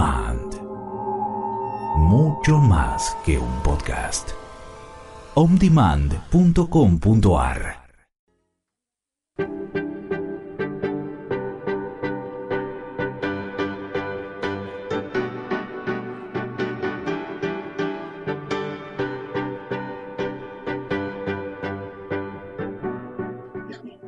Demand. 0.00 0.56
Mucho 1.98 2.56
más 2.56 3.14
que 3.22 3.36
un 3.36 3.62
podcast. 3.62 4.30
ondemand.com.ar 5.34 7.76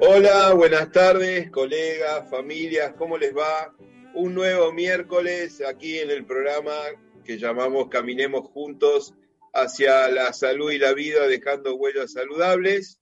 Hola, 0.00 0.54
buenas 0.54 0.90
tardes, 0.90 1.50
colegas, 1.50 2.30
familias, 2.30 2.94
¿cómo 2.96 3.18
les 3.18 3.36
va? 3.36 3.74
Un 4.14 4.34
nuevo 4.34 4.72
miércoles 4.74 5.62
aquí 5.66 5.98
en 5.98 6.10
el 6.10 6.26
programa 6.26 6.74
que 7.24 7.38
llamamos 7.38 7.88
Caminemos 7.88 8.46
Juntos 8.48 9.14
hacia 9.54 10.08
la 10.10 10.34
salud 10.34 10.70
y 10.70 10.76
la 10.76 10.92
vida, 10.92 11.26
dejando 11.26 11.76
huellas 11.76 12.12
saludables. 12.12 13.00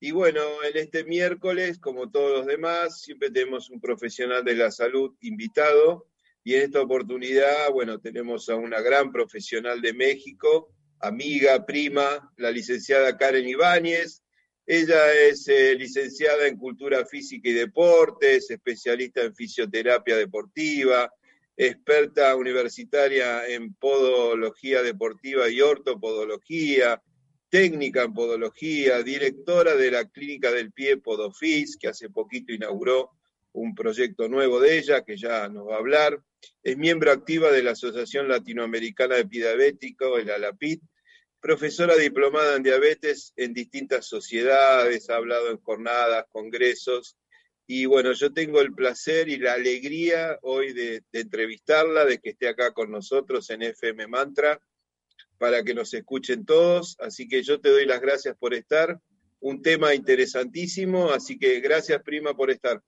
Y 0.00 0.10
bueno, 0.10 0.40
en 0.64 0.76
este 0.76 1.04
miércoles, 1.04 1.78
como 1.78 2.10
todos 2.10 2.38
los 2.38 2.46
demás, 2.46 3.00
siempre 3.02 3.30
tenemos 3.30 3.70
un 3.70 3.80
profesional 3.80 4.44
de 4.44 4.54
la 4.56 4.72
salud 4.72 5.14
invitado. 5.20 6.08
Y 6.42 6.56
en 6.56 6.62
esta 6.62 6.82
oportunidad, 6.82 7.70
bueno, 7.72 8.00
tenemos 8.00 8.48
a 8.48 8.56
una 8.56 8.80
gran 8.80 9.12
profesional 9.12 9.80
de 9.80 9.92
México, 9.92 10.74
amiga, 10.98 11.66
prima, 11.66 12.32
la 12.36 12.50
licenciada 12.50 13.16
Karen 13.16 13.48
Ibáñez, 13.48 14.24
ella 14.70 15.14
es 15.14 15.48
eh, 15.48 15.74
licenciada 15.76 16.46
en 16.46 16.58
Cultura 16.58 17.06
Física 17.06 17.48
y 17.48 17.54
Deportes, 17.54 18.50
especialista 18.50 19.22
en 19.22 19.34
fisioterapia 19.34 20.14
deportiva, 20.18 21.10
experta 21.56 22.36
universitaria 22.36 23.46
en 23.46 23.72
podología 23.72 24.82
deportiva 24.82 25.48
y 25.48 25.62
ortopodología, 25.62 27.02
técnica 27.48 28.02
en 28.02 28.12
podología, 28.12 29.02
directora 29.02 29.74
de 29.74 29.90
la 29.90 30.04
Clínica 30.04 30.52
del 30.52 30.70
Pie 30.70 30.98
Podofis, 30.98 31.78
que 31.78 31.88
hace 31.88 32.10
poquito 32.10 32.52
inauguró 32.52 33.12
un 33.52 33.74
proyecto 33.74 34.28
nuevo 34.28 34.60
de 34.60 34.76
ella, 34.76 35.02
que 35.02 35.16
ya 35.16 35.48
nos 35.48 35.66
va 35.66 35.76
a 35.76 35.78
hablar. 35.78 36.20
Es 36.62 36.76
miembro 36.76 37.10
activa 37.10 37.50
de 37.50 37.62
la 37.62 37.70
Asociación 37.70 38.28
Latinoamericana 38.28 39.14
de 39.14 39.24
Diabético, 39.24 40.18
el 40.18 40.30
ALAPIT, 40.30 40.82
profesora 41.40 41.96
diplomada 41.96 42.56
en 42.56 42.62
diabetes 42.62 43.32
en 43.36 43.54
distintas 43.54 44.06
sociedades, 44.06 45.08
ha 45.10 45.16
hablado 45.16 45.50
en 45.50 45.58
jornadas, 45.58 46.26
congresos, 46.30 47.16
y 47.70 47.84
bueno, 47.84 48.12
yo 48.12 48.32
tengo 48.32 48.62
el 48.62 48.72
placer 48.72 49.28
y 49.28 49.36
la 49.36 49.52
alegría 49.52 50.38
hoy 50.40 50.72
de, 50.72 51.02
entrevistarla, 51.12 52.06
de 52.06 52.18
que 52.18 52.30
esté 52.30 52.48
acá 52.48 52.72
con 52.72 52.90
nosotros 52.90 53.50
en 53.50 53.62
FM 53.62 54.06
Mantra, 54.06 54.58
para 55.36 55.62
que 55.62 55.74
nos 55.74 55.92
escuchen 55.92 56.46
todos, 56.46 56.96
así 56.98 57.28
que 57.28 57.42
yo 57.42 57.60
te 57.60 57.68
doy 57.68 57.84
las 57.84 58.00
gracias 58.00 58.36
por 58.38 58.54
estar, 58.54 58.98
un 59.40 59.60
tema 59.60 59.94
interesantísimo, 59.94 61.10
así 61.10 61.38
que 61.38 61.60
gracias 61.60 62.02
prima 62.02 62.34
por 62.34 62.50
estar. 62.50 62.82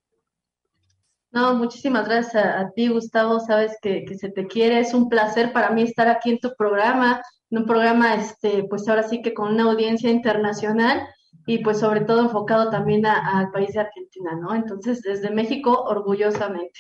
No, 1.33 1.55
muchísimas 1.55 2.07
gracias 2.09 2.45
a, 2.45 2.71
ti, 2.75 2.89
Gustavo. 2.89 3.41
Sabes 3.41 3.77
que, 3.81 4.05
que, 4.05 4.17
se 4.17 4.31
te 4.31 4.47
quiere. 4.47 4.81
Es 4.81 4.95
un 4.95 5.09
placer 5.09 5.53
para 5.53 5.71
mí 5.71 5.83
estar 5.83 6.09
aquí 6.09 6.31
en 6.31 6.41
tu 6.41 6.55
programa 6.57 7.23
en 7.51 7.59
un 7.59 7.67
programa, 7.67 8.15
este, 8.15 8.65
pues 8.65 8.89
ahora 8.89 9.03
sí 9.03 9.23
que 9.23 9.35
con 9.35 9.53
una 9.53 9.65
audiencia 9.65 10.11
internacional 10.11 11.07
y 11.47 11.59
pues 11.59 11.81
sobre 11.81 12.03
todo 12.03 12.23
enfocado 12.23 12.71
también 12.71 13.05
al 13.07 13.51
país 13.51 13.73
de 13.73 13.81
Argentina, 13.81 14.37
¿no? 14.37 14.55
Entonces, 14.55 15.03
desde 15.03 15.31
México, 15.31 15.83
orgullosamente. 15.83 16.79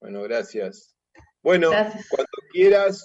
Bueno, 0.00 0.22
gracias. 0.22 0.96
Bueno, 1.42 1.70
cuando 1.70 2.38
quieras, 2.52 3.04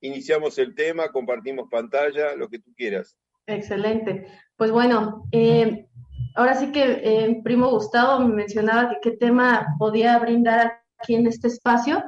iniciamos 0.00 0.58
el 0.58 0.74
tema, 0.74 1.12
compartimos 1.12 1.68
pantalla, 1.70 2.34
lo 2.34 2.48
que 2.48 2.58
tú 2.58 2.72
quieras. 2.74 3.16
Excelente. 3.46 4.26
Pues 4.56 4.70
bueno, 4.72 5.24
eh, 5.30 5.86
ahora 6.34 6.54
sí 6.54 6.72
que 6.72 7.00
eh, 7.02 7.40
primo 7.42 7.70
Gustavo 7.70 8.20
me 8.20 8.34
mencionaba 8.34 8.96
qué 9.02 9.12
tema 9.12 9.74
podía 9.78 10.18
brindar 10.18 10.80
aquí 10.98 11.14
en 11.14 11.26
este 11.26 11.48
espacio. 11.48 12.02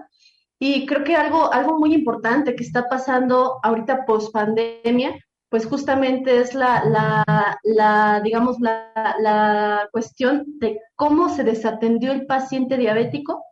Y 0.58 0.86
creo 0.86 1.04
que 1.04 1.16
algo, 1.16 1.52
algo 1.52 1.78
muy 1.78 1.94
importante 1.94 2.54
que 2.54 2.64
está 2.64 2.88
pasando 2.88 3.58
ahorita 3.62 4.06
post 4.06 4.32
pandemia, 4.32 5.18
pues 5.48 5.66
justamente 5.66 6.40
es 6.40 6.54
la, 6.54 6.84
la, 6.84 7.58
la 7.62 8.20
digamos, 8.22 8.58
la, 8.60 9.16
la, 9.20 9.88
cuestión 9.92 10.44
de 10.58 10.80
cómo 10.96 11.28
se 11.28 11.44
desatendió 11.44 12.12
el 12.12 12.26
paciente 12.26 12.76
diabético 12.76 13.44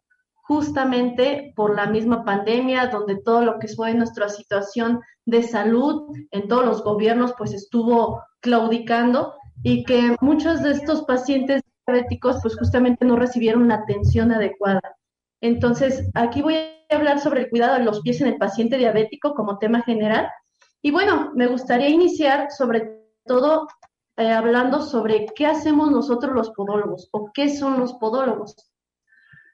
justamente 0.42 1.52
por 1.54 1.74
la 1.76 1.86
misma 1.86 2.24
pandemia, 2.24 2.88
donde 2.88 3.22
todo 3.22 3.44
lo 3.44 3.58
que 3.58 3.68
fue 3.68 3.94
nuestra 3.94 4.28
situación 4.28 5.00
de 5.24 5.42
salud 5.44 6.12
en 6.30 6.48
todos 6.48 6.64
los 6.64 6.82
gobiernos, 6.82 7.34
pues 7.38 7.52
estuvo 7.52 8.20
claudicando 8.40 9.34
y 9.62 9.84
que 9.84 10.16
muchos 10.20 10.62
de 10.62 10.72
estos 10.72 11.02
pacientes 11.02 11.62
diabéticos, 11.86 12.38
pues 12.42 12.56
justamente 12.56 13.04
no 13.04 13.16
recibieron 13.16 13.68
la 13.68 13.76
atención 13.76 14.32
adecuada. 14.32 14.82
Entonces, 15.40 16.08
aquí 16.14 16.42
voy 16.42 16.56
a 16.56 16.96
hablar 16.96 17.20
sobre 17.20 17.42
el 17.42 17.50
cuidado 17.50 17.78
de 17.78 17.84
los 17.84 18.00
pies 18.00 18.20
en 18.20 18.28
el 18.28 18.38
paciente 18.38 18.78
diabético 18.78 19.34
como 19.34 19.58
tema 19.58 19.82
general. 19.82 20.28
Y 20.82 20.90
bueno, 20.90 21.32
me 21.34 21.46
gustaría 21.46 21.88
iniciar 21.88 22.50
sobre 22.50 23.02
todo 23.24 23.66
eh, 24.16 24.30
hablando 24.30 24.82
sobre 24.82 25.26
qué 25.34 25.46
hacemos 25.46 25.90
nosotros 25.90 26.34
los 26.34 26.50
podólogos 26.50 27.08
o 27.12 27.30
qué 27.32 27.48
son 27.48 27.80
los 27.80 27.94
podólogos. 27.94 28.54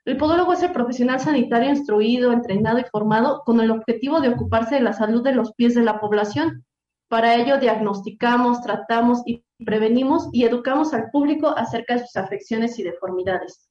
El 0.05 0.17
podólogo 0.17 0.55
es 0.55 0.63
el 0.63 0.73
profesional 0.73 1.21
sanitario 1.21 1.69
instruido, 1.69 2.33
entrenado 2.33 2.79
y 2.79 2.85
formado 2.91 3.43
con 3.45 3.61
el 3.61 3.71
objetivo 3.71 4.21
de 4.21 4.31
ocuparse 4.31 4.77
de 4.77 4.81
la 4.81 4.95
salud 4.95 5.23
de 5.23 5.35
los 5.35 5.53
pies 5.53 5.75
de 5.75 5.83
la 5.83 6.01
población. 6.01 6.65
Para 7.09 7.35
ello 7.37 7.59
diagnosticamos, 7.59 8.61
tratamos 8.61 9.23
y 9.25 9.45
prevenimos 9.65 10.29
y 10.33 10.45
educamos 10.45 10.93
al 10.93 11.11
público 11.11 11.49
acerca 11.49 11.95
de 11.95 12.01
sus 12.01 12.17
afecciones 12.17 12.79
y 12.79 12.83
deformidades. 12.83 13.69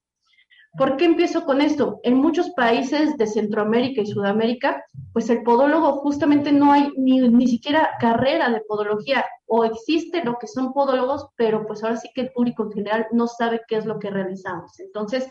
¿Por 0.78 0.98
qué 0.98 1.06
empiezo 1.06 1.44
con 1.46 1.62
esto? 1.62 2.00
En 2.04 2.16
muchos 2.16 2.52
países 2.52 3.18
de 3.18 3.26
Centroamérica 3.26 4.02
y 4.02 4.06
Sudamérica, 4.06 4.84
pues 5.12 5.30
el 5.30 5.42
podólogo 5.42 5.94
justamente 6.02 6.52
no 6.52 6.72
hay 6.72 6.92
ni, 6.98 7.20
ni 7.30 7.48
siquiera 7.48 7.92
carrera 8.00 8.50
de 8.52 8.62
podología 8.62 9.26
o 9.48 9.66
existe 9.66 10.24
lo 10.24 10.38
que 10.38 10.46
son 10.46 10.74
podólogos, 10.74 11.30
pero 11.36 11.66
pues 11.66 11.84
ahora 11.84 11.98
sí 11.98 12.10
que 12.14 12.22
el 12.22 12.32
público 12.32 12.64
en 12.64 12.72
general 12.74 13.08
no 13.12 13.28
sabe 13.28 13.62
qué 13.68 13.78
es 13.78 13.86
lo 13.86 13.98
que 13.98 14.12
realizamos. 14.12 14.80
Entonces, 14.80 15.28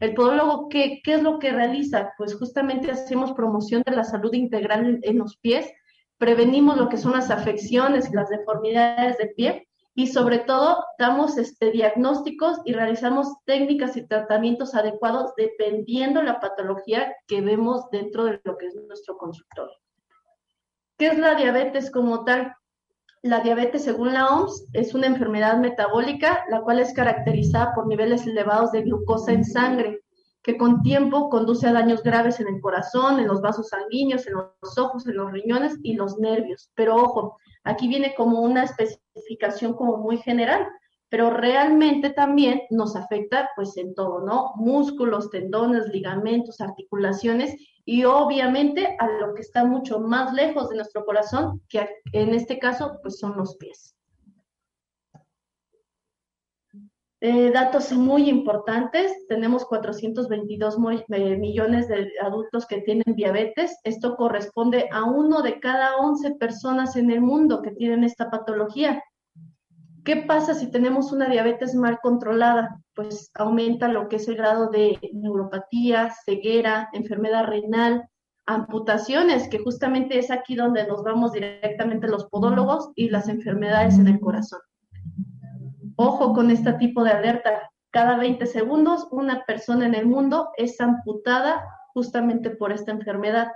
el 0.00 0.14
podólogo, 0.14 0.68
¿qué, 0.68 1.00
qué 1.04 1.14
es 1.14 1.22
lo 1.22 1.38
que 1.38 1.52
realiza? 1.52 2.12
Pues 2.16 2.34
justamente 2.34 2.90
hacemos 2.90 3.32
promoción 3.32 3.82
de 3.84 3.96
la 3.96 4.04
salud 4.04 4.32
integral 4.32 5.00
en 5.02 5.18
los 5.18 5.36
pies, 5.36 5.70
prevenimos 6.18 6.76
lo 6.76 6.88
que 6.88 6.98
son 6.98 7.12
las 7.12 7.30
afecciones 7.30 8.10
y 8.10 8.14
las 8.14 8.28
deformidades 8.28 9.18
del 9.18 9.34
pie 9.34 9.68
y 9.94 10.08
sobre 10.08 10.40
todo 10.40 10.84
damos 10.98 11.38
este, 11.38 11.70
diagnósticos 11.70 12.60
y 12.66 12.74
realizamos 12.74 13.28
técnicas 13.46 13.96
y 13.96 14.06
tratamientos 14.06 14.74
adecuados 14.74 15.32
dependiendo 15.36 16.22
la 16.22 16.38
patología 16.38 17.14
que 17.26 17.40
vemos 17.40 17.90
dentro 17.90 18.24
de 18.24 18.40
lo 18.44 18.58
que 18.58 18.66
es 18.66 18.74
nuestro 18.74 19.16
consultorio. 19.16 19.74
¿Qué 20.98 21.08
es 21.08 21.18
la 21.18 21.34
diabetes 21.34 21.90
como 21.90 22.24
tal? 22.24 22.54
La 23.22 23.40
diabetes, 23.40 23.84
según 23.84 24.12
la 24.12 24.28
OMS, 24.28 24.68
es 24.74 24.94
una 24.94 25.06
enfermedad 25.06 25.58
metabólica, 25.58 26.44
la 26.50 26.60
cual 26.60 26.78
es 26.78 26.92
caracterizada 26.92 27.74
por 27.74 27.86
niveles 27.86 28.26
elevados 28.26 28.72
de 28.72 28.82
glucosa 28.82 29.32
en 29.32 29.44
sangre, 29.44 30.00
que 30.46 30.56
con 30.56 30.82
tiempo 30.82 31.28
conduce 31.28 31.66
a 31.66 31.72
daños 31.74 32.02
graves 32.02 32.40
en 32.40 32.48
el 32.48 32.62
corazón, 32.62 33.20
en 33.20 33.26
los 33.26 33.42
vasos 33.42 33.68
sanguíneos, 33.68 34.26
en 34.26 34.34
los 34.34 34.78
ojos, 34.78 35.06
en 35.06 35.16
los 35.16 35.30
riñones 35.30 35.76
y 35.82 35.92
los 35.92 36.18
nervios. 36.18 36.70
Pero 36.74 36.96
ojo, 36.96 37.36
Aquí 37.66 37.88
viene 37.88 38.14
como 38.14 38.42
una 38.42 38.62
especificación 38.62 39.74
como 39.74 39.96
muy 39.96 40.18
general, 40.18 40.68
pero 41.08 41.30
realmente 41.30 42.10
también 42.10 42.62
nos 42.70 42.94
afecta 42.94 43.50
pues 43.56 43.76
en 43.76 43.92
todo, 43.92 44.20
¿no? 44.20 44.52
Músculos, 44.54 45.30
tendones, 45.30 45.88
ligamentos, 45.88 46.60
articulaciones 46.60 47.56
y 47.84 48.04
obviamente 48.04 48.96
a 49.00 49.08
lo 49.08 49.34
que 49.34 49.42
está 49.42 49.64
mucho 49.64 49.98
más 49.98 50.32
lejos 50.32 50.68
de 50.68 50.76
nuestro 50.76 51.04
corazón, 51.04 51.60
que 51.68 51.88
en 52.12 52.34
este 52.34 52.60
caso 52.60 53.00
pues 53.02 53.18
son 53.18 53.36
los 53.36 53.56
pies. 53.56 53.95
Eh, 57.20 57.50
datos 57.50 57.92
muy 57.92 58.28
importantes, 58.28 59.26
tenemos 59.26 59.64
422 59.64 60.76
eh, 61.08 61.36
millones 61.38 61.88
de 61.88 62.12
adultos 62.20 62.66
que 62.66 62.82
tienen 62.82 63.14
diabetes. 63.16 63.78
Esto 63.84 64.16
corresponde 64.16 64.88
a 64.92 65.04
uno 65.04 65.40
de 65.40 65.58
cada 65.58 65.96
11 65.96 66.34
personas 66.34 66.94
en 66.96 67.10
el 67.10 67.22
mundo 67.22 67.62
que 67.62 67.70
tienen 67.70 68.04
esta 68.04 68.30
patología. 68.30 69.02
¿Qué 70.04 70.18
pasa 70.18 70.54
si 70.54 70.70
tenemos 70.70 71.10
una 71.10 71.28
diabetes 71.28 71.74
mal 71.74 71.98
controlada? 72.02 72.80
Pues 72.94 73.30
aumenta 73.34 73.88
lo 73.88 74.08
que 74.08 74.16
es 74.16 74.28
el 74.28 74.36
grado 74.36 74.68
de 74.68 74.98
neuropatía, 75.14 76.14
ceguera, 76.24 76.90
enfermedad 76.92 77.46
renal, 77.46 78.08
amputaciones, 78.44 79.48
que 79.48 79.58
justamente 79.58 80.18
es 80.18 80.30
aquí 80.30 80.54
donde 80.54 80.86
nos 80.86 81.02
vamos 81.02 81.32
directamente 81.32 82.08
los 82.08 82.26
podólogos 82.26 82.90
y 82.94 83.08
las 83.08 83.28
enfermedades 83.28 83.98
en 83.98 84.06
el 84.06 84.20
corazón. 84.20 84.60
Ojo 85.96 86.34
con 86.34 86.50
este 86.50 86.74
tipo 86.74 87.02
de 87.02 87.10
alerta. 87.10 87.70
cada 87.90 88.18
20 88.18 88.44
segundos 88.44 89.08
una 89.10 89.44
persona 89.46 89.86
en 89.86 89.94
el 89.94 90.06
mundo 90.06 90.50
es 90.58 90.78
amputada 90.82 91.66
justamente 91.94 92.50
por 92.50 92.70
esta 92.70 92.92
enfermedad. 92.92 93.50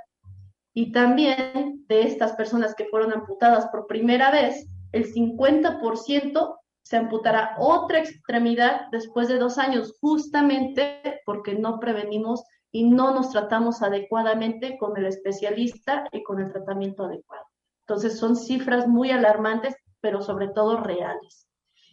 Y 0.73 0.93
también 0.93 1.85
de 1.89 2.03
estas 2.03 2.33
personas 2.33 2.75
que 2.75 2.87
fueron 2.87 3.13
amputadas 3.13 3.67
por 3.67 3.87
primera 3.87 4.31
vez, 4.31 4.67
el 4.93 5.13
50% 5.13 6.57
se 6.83 6.97
amputará 6.97 7.55
otra 7.59 7.99
extremidad 7.99 8.87
después 8.91 9.29
de 9.29 9.39
dos 9.39 9.59
años, 9.59 9.95
justamente 10.01 11.21
porque 11.27 11.55
no 11.55 11.79
prevenimos 11.79 12.43
y 12.73 12.89
no 12.89 13.13
nos 13.13 13.31
tratamos 13.31 13.83
adecuadamente 13.83 14.79
con 14.79 14.97
el 14.97 15.05
especialista 15.05 16.07
y 16.13 16.23
con 16.23 16.41
el 16.41 16.51
tratamiento 16.51 17.05
adecuado. 17.05 17.45
Entonces 17.87 18.19
son 18.19 18.37
cifras 18.37 18.89
muy 18.89 19.11
alarmantes, 19.11 19.77
pero 20.01 20.23
sobre 20.23 20.49
todo 20.49 20.79
reales. 20.79 21.50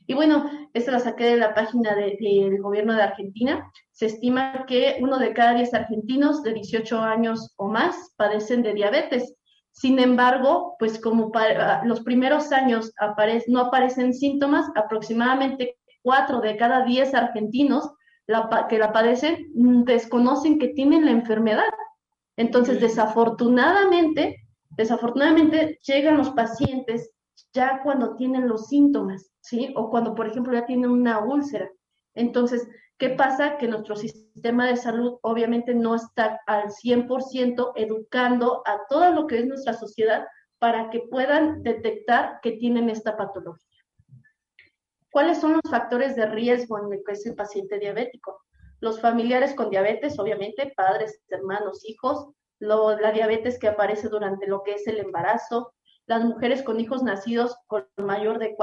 Y 0.09 0.13
bueno, 0.13 0.50
esta 0.74 0.94
la 0.94 1.00
saqué 1.00 1.25
de 1.25 1.38
la 1.38 1.54
página 1.54 1.94
del 1.94 2.62
gobierno 2.62 2.94
de 2.94 3.04
Argentina. 3.04 3.69
Se 3.92 4.06
estima 4.06 4.65
que 4.65 4.98
uno 5.01 5.19
de 5.19 5.33
cada 5.33 5.54
diez 5.54 5.74
argentinos 5.74 6.44
de 6.44 6.54
18 6.54 6.98
años 7.00 7.54
o 7.57 7.68
más 7.68 8.13
padecen 8.15 8.63
de 8.63 8.74
diabetes. 8.74 9.36
Sin 9.71 10.00
embargo, 10.00 10.75
pues 10.80 10.98
como 10.98 11.30
para 11.30 11.83
los 11.83 12.00
primeros 12.01 12.54
años 12.54 12.94
no 13.48 13.59
aparecen 13.59 14.13
síntomas, 14.13 14.65
aproximadamente 14.75 15.77
cuatro 16.01 16.39
de 16.39 16.56
cada 16.56 16.86
diez 16.86 17.13
argentinos 17.13 17.92
que 18.69 18.77
la 18.77 18.94
padecen 18.94 19.51
mm, 19.56 19.83
desconocen 19.83 20.57
que 20.57 20.69
tienen 20.69 21.06
la 21.06 21.12
enfermedad. 21.12 21.69
Entonces, 22.38 22.80
desafortunadamente, 22.80 24.38
desafortunadamente 24.69 25.80
llegan 25.86 26.18
los 26.18 26.30
pacientes 26.31 27.12
ya 27.57 27.81
cuando 27.81 28.15
tienen 28.15 28.48
los 28.48 28.68
síntomas, 28.68 29.31
¿sí? 29.42 29.74
O 29.75 29.89
cuando, 29.89 30.13
por 30.13 30.27
ejemplo, 30.27 30.54
ya 30.54 30.68
tienen 30.68 30.92
una 30.92 31.25
úlcera. 31.25 31.68
Entonces, 32.13 32.69
¿qué 33.00 33.09
pasa? 33.09 33.57
Que 33.57 33.68
nuestro 33.68 33.95
sistema 33.95 34.68
de 34.68 34.77
salud 34.77 35.18
obviamente 35.24 35.74
no 35.74 35.95
está 35.95 36.39
al 36.45 36.69
100% 36.69 37.74
educando 37.75 38.62
a 38.68 38.81
todo 38.88 39.12
lo 39.12 39.25
que 39.25 39.39
es 39.39 39.48
nuestra 39.48 39.74
sociedad 39.74 40.27
para 40.59 40.92
que 40.92 41.00
puedan 41.09 41.63
detectar 41.63 42.39
que 42.44 42.51
tienen 42.51 42.92
esta 42.92 43.18
patología. 43.18 43.81
¿Cuáles 45.10 45.39
son 45.39 45.53
los 45.53 45.71
factores 45.71 46.15
de 46.15 46.27
riesgo 46.27 46.77
en 46.77 46.94
el 46.94 47.03
que 47.03 47.13
es 47.13 47.25
el 47.25 47.33
paciente 47.33 47.80
diabético? 47.80 48.39
Los 48.81 49.01
familiares 49.01 49.56
con 49.56 49.71
diabetes, 49.71 50.19
obviamente, 50.19 50.74
padres, 50.77 51.24
hermanos, 51.30 51.83
hijos, 51.89 52.27
la 52.60 53.12
diabetes 53.12 53.57
que 53.57 53.68
aparece 53.68 54.10
durante 54.10 54.45
lo 54.45 54.62
que 54.62 54.74
es 54.75 54.86
el 54.86 55.00
embarazo, 55.00 55.74
las 56.07 56.24
mujeres 56.24 56.63
con 56.63 56.80
hijos 56.80 57.04
nacidos 57.04 57.57
con 57.68 57.86
mayor 57.98 58.39
de 58.39 58.56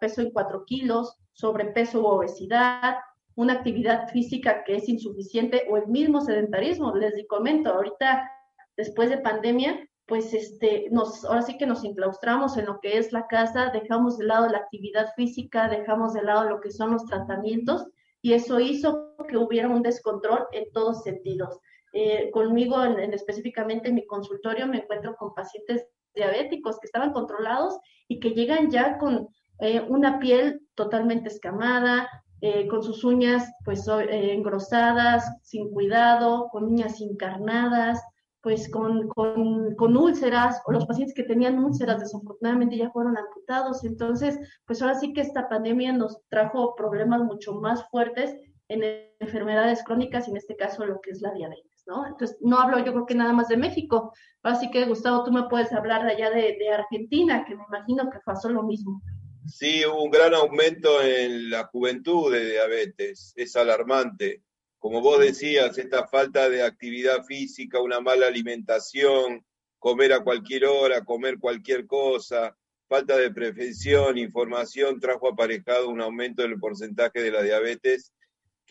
peso 0.00 0.22
en 0.22 0.30
4 0.30 0.64
kilos, 0.64 1.18
sobrepeso 1.32 2.00
u 2.00 2.06
obesidad, 2.06 2.96
una 3.34 3.54
actividad 3.54 4.08
física 4.08 4.64
que 4.64 4.76
es 4.76 4.88
insuficiente 4.88 5.66
o 5.70 5.76
el 5.76 5.86
mismo 5.86 6.20
sedentarismo. 6.20 6.94
Les 6.94 7.14
comento, 7.28 7.72
ahorita, 7.72 8.28
después 8.76 9.10
de 9.10 9.18
pandemia, 9.18 9.88
pues 10.06 10.34
este, 10.34 10.88
nos, 10.90 11.24
ahora 11.24 11.42
sí 11.42 11.56
que 11.58 11.66
nos 11.66 11.84
enclaustramos 11.84 12.56
en 12.56 12.66
lo 12.66 12.80
que 12.80 12.98
es 12.98 13.12
la 13.12 13.26
casa, 13.26 13.70
dejamos 13.70 14.18
de 14.18 14.26
lado 14.26 14.48
la 14.48 14.58
actividad 14.58 15.12
física, 15.14 15.68
dejamos 15.68 16.12
de 16.14 16.22
lado 16.22 16.48
lo 16.48 16.60
que 16.60 16.70
son 16.70 16.92
los 16.92 17.06
tratamientos 17.06 17.86
y 18.20 18.32
eso 18.32 18.60
hizo 18.60 19.14
que 19.28 19.36
hubiera 19.36 19.68
un 19.68 19.82
descontrol 19.82 20.46
en 20.52 20.70
todos 20.72 21.02
sentidos. 21.02 21.58
Eh, 21.92 22.30
conmigo, 22.30 22.82
en, 22.82 23.12
específicamente 23.12 23.88
en 23.88 23.94
mi 23.96 24.06
consultorio, 24.06 24.66
me 24.66 24.78
encuentro 24.78 25.14
con 25.16 25.34
pacientes 25.34 25.86
diabéticos 26.14 26.78
que 26.78 26.86
estaban 26.86 27.12
controlados 27.12 27.78
y 28.08 28.20
que 28.20 28.30
llegan 28.30 28.70
ya 28.70 28.98
con 28.98 29.28
eh, 29.60 29.80
una 29.88 30.18
piel 30.18 30.60
totalmente 30.74 31.28
escamada, 31.28 32.08
eh, 32.40 32.66
con 32.66 32.82
sus 32.82 33.04
uñas 33.04 33.52
pues 33.64 33.86
engrosadas, 33.88 35.24
sin 35.42 35.70
cuidado, 35.70 36.48
con 36.50 36.64
uñas 36.64 37.00
encarnadas, 37.00 38.02
pues 38.42 38.68
con, 38.68 39.08
con, 39.08 39.96
úlceras 39.96 40.60
o 40.66 40.72
los 40.72 40.84
pacientes 40.84 41.14
que 41.14 41.22
tenían 41.22 41.62
úlceras 41.62 42.00
desafortunadamente 42.00 42.76
ya 42.76 42.90
fueron 42.90 43.16
amputados. 43.16 43.84
Entonces, 43.84 44.38
pues 44.66 44.82
ahora 44.82 44.96
sí 44.96 45.12
que 45.12 45.20
esta 45.20 45.48
pandemia 45.48 45.92
nos 45.92 46.20
trajo 46.28 46.74
problemas 46.74 47.22
mucho 47.22 47.54
más 47.54 47.88
fuertes 47.88 48.34
en 48.68 48.82
enfermedades 49.20 49.84
crónicas 49.84 50.26
y 50.26 50.32
en 50.32 50.38
este 50.38 50.56
caso 50.56 50.84
lo 50.84 51.00
que 51.00 51.12
es 51.12 51.20
la 51.20 51.32
diabetes, 51.32 51.71
¿no? 51.86 52.06
Entonces, 52.06 52.36
no 52.40 52.58
hablo 52.58 52.78
yo 52.78 52.92
creo 52.92 53.06
que 53.06 53.14
nada 53.14 53.32
más 53.32 53.48
de 53.48 53.56
México. 53.56 54.12
Así 54.42 54.70
que, 54.70 54.84
Gustavo, 54.86 55.24
tú 55.24 55.32
me 55.32 55.48
puedes 55.48 55.72
hablar 55.72 56.04
de 56.04 56.12
allá 56.12 56.30
de, 56.30 56.70
Argentina, 56.70 57.44
que 57.44 57.54
me 57.54 57.64
imagino 57.68 58.10
que 58.10 58.18
pasó 58.24 58.48
lo 58.48 58.62
mismo. 58.62 59.02
Sí, 59.46 59.84
hubo 59.84 60.04
un 60.04 60.10
gran 60.10 60.34
aumento 60.34 61.02
en 61.02 61.50
la 61.50 61.64
juventud 61.64 62.32
de 62.32 62.52
diabetes, 62.52 63.32
es 63.36 63.56
alarmante 63.56 64.42
como 64.82 65.00
vos 65.00 65.20
decías, 65.20 65.78
esta 65.78 66.08
falta 66.08 66.50
de 66.50 66.64
actividad 66.64 67.22
física, 67.22 67.80
una 67.80 68.00
mala 68.00 68.26
alimentación, 68.26 69.46
comer 69.78 70.12
a 70.12 70.24
cualquier 70.24 70.64
hora, 70.64 71.04
comer 71.04 71.38
cualquier 71.38 71.86
cosa, 71.86 72.56
falta 72.88 73.16
de 73.16 73.30
prevención, 73.30 74.18
información, 74.18 74.98
trajo 74.98 75.28
aparejado 75.28 75.88
un 75.88 76.00
aumento 76.00 76.42
del 76.42 76.58
porcentaje 76.58 77.22
de 77.22 77.30
la 77.30 77.42
diabetes, 77.42 78.12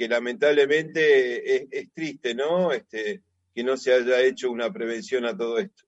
que 0.02 0.08
lamentablemente 0.08 1.78
es, 1.78 1.94
triste, 1.94 2.34
¿no? 2.34 2.72
Este, 2.72 3.22
que 3.54 3.64
no 3.64 3.78
se 3.78 3.94
haya 3.94 4.20
hecho 4.22 4.50
una 4.50 4.74
prevención 4.74 5.26
a 5.26 5.38
todo 5.38 5.60
esto. 5.60 5.84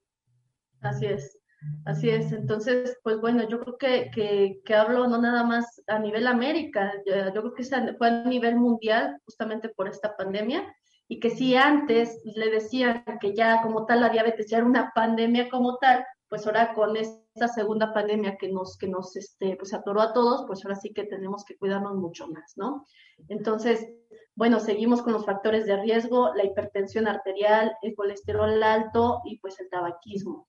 Así 0.82 1.06
es. 1.06 1.36
Así 1.84 2.10
es, 2.10 2.30
entonces, 2.30 2.96
pues 3.02 3.18
bueno, 3.20 3.48
yo 3.48 3.58
creo 3.58 3.76
que, 3.76 4.60
que, 4.64 4.74
hablo 4.74 5.08
no 5.08 5.20
nada 5.20 5.42
más 5.42 5.82
a 5.88 5.98
nivel 5.98 6.28
América, 6.28 6.92
yo, 7.04 7.32
creo 7.32 7.54
que 7.54 7.64
fue 7.98 8.06
a 8.06 8.24
nivel 8.24 8.54
mundial 8.54 9.18
justamente 9.24 9.68
por 9.70 9.88
esta 9.88 10.16
pandemia 10.16 10.62
y 11.08 11.18
que 11.18 11.30
si 11.30 11.56
antes 11.56 12.20
le 12.36 12.50
decían 12.50 13.02
que 13.20 13.34
ya 13.34 13.62
como 13.62 13.84
tal 13.84 14.00
la 14.02 14.10
diabetes 14.10 14.48
ya 14.48 14.58
era 14.58 14.66
una 14.66 14.92
pandemia 14.94 15.48
como 15.48 15.78
tal, 15.78 16.04
pues 16.34 16.48
ahora 16.48 16.74
con 16.74 16.96
esta 16.96 17.46
segunda 17.46 17.94
pandemia 17.94 18.36
que 18.36 18.48
nos, 18.48 18.76
que 18.76 18.88
nos 18.88 19.14
este, 19.14 19.54
pues 19.56 19.72
atoró 19.72 20.00
a 20.00 20.12
todos, 20.12 20.44
pues 20.48 20.64
ahora 20.64 20.74
sí 20.74 20.92
que 20.92 21.04
tenemos 21.04 21.44
que 21.44 21.56
cuidarnos 21.56 21.94
mucho 21.94 22.26
más, 22.26 22.54
¿no? 22.56 22.84
Entonces, 23.28 23.88
bueno, 24.34 24.58
seguimos 24.58 25.00
con 25.00 25.12
los 25.12 25.24
factores 25.24 25.64
de 25.64 25.80
riesgo, 25.80 26.34
la 26.34 26.44
hipertensión 26.44 27.06
arterial, 27.06 27.76
el 27.82 27.94
colesterol 27.94 28.60
alto 28.64 29.20
y 29.24 29.38
pues 29.38 29.60
el 29.60 29.70
tabaquismo. 29.70 30.48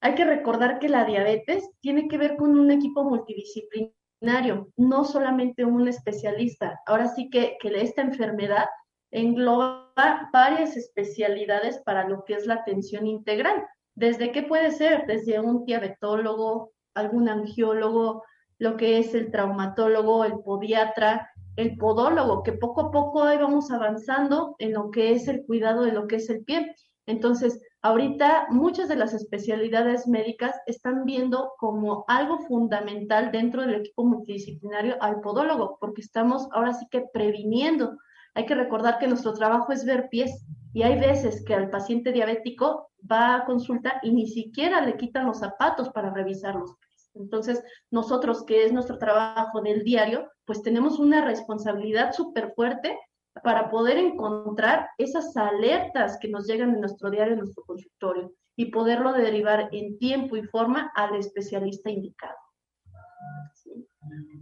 Hay 0.00 0.14
que 0.14 0.26
recordar 0.26 0.78
que 0.78 0.88
la 0.88 1.04
diabetes 1.04 1.68
tiene 1.80 2.06
que 2.06 2.18
ver 2.18 2.36
con 2.36 2.56
un 2.56 2.70
equipo 2.70 3.02
multidisciplinario, 3.02 4.68
no 4.76 5.02
solamente 5.04 5.64
un 5.64 5.88
especialista. 5.88 6.80
Ahora 6.86 7.08
sí 7.08 7.30
que, 7.30 7.58
esta 7.64 8.02
enfermedad 8.02 8.66
engloba 9.12 10.28
varias 10.32 10.76
especialidades 10.76 11.78
para 11.84 12.08
lo 12.08 12.24
que 12.24 12.34
es 12.34 12.46
la 12.46 12.54
atención 12.54 13.06
integral. 13.06 13.64
¿Desde 13.94 14.32
qué 14.32 14.42
puede 14.42 14.72
ser? 14.72 15.06
Desde 15.06 15.38
un 15.38 15.64
diabetólogo, 15.64 16.72
algún 16.94 17.28
angiólogo, 17.28 18.24
lo 18.58 18.76
que 18.76 18.98
es 18.98 19.14
el 19.14 19.30
traumatólogo, 19.30 20.24
el 20.24 20.40
podiatra, 20.44 21.30
el 21.56 21.76
podólogo, 21.76 22.42
que 22.42 22.52
poco 22.52 22.80
a 22.80 22.90
poco 22.90 23.22
ahí 23.24 23.36
vamos 23.36 23.70
avanzando 23.70 24.56
en 24.58 24.72
lo 24.72 24.90
que 24.90 25.12
es 25.12 25.28
el 25.28 25.44
cuidado 25.44 25.82
de 25.82 25.92
lo 25.92 26.06
que 26.06 26.16
es 26.16 26.30
el 26.30 26.44
pie. 26.44 26.74
Entonces, 27.06 27.60
ahorita 27.82 28.46
muchas 28.50 28.88
de 28.88 28.96
las 28.96 29.12
especialidades 29.12 30.06
médicas 30.06 30.54
están 30.66 31.04
viendo 31.04 31.52
como 31.58 32.04
algo 32.08 32.38
fundamental 32.46 33.32
dentro 33.32 33.62
del 33.62 33.74
equipo 33.74 34.04
multidisciplinario 34.04 34.96
al 35.02 35.20
podólogo, 35.20 35.76
porque 35.80 36.00
estamos 36.00 36.48
ahora 36.52 36.72
sí 36.72 36.86
que 36.90 37.04
previniendo. 37.12 37.98
Hay 38.34 38.46
que 38.46 38.54
recordar 38.54 38.98
que 38.98 39.08
nuestro 39.08 39.32
trabajo 39.34 39.72
es 39.72 39.84
ver 39.84 40.08
pies 40.08 40.46
y 40.72 40.82
hay 40.82 40.98
veces 40.98 41.44
que 41.44 41.54
al 41.54 41.70
paciente 41.70 42.12
diabético 42.12 42.90
va 43.10 43.36
a 43.36 43.44
consulta 43.44 44.00
y 44.02 44.12
ni 44.12 44.26
siquiera 44.26 44.80
le 44.80 44.96
quitan 44.96 45.26
los 45.26 45.40
zapatos 45.40 45.90
para 45.90 46.12
revisar 46.12 46.54
los 46.54 46.76
pies. 46.76 47.10
Entonces, 47.14 47.62
nosotros, 47.90 48.44
que 48.46 48.64
es 48.64 48.72
nuestro 48.72 48.98
trabajo 48.98 49.60
del 49.60 49.84
diario, 49.84 50.30
pues 50.46 50.62
tenemos 50.62 50.98
una 50.98 51.24
responsabilidad 51.24 52.12
súper 52.12 52.52
fuerte 52.54 52.98
para 53.42 53.70
poder 53.70 53.98
encontrar 53.98 54.88
esas 54.98 55.36
alertas 55.36 56.18
que 56.20 56.28
nos 56.28 56.46
llegan 56.46 56.70
en 56.70 56.80
nuestro 56.80 57.10
diario, 57.10 57.34
en 57.34 57.40
nuestro 57.40 57.64
consultorio, 57.64 58.32
y 58.56 58.66
poderlo 58.66 59.12
derivar 59.12 59.68
en 59.72 59.98
tiempo 59.98 60.36
y 60.36 60.42
forma 60.42 60.90
al 60.94 61.16
especialista 61.16 61.90
indicado. 61.90 62.36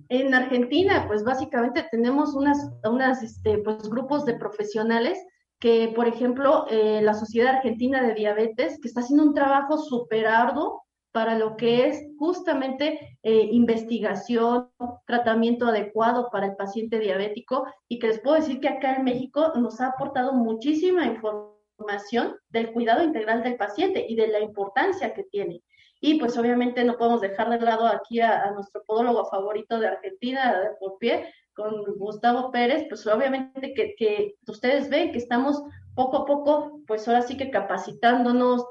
En 0.09 0.35
Argentina, 0.35 1.05
pues 1.07 1.25
básicamente 1.25 1.87
tenemos 1.91 2.35
unas, 2.35 2.71
unas 2.85 3.23
este, 3.23 3.59
pues, 3.59 3.89
grupos 3.89 4.25
de 4.25 4.35
profesionales 4.35 5.19
que, 5.61 5.93
por 5.95 6.09
ejemplo, 6.09 6.67
eh, 6.71 7.01
la 7.03 7.15
Sociedad 7.15 7.57
Argentina 7.57 8.03
de 8.03 8.15
Diabetes, 8.15 8.79
que 8.81 8.89
está 8.89 9.01
haciendo 9.01 9.25
un 9.25 9.35
trabajo 9.35 9.79
súper 9.79 10.27
arduo 10.27 10.83
para 11.13 11.37
lo 11.37 11.57
que 11.57 11.89
es 11.89 12.05
justamente 12.19 13.19
eh, 13.23 13.49
investigación, 13.53 14.71
tratamiento 15.07 15.67
adecuado 15.67 16.29
para 16.31 16.47
el 16.47 16.57
paciente 16.57 16.99
diabético 16.99 17.67
y 17.89 17.99
que 17.99 18.09
les 18.09 18.21
puedo 18.21 18.37
decir 18.37 18.61
que 18.61 18.69
acá 18.69 18.95
en 18.95 19.05
México 19.05 19.53
nos 19.57 19.81
ha 19.81 19.89
aportado 19.89 20.33
muchísima 20.33 21.07
información 21.07 22.37
del 22.49 22.73
cuidado 22.73 23.03
integral 23.03 23.43
del 23.43 23.57
paciente 23.57 24.07
y 24.09 24.15
de 24.15 24.29
la 24.29 24.41
importancia 24.41 25.13
que 25.13 25.25
tiene. 25.25 25.63
Y 26.01 26.19
pues 26.19 26.37
obviamente 26.39 26.83
no 26.85 26.97
podemos 26.97 27.21
dejar 27.21 27.51
de 27.51 27.61
lado 27.65 27.87
aquí 27.87 28.21
a, 28.21 28.51
nuestro 28.53 28.83
podólogo 28.85 29.27
favorito 29.27 29.79
de 29.79 29.89
Argentina, 29.89 30.59
de 30.59 30.71
por 30.79 30.99
pie, 30.99 31.33
con 31.55 31.85
Gustavo 31.97 32.51
Pérez, 32.51 32.87
pues 32.89 33.07
obviamente 33.07 33.75
que, 33.75 33.95
que 33.99 34.35
ustedes 34.47 34.89
ven 34.89 35.13
que 35.13 35.19
estamos 35.19 35.63
poco 35.95 36.19
a 36.19 36.27
poco, 36.27 36.81
pues 36.87 37.07
ahora 37.07 37.23
sí 37.23 37.37
que 37.37 37.51
capacitándonos, 37.51 38.65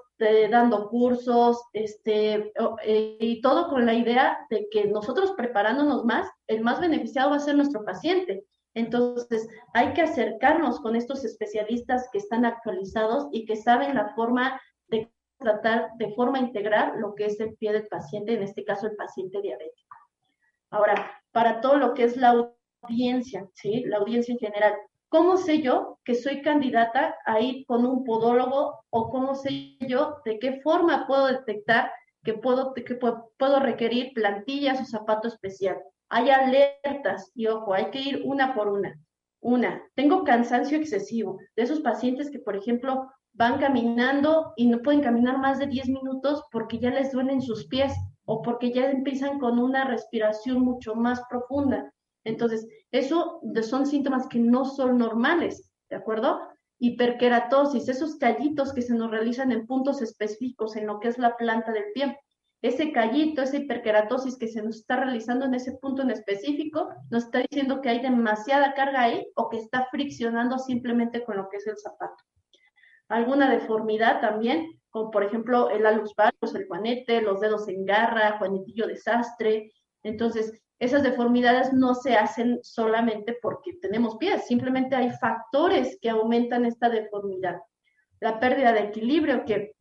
dando 0.50 0.90
cursos, 0.90 1.64
este, 1.74 2.52
eh, 2.84 3.18
y 3.20 3.42
todo 3.42 3.70
con 3.70 3.86
la 3.86 3.94
idea 3.94 4.38
de 4.50 4.68
que 4.70 4.86
nosotros 4.88 5.34
preparándonos 5.38 6.04
más, 6.04 6.30
el 6.48 6.62
más 6.62 6.82
beneficiado 6.82 7.32
va 7.32 7.38
a 7.38 7.40
ser 7.40 7.56
nuestro 7.56 7.86
paciente. 7.86 8.44
Entonces, 8.74 9.48
hay 9.74 9.94
que 9.94 10.02
acercarnos 10.02 10.80
con 10.82 10.96
estos 10.96 11.24
especialistas 11.24 12.10
que 12.12 12.20
están 12.20 12.46
actualizados 12.46 13.28
y 13.32 13.46
que 13.46 13.56
saben 13.56 13.96
la 13.96 14.14
forma 14.14 14.60
tratar 15.40 15.92
de 15.98 16.14
forma 16.14 16.40
integral 16.40 17.00
lo 17.00 17.16
que 17.16 17.26
es 17.26 17.40
el 17.40 17.56
pie 17.56 17.74
del 17.74 17.88
paciente, 17.88 18.34
en 18.34 18.44
este 18.44 18.64
caso 18.64 18.88
el 18.88 18.96
paciente 18.96 19.42
diabético. 19.42 19.96
Ahora, 20.70 21.12
para 21.32 21.62
todo 21.62 21.78
lo 21.78 21.94
que 21.94 22.04
es 22.04 22.18
la 22.18 22.36
audiencia, 22.84 23.48
¿sí? 23.54 23.84
La 23.86 23.98
audiencia 23.98 24.34
en 24.34 24.40
general, 24.40 24.76
¿Cómo 25.10 25.38
sé 25.38 25.64
yo 25.64 25.98
que 26.04 26.14
soy 26.14 26.44
candidata 26.44 27.16
a 27.26 27.40
ir 27.42 27.66
con 27.66 27.84
un 27.84 28.04
podólogo 28.04 28.86
o 28.92 29.10
cómo 29.10 29.34
sé 29.34 29.76
yo 29.80 30.18
de 30.24 30.38
qué 30.38 30.62
forma 30.62 31.08
puedo 31.08 31.26
detectar 31.26 31.92
que 32.24 32.36
puedo, 32.36 32.76
que 32.76 32.94
puedo 32.94 33.60
requerir 33.60 34.14
plantillas 34.14 34.80
o 34.80 34.86
zapato 34.86 35.28
especial? 35.28 35.82
Hay 36.10 36.30
alertas 36.30 37.32
y 37.34 37.48
ojo, 37.48 37.74
hay 37.74 37.90
que 37.90 38.00
ir 38.00 38.22
una 38.24 38.54
por 38.54 38.68
una. 38.68 39.00
Una, 39.42 39.82
tengo 39.96 40.24
cansancio 40.24 40.78
excesivo 40.78 41.40
de 41.56 41.64
esos 41.64 41.80
pacientes 41.80 42.30
que, 42.30 42.40
por 42.40 42.56
ejemplo, 42.56 43.12
van 43.40 43.58
caminando 43.58 44.52
y 44.58 44.68
no 44.68 44.80
pueden 44.80 45.02
caminar 45.02 45.38
más 45.38 45.60
de 45.60 45.68
10 45.68 45.88
minutos 45.88 46.44
porque 46.52 46.78
ya 46.78 46.90
les 46.90 47.14
duelen 47.14 47.42
sus 47.42 47.68
pies 47.68 47.94
o 48.26 48.42
porque 48.42 48.74
ya 48.74 48.92
empiezan 48.92 49.40
con 49.40 49.60
una 49.60 49.86
respiración 49.86 50.60
mucho 50.60 50.94
más 50.94 51.22
profunda. 51.30 51.90
Entonces, 52.26 52.68
eso 52.92 53.40
son 53.64 53.86
síntomas 53.86 54.28
que 54.28 54.40
no 54.40 54.66
son 54.66 54.98
normales, 54.98 55.72
¿de 55.90 55.96
acuerdo? 55.96 56.42
Hiperkeratosis, 56.80 57.88
esos 57.88 58.18
callitos 58.18 58.74
que 58.74 58.82
se 58.82 58.94
nos 58.94 59.10
realizan 59.10 59.54
en 59.54 59.66
puntos 59.66 60.02
específicos 60.02 60.76
en 60.76 60.88
lo 60.88 61.00
que 61.00 61.08
es 61.08 61.18
la 61.18 61.38
planta 61.38 61.72
del 61.72 61.86
pie. 61.94 62.20
Ese 62.62 62.92
callito, 62.92 63.42
esa 63.42 63.56
hiperkeratosis 63.56 64.38
que 64.38 64.50
se 64.50 64.62
nos 64.62 64.80
está 64.80 64.98
realizando 64.98 65.46
en 65.46 65.54
ese 65.54 65.78
punto 65.78 66.02
en 66.02 66.12
específico, 66.12 66.90
nos 67.10 67.24
está 67.24 67.40
diciendo 67.50 67.80
que 67.80 67.88
hay 67.88 68.02
demasiada 68.02 68.74
carga 68.74 69.04
ahí 69.04 69.26
o 69.36 69.48
que 69.48 69.60
está 69.60 69.88
friccionando 69.92 70.60
simplemente 70.60 71.24
con 71.24 71.38
lo 71.38 71.48
que 71.48 71.56
es 71.56 71.68
el 71.68 71.78
zapato. 71.78 72.22
Alguna 73.10 73.50
deformidad 73.50 74.22
también, 74.22 74.80
como 74.92 75.12
por 75.12 75.24
ejemplo 75.24 75.70
el 75.70 75.86
alus 75.86 76.14
valgus, 76.16 76.56
el 76.56 76.68
juanete, 76.68 77.22
los 77.22 77.42
dedos 77.42 77.68
en 77.68 77.86
garra, 77.86 78.38
juanetillo 78.38 78.88
desastre. 78.88 79.72
Entonces, 80.04 80.54
esas 80.80 81.04
deformidades 81.04 81.74
no 81.74 81.94
se 81.94 82.16
hacen 82.16 82.60
solamente 82.64 83.38
porque 83.42 83.74
tenemos 83.82 84.16
pies, 84.18 84.48
simplemente 84.48 84.96
hay 84.96 85.12
factores 85.12 85.98
que 86.02 86.10
aumentan 86.10 86.66
esta 86.66 86.88
deformidad. 86.88 87.60
La 88.22 88.40
pérdida 88.40 88.72
de 88.72 88.82
equilibrio, 88.82 89.44
que 89.44 89.74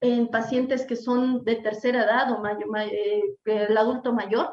en 0.00 0.28
pacientes 0.28 0.84
que 0.84 0.96
son 0.96 1.42
de 1.44 1.56
tercera 1.56 2.04
edad 2.04 2.30
o 2.32 2.40
mayor, 2.40 2.68
eh, 2.80 3.22
el 3.44 3.76
adulto 3.78 4.12
mayor, 4.12 4.52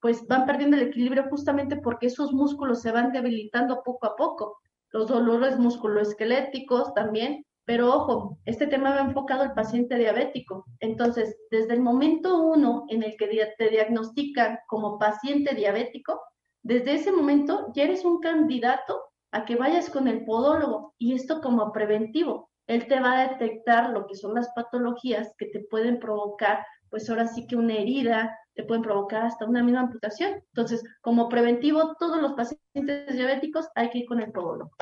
pues 0.00 0.26
van 0.26 0.46
perdiendo 0.46 0.76
el 0.76 0.84
equilibrio 0.84 1.28
justamente 1.28 1.76
porque 1.76 2.06
esos 2.06 2.32
músculos 2.32 2.80
se 2.80 2.90
van 2.90 3.12
debilitando 3.12 3.82
poco 3.84 4.06
a 4.06 4.16
poco. 4.16 4.58
Los 4.92 5.08
dolores 5.08 5.58
musculoesqueléticos 5.58 6.92
también 6.94 7.44
pero 7.70 7.94
ojo, 7.94 8.36
este 8.46 8.66
tema 8.66 8.90
va 8.90 9.02
enfocado 9.02 9.42
al 9.42 9.54
paciente 9.54 9.94
diabético. 9.94 10.64
Entonces, 10.80 11.38
desde 11.52 11.74
el 11.74 11.80
momento 11.80 12.42
uno 12.42 12.84
en 12.88 13.04
el 13.04 13.16
que 13.16 13.28
te 13.56 13.68
diagnostican 13.68 14.58
como 14.66 14.98
paciente 14.98 15.54
diabético, 15.54 16.20
desde 16.64 16.94
ese 16.94 17.12
momento 17.12 17.70
ya 17.72 17.84
eres 17.84 18.04
un 18.04 18.18
candidato 18.18 19.00
a 19.30 19.44
que 19.44 19.54
vayas 19.54 19.88
con 19.88 20.08
el 20.08 20.24
podólogo 20.24 20.96
y 20.98 21.14
esto 21.14 21.40
como 21.40 21.70
preventivo. 21.70 22.50
Él 22.66 22.88
te 22.88 22.98
va 22.98 23.20
a 23.20 23.28
detectar 23.28 23.90
lo 23.90 24.08
que 24.08 24.16
son 24.16 24.34
las 24.34 24.48
patologías 24.52 25.32
que 25.38 25.46
te 25.46 25.60
pueden 25.60 26.00
provocar, 26.00 26.66
pues 26.88 27.08
ahora 27.08 27.28
sí 27.28 27.46
que 27.46 27.54
una 27.54 27.74
herida, 27.74 28.36
te 28.54 28.64
pueden 28.64 28.82
provocar 28.82 29.22
hasta 29.22 29.46
una 29.46 29.62
misma 29.62 29.82
amputación. 29.82 30.42
Entonces, 30.52 30.82
como 31.02 31.28
preventivo, 31.28 31.94
todos 32.00 32.20
los 32.20 32.32
pacientes 32.32 33.14
diabéticos 33.14 33.68
hay 33.76 33.90
que 33.90 33.98
ir 33.98 34.06
con 34.06 34.20
el 34.20 34.32
podólogo. 34.32 34.72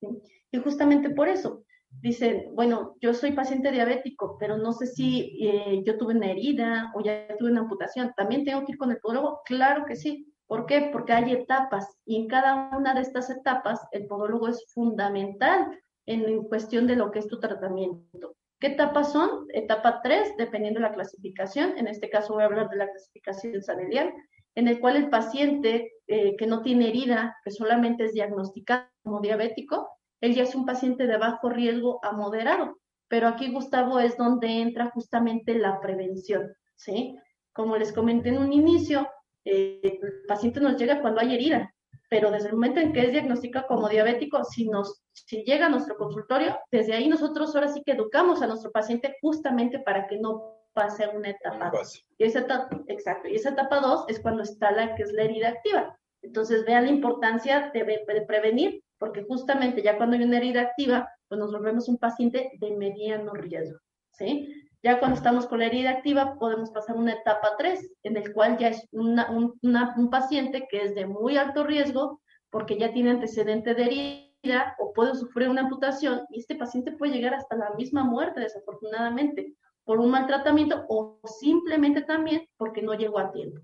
¿Sí? 0.00 0.35
Y 0.56 0.60
justamente 0.60 1.10
por 1.10 1.28
eso 1.28 1.64
dicen, 2.00 2.54
bueno, 2.54 2.96
yo 3.02 3.12
soy 3.12 3.32
paciente 3.32 3.70
diabético, 3.70 4.38
pero 4.38 4.56
no 4.56 4.72
sé 4.72 4.86
si 4.86 5.38
eh, 5.46 5.82
yo 5.84 5.98
tuve 5.98 6.14
una 6.14 6.30
herida 6.30 6.92
o 6.94 7.02
ya 7.02 7.28
tuve 7.38 7.50
una 7.50 7.60
amputación. 7.60 8.14
¿También 8.16 8.44
tengo 8.44 8.64
que 8.64 8.72
ir 8.72 8.78
con 8.78 8.90
el 8.90 8.98
podólogo? 8.98 9.42
Claro 9.44 9.84
que 9.84 9.96
sí. 9.96 10.32
¿Por 10.46 10.64
qué? 10.64 10.88
Porque 10.92 11.12
hay 11.12 11.32
etapas 11.32 11.98
y 12.06 12.16
en 12.16 12.26
cada 12.28 12.70
una 12.74 12.94
de 12.94 13.02
estas 13.02 13.28
etapas 13.28 13.86
el 13.92 14.06
podólogo 14.06 14.48
es 14.48 14.64
fundamental 14.72 15.78
en 16.06 16.44
cuestión 16.44 16.86
de 16.86 16.96
lo 16.96 17.10
que 17.10 17.18
es 17.18 17.26
tu 17.26 17.38
tratamiento. 17.38 18.34
¿Qué 18.58 18.68
etapas 18.68 19.12
son? 19.12 19.46
Etapa 19.52 20.00
3, 20.02 20.36
dependiendo 20.38 20.80
de 20.80 20.88
la 20.88 20.94
clasificación. 20.94 21.76
En 21.76 21.86
este 21.86 22.08
caso 22.08 22.32
voy 22.32 22.44
a 22.44 22.46
hablar 22.46 22.70
de 22.70 22.76
la 22.76 22.88
clasificación 22.88 23.62
sanelial, 23.62 24.14
en 24.54 24.68
el 24.68 24.80
cual 24.80 24.96
el 24.96 25.10
paciente 25.10 25.92
eh, 26.06 26.34
que 26.36 26.46
no 26.46 26.62
tiene 26.62 26.88
herida, 26.88 27.36
que 27.44 27.50
solamente 27.50 28.04
es 28.06 28.14
diagnosticado 28.14 28.86
como 29.02 29.20
diabético, 29.20 29.90
él 30.20 30.34
ya 30.34 30.42
es 30.44 30.54
un 30.54 30.66
paciente 30.66 31.06
de 31.06 31.16
bajo 31.16 31.48
riesgo 31.48 32.00
a 32.04 32.12
moderado, 32.12 32.78
pero 33.08 33.28
aquí, 33.28 33.52
Gustavo, 33.52 34.00
es 34.00 34.16
donde 34.16 34.48
entra 34.60 34.90
justamente 34.90 35.54
la 35.58 35.80
prevención, 35.80 36.52
¿sí? 36.74 37.16
Como 37.52 37.76
les 37.76 37.92
comenté 37.92 38.30
en 38.30 38.38
un 38.38 38.52
inicio, 38.52 39.08
eh, 39.44 39.80
el 39.82 40.26
paciente 40.26 40.60
nos 40.60 40.76
llega 40.76 41.00
cuando 41.00 41.20
hay 41.20 41.34
herida, 41.34 41.72
pero 42.08 42.30
desde 42.30 42.48
el 42.48 42.54
momento 42.54 42.80
en 42.80 42.92
que 42.92 43.02
es 43.02 43.12
diagnosticado 43.12 43.66
como 43.66 43.88
diabético, 43.88 44.44
si, 44.44 44.68
nos, 44.68 45.02
si 45.12 45.44
llega 45.44 45.66
a 45.66 45.70
nuestro 45.70 45.96
consultorio, 45.96 46.58
desde 46.70 46.94
ahí 46.94 47.08
nosotros 47.08 47.54
ahora 47.54 47.68
sí 47.68 47.82
que 47.84 47.92
educamos 47.92 48.42
a 48.42 48.46
nuestro 48.46 48.70
paciente 48.72 49.16
justamente 49.20 49.78
para 49.78 50.06
que 50.06 50.18
no 50.18 50.56
pase 50.72 51.08
una 51.08 51.30
etapa. 51.30 51.72
Y 52.18 52.24
esa 52.24 52.40
etapa, 52.40 52.80
exacto, 52.88 53.28
y 53.28 53.36
esa 53.36 53.50
etapa 53.50 53.80
2 53.80 54.04
es 54.08 54.20
cuando 54.20 54.42
está 54.42 54.72
la 54.72 54.94
que 54.94 55.04
es 55.04 55.12
la 55.12 55.22
herida 55.22 55.48
activa. 55.48 55.98
Entonces 56.22 56.64
vean 56.66 56.84
la 56.84 56.90
importancia 56.90 57.70
de, 57.72 57.84
de 57.84 58.22
prevenir 58.26 58.82
porque 58.98 59.24
justamente 59.24 59.82
ya 59.82 59.96
cuando 59.96 60.16
hay 60.16 60.22
una 60.22 60.38
herida 60.38 60.62
activa, 60.62 61.08
pues 61.28 61.38
nos 61.38 61.52
volvemos 61.52 61.88
un 61.88 61.98
paciente 61.98 62.50
de 62.60 62.76
mediano 62.76 63.32
riesgo, 63.32 63.78
¿sí? 64.12 64.48
Ya 64.82 65.00
cuando 65.00 65.16
estamos 65.16 65.46
con 65.46 65.58
la 65.58 65.66
herida 65.66 65.90
activa, 65.90 66.38
podemos 66.38 66.70
pasar 66.70 66.96
una 66.96 67.14
etapa 67.14 67.56
3, 67.58 67.94
en 68.04 68.16
el 68.16 68.32
cual 68.32 68.56
ya 68.56 68.68
es 68.68 68.86
un, 68.92 70.10
paciente 70.10 70.68
que 70.70 70.82
es 70.82 70.94
de 70.94 71.06
muy 71.06 71.36
alto 71.36 71.64
riesgo, 71.64 72.20
porque 72.50 72.78
ya 72.78 72.92
tiene 72.92 73.10
antecedente 73.10 73.74
de 73.74 73.82
herida 73.82 74.76
o 74.78 74.92
puede 74.92 75.14
sufrir 75.16 75.48
una 75.48 75.62
amputación, 75.62 76.22
y 76.30 76.38
este 76.38 76.54
paciente 76.54 76.92
puede 76.92 77.12
llegar 77.12 77.34
hasta 77.34 77.56
la 77.56 77.70
misma 77.74 78.04
muerte, 78.04 78.40
desafortunadamente, 78.40 79.54
por 79.84 79.98
un 79.98 80.10
maltratamiento 80.10 80.84
o 80.88 81.20
simplemente 81.40 82.02
también 82.02 82.48
porque 82.56 82.82
no 82.82 82.94
llegó 82.94 83.18
a 83.18 83.32
tiempo. 83.32 83.60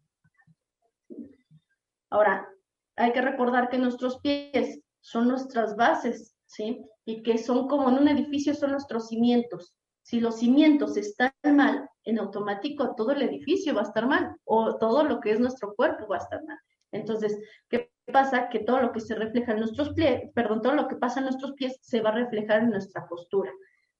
Ahora, 2.11 2.49
hay 2.97 3.13
que 3.13 3.23
recordar 3.23 3.69
que 3.69 3.79
nuestros 3.79 4.19
pies 4.21 4.82
son 5.03 5.29
nuestras 5.29 5.77
bases, 5.77 6.35
¿sí? 6.47 6.87
Y 7.05 7.23
que 7.23 7.37
son 7.37 7.69
como 7.69 7.91
en 7.91 7.99
un 7.99 8.09
edificio, 8.09 8.55
son 8.55 8.71
nuestros 8.71 9.09
cimientos. 9.09 9.75
Si 10.03 10.21
los 10.21 10.39
cimientos 10.39 10.97
están 10.97 11.33
mal, 11.45 11.89
en 12.05 12.19
automático 12.19 12.95
todo 12.97 13.13
el 13.13 13.23
edificio 13.23 13.75
va 13.75 13.83
a 13.83 13.85
estar 13.85 14.07
mal, 14.07 14.35
o 14.45 14.77
todo 14.79 15.05
lo 15.05 15.21
que 15.21 15.33
es 15.33 15.41
nuestro 15.41 15.75
cuerpo 15.75 16.09
va 16.09 16.17
a 16.17 16.21
estar 16.21 16.43
mal. 16.45 16.59
Entonces, 16.93 17.39
¿qué 17.69 17.91
pasa? 18.13 18.49
Que 18.49 18.61
todo 18.61 18.81
lo 18.81 18.93
que 18.93 19.01
se 19.01 19.15
refleja 19.15 19.53
en 19.53 19.61
nuestros 19.61 19.93
pies, 19.95 20.31
perdón, 20.35 20.63
todo 20.63 20.75
lo 20.75 20.89
que 20.89 20.97
pasa 20.97 21.21
en 21.21 21.27
nuestros 21.27 21.53
pies 21.53 21.79
se 21.81 22.01
va 22.01 22.11
a 22.11 22.15
reflejar 22.15 22.63
en 22.63 22.71
nuestra 22.71 23.07
postura. 23.07 23.51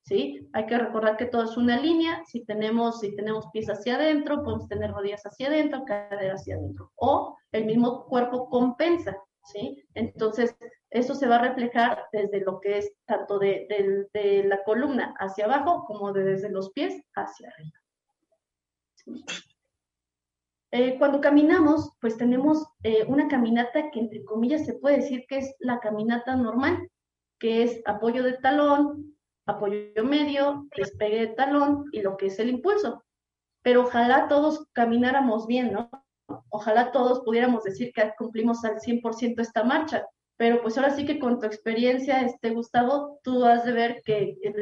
¿Sí? 0.05 0.49
Hay 0.51 0.65
que 0.65 0.77
recordar 0.77 1.15
que 1.15 1.27
todo 1.27 1.43
es 1.43 1.55
una 1.55 1.79
línea. 1.79 2.23
Si 2.25 2.43
tenemos, 2.43 2.99
si 2.99 3.15
tenemos 3.15 3.47
pies 3.53 3.69
hacia 3.69 3.95
adentro, 3.95 4.43
podemos 4.43 4.67
tener 4.67 4.91
rodillas 4.91 5.25
hacia 5.25 5.47
adentro, 5.47 5.85
cadera 5.85 6.33
hacia 6.33 6.55
adentro. 6.55 6.91
O 6.95 7.37
el 7.53 7.65
mismo 7.65 8.05
cuerpo 8.05 8.49
compensa, 8.49 9.15
¿sí? 9.45 9.83
Entonces, 9.93 10.55
eso 10.89 11.15
se 11.15 11.27
va 11.27 11.37
a 11.37 11.47
reflejar 11.47 12.05
desde 12.11 12.41
lo 12.41 12.59
que 12.59 12.77
es 12.77 12.93
tanto 13.05 13.39
de, 13.39 14.45
la 14.45 14.63
columna 14.63 15.15
hacia 15.19 15.45
abajo 15.45 15.85
como 15.85 16.13
desde 16.13 16.49
los 16.49 16.71
pies 16.71 17.01
hacia 17.15 17.49
arriba. 17.49 17.79
Eh, 20.71 20.97
cuando 20.97 21.21
caminamos, 21.21 21.91
pues 22.01 22.17
tenemos 22.17 22.65
eh, 22.81 23.05
una 23.07 23.27
caminata 23.27 23.91
que 23.91 23.99
entre 23.99 24.23
comillas 24.23 24.65
se 24.65 24.73
puede 24.73 24.97
decir 24.97 25.25
que 25.27 25.37
es 25.37 25.55
la 25.59 25.79
caminata 25.79 26.35
normal, 26.35 26.89
que 27.39 27.63
es 27.63 27.81
apoyo 27.85 28.23
de 28.23 28.33
talón, 28.33 29.15
apoyo 29.45 30.03
medio, 30.03 30.67
despegue 30.75 31.19
de 31.19 31.27
talón 31.27 31.85
y 31.91 32.01
lo 32.01 32.17
que 32.17 32.27
es 32.27 32.39
el 32.39 32.49
impulso. 32.49 33.03
Pero 33.61 33.83
ojalá 33.83 34.27
todos 34.27 34.67
camináramos 34.73 35.45
bien, 35.47 35.73
¿no? 35.73 35.89
Ojalá 36.49 36.91
todos 36.91 37.21
pudiéramos 37.21 37.63
decir 37.63 37.91
que 37.93 38.13
cumplimos 38.17 38.63
al 38.63 38.79
100% 38.79 39.41
esta 39.41 39.63
marcha, 39.63 40.05
pero 40.37 40.61
pues 40.61 40.77
ahora 40.77 40.91
sí 40.91 41.05
que 41.05 41.19
con 41.19 41.39
tu 41.39 41.45
experiencia, 41.45 42.21
este, 42.21 42.51
Gustavo, 42.51 43.19
tú 43.23 43.45
has 43.45 43.65
de 43.65 43.71
ver 43.71 44.01
que 44.03 44.37
el 44.41 44.55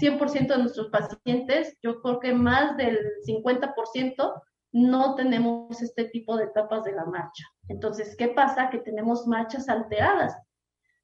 100% 0.00 0.48
de 0.48 0.58
nuestros 0.58 0.88
pacientes, 0.88 1.76
yo 1.82 2.00
creo 2.00 2.20
que 2.20 2.32
más 2.34 2.76
del 2.76 2.98
50% 3.26 4.42
no 4.72 5.14
tenemos 5.14 5.82
este 5.82 6.04
tipo 6.06 6.36
de 6.36 6.44
etapas 6.44 6.84
de 6.84 6.92
la 6.92 7.04
marcha, 7.04 7.44
Entonces, 7.68 8.16
¿qué 8.16 8.28
pasa? 8.28 8.70
Que 8.70 8.78
tenemos 8.78 9.26
marchas 9.26 9.68
alteradas. 9.68 10.34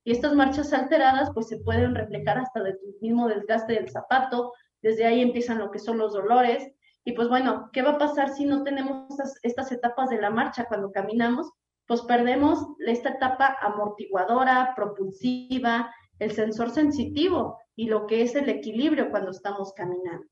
Y 0.05 0.13
estas 0.13 0.35
marchas 0.35 0.73
alteradas 0.73 1.31
pues 1.35 1.49
se 1.49 1.59
pueden 1.59 1.95
reflejar 1.95 2.39
hasta 2.39 2.63
del 2.63 2.79
mismo 3.03 3.29
desgaste 3.29 3.75
del 3.75 3.91
zapato, 3.91 4.53
desde 4.81 5.05
ahí 5.05 5.21
empiezan 5.21 5.59
lo 5.59 5.71
que 5.71 5.79
son 5.79 5.99
los 5.99 6.15
dolores. 6.15 6.73
Y 7.05 7.13
pues 7.13 7.29
bueno, 7.29 7.71
¿qué 7.73 7.83
va 7.83 7.93
a 7.93 7.99
pasar 7.99 8.35
si 8.35 8.45
no 8.45 8.63
tenemos 8.63 9.09
estas, 9.43 9.73
etapas 9.73 10.11
de 10.11 10.21
la 10.21 10.31
marcha 10.31 10.67
cuando 10.67 10.93
caminamos? 10.93 11.51
Pues 11.87 12.03
perdemos 12.03 12.67
esta 12.87 13.11
etapa 13.11 13.57
amortiguadora, 13.63 14.75
propulsiva, 14.77 15.91
el 16.19 16.33
sensor 16.33 16.71
sensitivo 16.71 17.59
y 17.77 17.87
lo 17.87 18.07
que 18.07 18.23
es 18.23 18.35
el 18.35 18.49
equilibrio 18.49 19.11
cuando 19.11 19.31
estamos 19.31 19.73
caminando. 19.73 20.27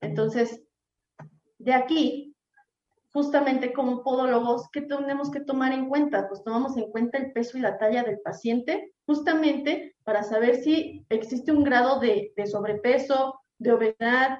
Entonces, 0.00 0.62
de 1.58 1.74
aquí, 1.74 2.34
justamente 3.12 3.72
como 3.72 4.02
podólogos, 4.02 4.68
¿qué 4.70 4.82
tenemos 4.82 5.30
que 5.30 5.40
tomar 5.40 5.72
en 5.72 5.88
cuenta? 5.88 6.28
Pues 6.28 6.42
tomamos 6.42 6.76
en 6.76 6.90
cuenta 6.90 7.18
el 7.18 7.32
peso 7.32 7.58
y 7.58 7.60
la 7.60 7.76
talla 7.78 8.04
del 8.04 8.20
paciente, 8.20 8.94
justamente 9.06 9.96
para 10.02 10.22
saber 10.22 10.56
si 10.56 11.04
existe 11.10 11.52
un 11.52 11.62
grado 11.62 12.00
de, 12.00 12.32
de 12.36 12.46
sobrepeso, 12.46 13.38
de 13.58 13.72
obesidad, 13.72 14.38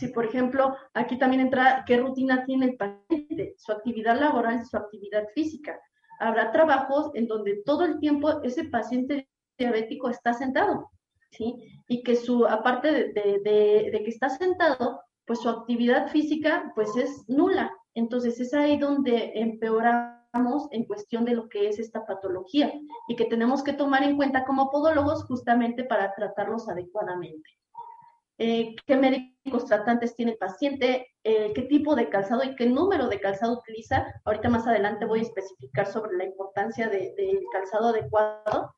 si 0.00 0.08
por 0.08 0.24
ejemplo 0.24 0.74
aquí 0.94 1.18
también 1.18 1.42
entra 1.42 1.84
qué 1.86 1.98
rutina 1.98 2.44
tiene 2.46 2.66
el 2.66 2.76
paciente, 2.76 3.54
su 3.58 3.70
actividad 3.70 4.18
laboral, 4.18 4.64
su 4.64 4.78
actividad 4.78 5.26
física. 5.34 5.78
Habrá 6.18 6.52
trabajos 6.52 7.10
en 7.14 7.26
donde 7.26 7.62
todo 7.66 7.84
el 7.84 8.00
tiempo 8.00 8.42
ese 8.42 8.64
paciente 8.64 9.28
diabético 9.58 10.08
está 10.08 10.32
sentado, 10.32 10.90
¿sí? 11.32 11.54
Y 11.86 12.02
que 12.02 12.16
su, 12.16 12.46
aparte 12.46 13.12
de, 13.12 14.02
que 14.02 14.10
está 14.10 14.30
sentado, 14.30 15.02
pues 15.26 15.40
su 15.40 15.50
actividad 15.50 16.08
física 16.08 16.72
pues 16.74 16.96
es 16.96 17.28
nula. 17.28 17.70
Entonces 17.94 18.40
es 18.40 18.54
ahí 18.54 18.78
donde 18.78 19.32
empeoramos 19.34 20.68
en 20.70 20.84
cuestión 20.86 21.26
de 21.26 21.34
lo 21.34 21.48
que 21.50 21.68
es 21.68 21.78
esta 21.78 22.06
patología 22.06 22.72
y 23.08 23.16
que 23.16 23.26
tenemos 23.26 23.62
que 23.62 23.74
tomar 23.74 24.02
en 24.02 24.16
cuenta 24.16 24.46
como 24.46 24.70
podólogos 24.70 25.24
justamente 25.24 25.84
para 25.84 26.14
tratarlos 26.14 26.70
adecuadamente. 26.70 27.59
Eh, 28.42 28.74
qué 28.86 28.96
médicos 28.96 29.66
tratantes 29.66 30.16
tiene 30.16 30.32
el 30.32 30.38
paciente, 30.38 31.08
eh, 31.24 31.52
qué 31.54 31.60
tipo 31.60 31.94
de 31.94 32.08
calzado 32.08 32.42
y 32.42 32.56
qué 32.56 32.64
número 32.64 33.06
de 33.06 33.20
calzado 33.20 33.58
utiliza. 33.58 34.06
Ahorita 34.24 34.48
más 34.48 34.66
adelante 34.66 35.04
voy 35.04 35.18
a 35.18 35.24
especificar 35.24 35.86
sobre 35.86 36.16
la 36.16 36.24
importancia 36.24 36.88
del 36.88 37.44
calzado 37.52 37.88
adecuado, 37.88 38.74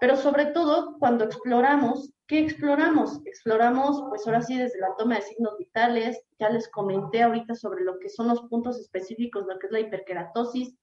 pero 0.00 0.16
sobre 0.16 0.46
todo 0.46 0.96
cuando 0.98 1.24
exploramos, 1.24 2.14
¿qué 2.26 2.40
exploramos? 2.40 3.20
Exploramos, 3.26 4.02
pues 4.08 4.26
ahora 4.26 4.42
sí, 4.42 4.58
desde 4.58 4.80
la 4.80 4.96
toma 4.98 5.14
de 5.14 5.22
signos 5.22 5.56
vitales, 5.56 6.20
ya 6.40 6.50
les 6.50 6.68
comenté 6.68 7.22
ahorita 7.22 7.54
sobre 7.54 7.84
lo 7.84 8.00
que 8.00 8.08
son 8.08 8.26
los 8.26 8.42
puntos 8.48 8.76
específicos, 8.80 9.46
lo 9.46 9.56
que 9.60 9.68
es 9.68 9.72
la 9.72 9.78
hiperkeratosis, 9.78 10.74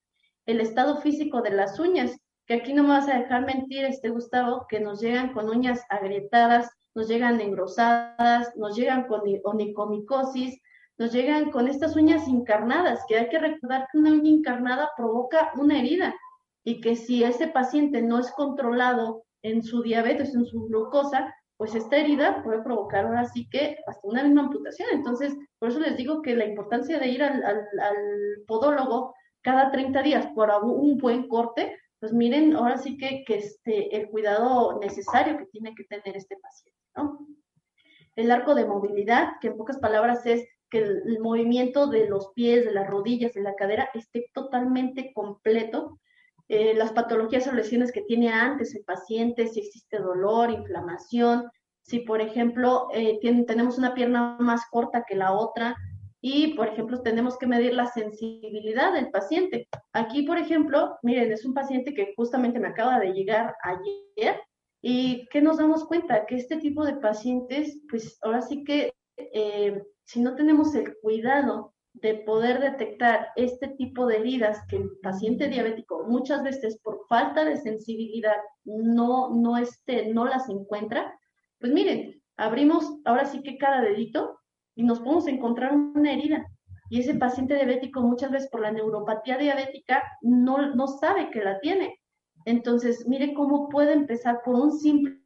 el 0.45 0.61
estado 0.61 1.01
físico 1.01 1.41
de 1.41 1.49
las 1.49 1.77
uñas, 1.77 2.17
que 2.45 2.53
aquí 2.53 2.71
no 2.71 2.83
me 2.83 2.89
vas 2.89 3.09
a 3.09 3.19
dejar 3.19 3.45
mentir, 3.45 3.83
este 3.83 4.07
Gustavo, 4.07 4.65
que 4.69 4.79
nos 4.79 5.01
llegan 5.01 5.33
con 5.33 5.49
uñas 5.49 5.83
agrietadas, 5.89 6.69
nos 6.95 7.07
llegan 7.07 7.41
engrosadas, 7.41 8.55
nos 8.55 8.75
llegan 8.75 9.07
con 9.07 9.21
onicomicosis, 9.43 10.62
nos 10.97 11.12
llegan 11.12 11.51
con 11.51 11.67
estas 11.67 11.95
uñas 11.95 12.27
encarnadas, 12.27 13.03
que 13.07 13.17
hay 13.17 13.29
que 13.29 13.39
recordar 13.39 13.88
que 13.91 13.97
una 13.97 14.12
uña 14.12 14.29
encarnada 14.29 14.91
provoca 14.95 15.51
una 15.57 15.79
herida 15.79 16.13
y 16.63 16.81
que 16.81 16.95
si 16.95 17.23
ese 17.23 17.47
paciente 17.47 18.01
no 18.01 18.19
es 18.19 18.31
controlado 18.31 19.23
en 19.41 19.63
su 19.63 19.81
diabetes, 19.81 20.33
en 20.35 20.45
su 20.45 20.65
glucosa, 20.65 21.33
pues 21.57 21.75
esta 21.75 21.97
herida 21.97 22.43
puede 22.43 22.62
provocar 22.62 23.05
ahora 23.05 23.25
sí 23.25 23.47
que 23.50 23.77
hasta 23.88 24.07
una 24.07 24.23
misma 24.23 24.43
amputación. 24.43 24.89
Entonces, 24.91 25.35
por 25.59 25.69
eso 25.69 25.79
les 25.79 25.97
digo 25.97 26.21
que 26.21 26.35
la 26.35 26.45
importancia 26.45 27.00
de 27.00 27.07
ir 27.07 27.23
al, 27.23 27.43
podólogo 28.47 29.13
cada 29.41 29.71
30 29.71 30.03
días 30.03 30.27
por 30.35 30.50
un 30.63 30.97
buen 30.97 31.27
corte, 31.27 31.77
pues 32.00 32.13
miren, 32.13 32.55
ahora 32.55 32.77
sí 32.77 32.97
que, 32.97 33.23
que 33.25 33.35
este, 33.35 33.95
el 33.95 34.09
cuidado 34.09 34.79
necesario 34.79 35.38
que 35.38 35.45
tiene 35.47 35.73
que 35.75 35.83
tener 35.85 36.17
este 36.17 36.38
paciente. 36.38 36.82
El 38.15 38.31
arco 38.31 38.53
de 38.53 38.65
movilidad, 38.65 39.34
que 39.41 39.47
en 39.47 39.58
pocas 39.58 39.79
palabras 39.79 40.25
es 40.25 40.47
que 40.69 40.79
el, 40.79 41.19
movimiento 41.19 41.88
de 41.88 42.08
los 42.08 42.32
pies, 42.34 42.65
de 42.65 42.71
las 42.71 42.88
rodillas, 42.88 43.34
de 43.34 43.41
la 43.41 43.56
cadera 43.56 43.89
esté 43.93 44.25
totalmente 44.34 45.12
completo. 45.13 45.99
Eh, 46.49 46.73
las 46.75 46.91
patologías 46.91 47.47
o 47.47 47.53
lesiones 47.53 47.91
que 47.91 48.01
tiene 48.01 48.29
antes 48.29 48.75
el 48.75 48.84
paciente, 48.84 49.47
si 49.47 49.62
existe 49.62 49.99
dolor, 49.99 50.51
inflamación, 50.51 51.49
si 51.82 51.99
por 51.99 52.21
ejemplo 52.21 52.88
eh, 52.93 53.19
tenemos 53.45 53.77
una 53.77 53.93
pierna 53.93 54.38
más 54.39 54.65
corta 54.69 55.06
que 55.08 55.15
la 55.15 55.34
otra 55.34 55.75
y 56.21 56.53
por 56.53 56.67
ejemplo 56.67 57.01
tenemos 57.01 57.38
que 57.38 57.47
medir 57.47 57.73
la 57.73 57.88
sensibilidad 57.88 58.93
del 58.93 59.10
paciente. 59.10 59.67
Aquí 59.91 60.23
por 60.23 60.38
ejemplo, 60.38 60.97
miren, 61.01 61.32
es 61.32 61.45
un 61.45 61.53
paciente 61.53 61.93
que 61.93 62.13
justamente 62.15 62.60
me 62.60 62.69
acaba 62.69 62.99
de 62.99 63.13
llegar 63.13 63.56
ayer 63.63 64.41
¿Y 64.86 65.28
qué 65.30 65.41
nos 65.41 65.58
damos 65.58 65.86
cuenta? 65.86 66.26
Que 66.26 66.36
este 66.36 66.58
tipo 66.58 66.84
de 66.86 66.96
pacientes, 66.98 67.80
pues 67.89 68.19
ahora 68.22 68.41
sí 68.41 68.65
que 68.65 68.93
eh, 69.15 69.82
si 70.04 70.19
no 70.19 70.36
tenemos 70.36 70.76
el 70.76 70.98
cuidado 70.98 71.74
de 71.93 72.15
poder 72.15 72.60
detectar 72.60 73.30
este 73.38 73.69
tipo 73.69 74.06
de 74.06 74.17
heridas 74.17 74.60
que 74.67 74.76
el 74.76 74.91
paciente 75.02 75.48
diabético 75.48 76.04
muchas 76.06 76.43
veces 76.43 76.80
por 76.84 77.00
falta 77.08 77.46
de 77.46 77.62
sensibilidad 77.62 78.36
no, 78.65 79.30
no, 79.34 79.58
este, 79.58 80.12
no 80.13 80.26
las 80.26 80.50
encuentra, 80.50 81.17
pues 81.60 81.72
miren, 81.72 82.22
abrimos 82.36 82.98
ahora 83.06 83.24
sí 83.24 83.41
que 83.41 83.58
cada 83.58 83.80
dedito 83.80 84.38
y 84.76 84.84
nos 84.84 85.00
podemos 85.00 85.28
encontrar 85.28 85.74
una 85.74 86.12
herida. 86.12 86.46
Y 86.89 87.00
ese 87.00 87.15
paciente 87.15 87.56
diabético 87.56 88.02
muchas 88.02 88.32
veces 88.32 88.50
por 88.50 88.60
la 88.60 88.72
neuropatía 88.72 89.38
diabética 89.38 90.04
no, 90.22 90.76
no 90.76 90.88
sabe 90.88 91.30
que 91.32 91.41
la 91.41 91.62
tiene. 91.62 92.02
Entonces, 92.45 93.08
mire 93.08 93.34
cómo 93.34 93.69
puede 93.69 93.93
empezar 93.93 94.41
por 94.43 94.56
un 94.56 94.71
simple 94.71 95.19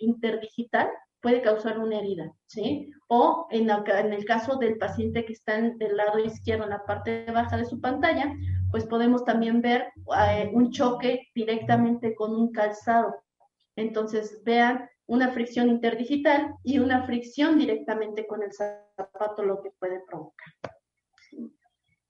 interdigital, 0.00 0.88
puede 1.20 1.40
causar 1.40 1.78
una 1.78 1.98
herida, 1.98 2.30
¿sí? 2.46 2.92
O 3.08 3.46
en, 3.50 3.70
el 3.70 4.24
caso 4.26 4.56
del 4.56 4.76
paciente 4.76 5.24
que 5.24 5.32
está 5.32 5.56
en, 5.56 5.78
del 5.78 5.96
lado 5.96 6.18
izquierdo, 6.18 6.64
en 6.64 6.70
la 6.70 6.84
parte 6.84 7.24
baja 7.32 7.56
de 7.56 7.64
su 7.64 7.80
pantalla, 7.80 8.34
pues 8.70 8.84
podemos 8.84 9.24
también 9.24 9.62
ver 9.62 9.90
eh, 10.18 10.50
un 10.52 10.70
choque 10.70 11.28
directamente 11.34 12.14
con 12.14 12.34
un 12.34 12.52
calzado. 12.52 13.14
Entonces, 13.74 14.42
vean 14.44 14.88
una 15.06 15.30
fricción 15.30 15.68
interdigital 15.68 16.54
y 16.62 16.78
una 16.78 17.06
fricción 17.06 17.58
directamente 17.58 18.26
con 18.26 18.42
el 18.42 18.52
zapato, 18.52 19.42
lo 19.42 19.62
que 19.62 19.70
puede 19.78 20.02
provocar. 20.06 20.52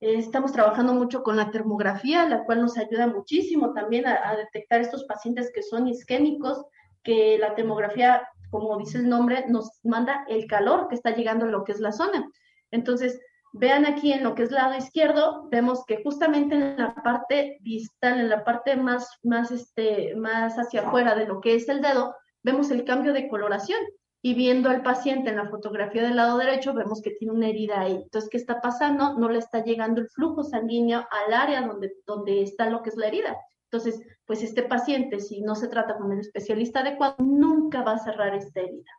Eh, 0.05 0.19
estamos 0.19 0.53
trabajando 0.53 0.93
mucho 0.93 1.23
con 1.23 1.39
la 1.39 1.51
termografía, 1.51 2.29
la 2.29 2.45
cual 2.45 2.61
nos 2.61 2.77
ayuda 2.77 3.07
muchísimo 3.07 3.73
también 3.73 4.07
a, 4.07 4.37
detectar 4.37 4.83
estos 4.83 5.05
pacientes 5.05 5.51
que 5.55 5.63
son 5.63 5.89
isquémicos, 5.89 6.63
que 7.03 7.39
la 7.39 7.55
termografía, 7.55 8.29
como 8.51 8.77
dice 8.77 8.99
el 8.99 9.09
nombre, 9.09 9.47
nos 9.49 9.81
manda 9.83 10.27
el 10.29 10.47
calor 10.47 10.89
que 10.89 10.95
está 10.95 11.13
llegando 11.13 11.47
en 11.47 11.53
lo 11.53 11.65
que 11.65 11.73
es 11.73 11.81
la 11.81 11.91
zona. 11.91 12.31
Entonces, 12.71 13.19
vean 13.55 13.87
aquí 13.87 14.13
en 14.13 14.25
lo 14.25 14.35
que 14.35 14.43
es 14.43 14.51
lado 14.51 14.77
izquierdo, 14.77 15.49
vemos 15.51 15.87
que 15.87 16.03
justamente 16.03 16.55
en 16.55 16.77
la 16.77 16.95
parte 16.97 17.57
distal, 17.63 18.21
en 18.21 18.29
la 18.29 18.45
parte 18.45 18.77
más, 18.77 19.09
más, 19.23 19.51
este, 19.53 20.15
más 20.17 20.59
hacia 20.59 20.87
afuera 20.87 21.15
de 21.15 21.27
lo 21.27 21.41
que 21.41 21.55
es 21.55 21.67
el 21.71 21.81
dedo, 21.81 22.15
vemos 22.43 22.71
el 22.71 22.85
cambio 22.85 23.15
de 23.15 23.27
coloración 23.27 23.81
y 24.27 24.33
viendo 24.33 24.71
al 24.71 24.83
paciente 24.83 25.29
en 25.29 25.37
la 25.37 25.51
fotografía 25.51 26.03
del 26.03 26.17
lado 26.17 26.39
derecho 26.39 26.73
vemos 26.73 27.03
que 27.03 27.11
tiene 27.11 27.35
una 27.35 27.51
herida 27.51 27.83
ahí. 27.83 28.01
Entonces, 28.05 28.31
¿qué 28.31 28.39
está 28.39 28.63
pasando? 28.63 29.19
No 29.19 29.29
le 29.29 29.39
está 29.39 29.63
llegando 29.63 30.01
el 30.01 30.09
flujo 30.09 30.43
sanguíneo 30.43 31.07
al 31.11 31.35
área 31.35 31.61
donde, 31.61 31.93
donde 32.07 32.41
está 32.41 32.71
lo 32.71 32.83
que 32.83 32.89
es 32.89 32.97
la 32.97 33.09
herida. 33.09 33.37
Entonces, 33.65 34.01
pues 34.25 34.43
este 34.43 34.63
paciente, 34.63 35.21
si 35.21 35.43
no 35.43 35.55
se 35.55 35.69
trata 35.69 35.99
con 35.99 36.11
el 36.11 36.21
especialista 36.21 36.81
adecuado, 36.81 37.17
nunca 37.19 37.83
va 37.83 37.97
a 37.97 37.99
cerrar 37.99 38.35
esta 38.35 38.63
herida. 38.63 38.93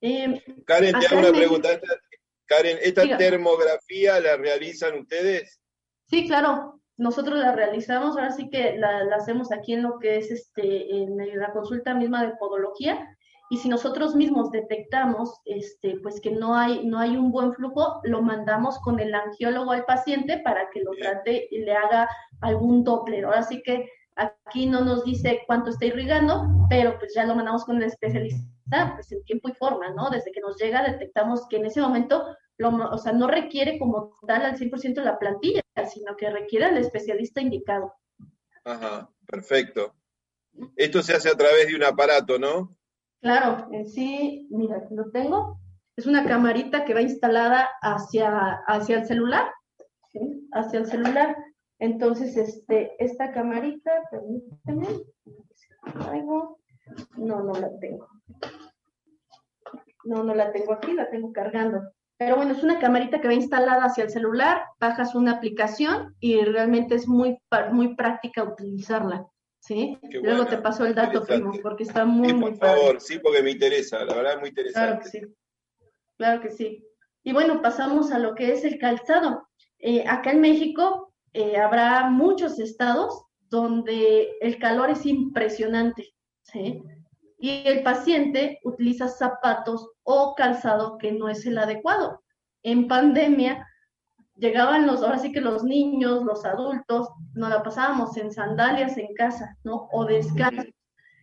Eh, 0.00 0.42
Karen, 0.64 0.98
te 0.98 1.06
hago 1.06 1.18
una 1.18 1.32
pregunta. 1.32 1.78
Karen, 2.46 2.78
¿esta 2.80 3.18
termografía 3.18 4.18
la 4.18 4.38
realizan 4.38 4.98
ustedes? 5.00 5.60
Sí, 6.06 6.26
claro 6.26 6.80
nosotros 6.96 7.38
la 7.38 7.52
realizamos, 7.52 8.16
ahora 8.16 8.30
sí 8.30 8.48
que 8.50 8.76
la, 8.78 9.08
hacemos 9.16 9.52
aquí 9.52 9.74
en 9.74 9.82
lo 9.82 9.98
que 9.98 10.18
es 10.18 10.30
este, 10.30 10.96
en 11.02 11.38
la 11.38 11.52
consulta 11.52 11.94
misma 11.94 12.24
de 12.24 12.36
podología, 12.36 13.16
y 13.50 13.58
si 13.58 13.68
nosotros 13.68 14.14
mismos 14.14 14.50
detectamos 14.50 15.40
este, 15.44 15.98
pues 16.02 16.20
que 16.20 16.30
no 16.30 16.56
hay, 16.56 16.86
no 16.86 16.98
hay 16.98 17.16
un 17.16 17.30
buen 17.30 17.52
flujo, 17.52 18.00
lo 18.04 18.22
mandamos 18.22 18.78
con 18.80 18.98
el 19.00 19.14
angiólogo 19.14 19.72
al 19.72 19.84
paciente 19.84 20.38
para 20.38 20.70
que 20.70 20.82
lo 20.82 20.92
trate 20.92 21.46
y 21.50 21.58
le 21.58 21.74
haga 21.74 22.08
algún 22.40 22.84
Doppler. 22.84 23.26
Ahora 23.26 23.42
sí 23.42 23.62
que 23.62 23.88
aquí 24.16 24.66
no 24.66 24.80
nos 24.80 25.04
dice 25.04 25.42
cuánto 25.46 25.70
está 25.70 25.84
irrigando, 25.86 26.46
pero 26.70 26.98
pues 26.98 27.12
ya 27.14 27.26
lo 27.26 27.34
mandamos 27.34 27.64
con 27.64 27.76
el 27.76 27.84
especialista 27.84 28.94
pues 28.94 29.12
en 29.12 29.22
tiempo 29.24 29.48
y 29.50 29.52
forma, 29.52 29.90
¿no? 29.90 30.08
Desde 30.10 30.32
que 30.32 30.40
nos 30.40 30.56
llega 30.56 30.82
detectamos 30.82 31.46
que 31.48 31.56
en 31.56 31.66
ese 31.66 31.80
momento 31.80 32.24
o 32.60 32.98
sea, 32.98 33.12
no 33.12 33.26
requiere 33.26 33.78
como 33.78 34.16
tal 34.26 34.44
al 34.44 34.58
100% 34.58 35.02
la 35.02 35.18
plantilla, 35.18 35.62
sino 35.92 36.16
que 36.16 36.30
requiere 36.30 36.66
al 36.66 36.78
especialista 36.78 37.40
indicado. 37.40 37.94
Ajá, 38.64 39.10
perfecto. 39.26 39.94
Esto 40.76 41.02
se 41.02 41.14
hace 41.14 41.30
a 41.30 41.36
través 41.36 41.66
de 41.66 41.76
un 41.76 41.84
aparato, 41.84 42.38
¿no? 42.38 42.76
Claro, 43.20 43.68
en 43.72 43.86
sí, 43.86 44.46
mira, 44.50 44.76
aquí 44.76 44.94
lo 44.94 45.10
tengo. 45.10 45.58
Es 45.96 46.06
una 46.06 46.26
camarita 46.26 46.84
que 46.84 46.94
va 46.94 47.02
instalada 47.02 47.68
hacia, 47.80 48.62
hacia 48.66 48.98
el 48.98 49.06
celular 49.06 49.52
hacia 50.52 50.80
el 50.80 50.86
celular. 50.86 51.36
Entonces, 51.78 52.36
este, 52.36 52.94
esta 52.98 53.32
camarita, 53.32 53.90
permíteme, 54.10 55.04
no, 57.16 57.42
no 57.42 57.52
la 57.52 57.78
tengo. 57.78 58.08
No, 60.04 60.22
no 60.22 60.34
la 60.34 60.52
tengo 60.52 60.72
aquí, 60.72 60.92
la 60.92 61.10
tengo 61.10 61.32
cargando. 61.32 61.80
Pero 62.18 62.36
bueno, 62.36 62.52
es 62.52 62.62
una 62.62 62.78
camarita 62.78 63.20
que 63.20 63.28
va 63.28 63.34
instalada 63.34 63.84
hacia 63.84 64.04
el 64.04 64.10
celular, 64.10 64.62
bajas 64.78 65.14
una 65.14 65.32
aplicación 65.32 66.14
y 66.20 66.40
realmente 66.42 66.94
es 66.94 67.08
muy, 67.08 67.38
muy 67.72 67.96
práctica 67.96 68.44
utilizarla. 68.44 69.26
¿sí? 69.64 69.98
Luego 70.22 70.46
te 70.46 70.58
paso 70.58 70.84
el 70.84 70.94
dato, 70.94 71.24
primo, 71.24 71.52
porque 71.62 71.84
está 71.84 72.04
muy, 72.04 72.32
muy 72.34 72.52
Por 72.52 72.58
favor, 72.58 73.00
sí, 73.00 73.18
porque 73.18 73.42
me 73.42 73.52
interesa, 73.52 74.04
la 74.04 74.14
verdad 74.14 74.34
es 74.34 74.40
muy 74.40 74.48
interesante. 74.50 74.80
Claro 74.80 75.00
que 75.00 75.08
sí. 75.08 75.20
Claro 76.16 76.40
que 76.42 76.50
sí. 76.50 76.84
Y 77.22 77.32
bueno, 77.32 77.62
pasamos 77.62 78.12
a 78.12 78.18
lo 78.18 78.34
que 78.34 78.52
es 78.52 78.64
el 78.64 78.78
calzado. 78.78 79.48
Eh, 79.78 80.04
acá 80.06 80.32
en 80.32 80.40
México 80.40 81.14
eh, 81.32 81.56
habrá 81.56 82.10
muchos 82.10 82.58
estados 82.58 83.24
donde 83.48 84.36
el 84.40 84.58
calor 84.58 84.90
es 84.90 85.06
impresionante, 85.06 86.14
¿sí? 86.42 86.82
Y 87.44 87.62
el 87.66 87.82
paciente 87.82 88.58
utiliza 88.64 89.06
zapatos 89.06 89.86
o 90.02 90.34
calzado 90.34 90.96
que 90.96 91.12
no 91.12 91.28
es 91.28 91.44
el 91.44 91.58
adecuado. 91.58 92.24
En 92.62 92.88
pandemia 92.88 93.68
llegaban 94.34 94.86
los, 94.86 95.02
ahora 95.02 95.18
sí 95.18 95.30
que 95.30 95.42
los 95.42 95.62
niños, 95.62 96.24
los 96.24 96.46
adultos, 96.46 97.10
nos 97.34 97.50
la 97.50 97.62
pasábamos 97.62 98.16
en 98.16 98.32
sandalias 98.32 98.96
en 98.96 99.12
casa, 99.12 99.58
¿no? 99.62 99.90
O 99.92 100.06
descalzos. 100.06 100.72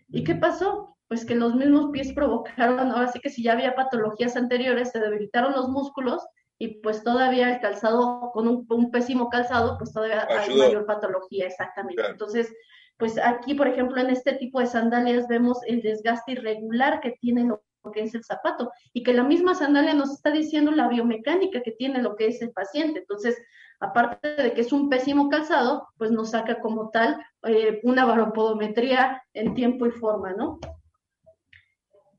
¿Y 0.09 0.23
qué 0.23 0.35
pasó? 0.35 0.95
Pues 1.07 1.25
que 1.25 1.33
los 1.33 1.55
mismos 1.55 1.89
pies 1.91 2.13
provocaron, 2.13 2.91
ahora 2.91 3.07
sí 3.07 3.19
que 3.19 3.31
si 3.31 3.41
ya 3.41 3.53
había 3.53 3.73
patologías 3.73 4.35
anteriores, 4.35 4.91
se 4.91 4.99
debilitaron 4.99 5.53
los 5.53 5.69
músculos 5.69 6.23
y 6.59 6.81
pues 6.81 7.03
todavía 7.03 7.51
el 7.51 7.61
calzado, 7.61 8.29
con 8.31 8.47
un, 8.47 8.91
pésimo 8.91 9.27
calzado, 9.27 9.75
pues 9.79 9.91
todavía 9.91 10.27
hay 10.29 10.55
mayor 10.55 10.85
patología, 10.85 11.47
exactamente. 11.47 12.05
Entonces, 12.07 12.53
pues 13.01 13.17
aquí, 13.17 13.55
por 13.55 13.67
ejemplo, 13.67 13.99
en 13.99 14.11
este 14.11 14.33
tipo 14.33 14.59
de 14.59 14.67
sandalias 14.67 15.27
vemos 15.27 15.57
el 15.65 15.81
desgaste 15.81 16.33
irregular 16.33 17.01
que 17.01 17.17
tiene 17.19 17.45
lo 17.45 17.63
que 17.91 18.03
es 18.03 18.13
el 18.13 18.23
zapato 18.23 18.71
y 18.93 19.01
que 19.01 19.11
la 19.11 19.23
misma 19.23 19.55
sandalia 19.55 19.95
nos 19.95 20.11
está 20.11 20.29
diciendo 20.29 20.69
la 20.69 20.87
biomecánica 20.87 21.63
que 21.63 21.71
tiene 21.71 21.99
lo 21.99 22.15
que 22.15 22.27
es 22.27 22.43
el 22.43 22.51
paciente. 22.51 22.99
Entonces, 22.99 23.41
aparte 23.79 24.35
de 24.35 24.53
que 24.53 24.61
es 24.61 24.71
un 24.71 24.87
pésimo 24.87 25.29
calzado, 25.29 25.87
pues 25.97 26.11
nos 26.11 26.29
saca 26.29 26.59
como 26.59 26.91
tal 26.91 27.19
eh, 27.41 27.79
una 27.81 28.05
baropodometría 28.05 29.23
en 29.33 29.55
tiempo 29.55 29.87
y 29.87 29.91
forma, 29.91 30.33
¿no? 30.33 30.59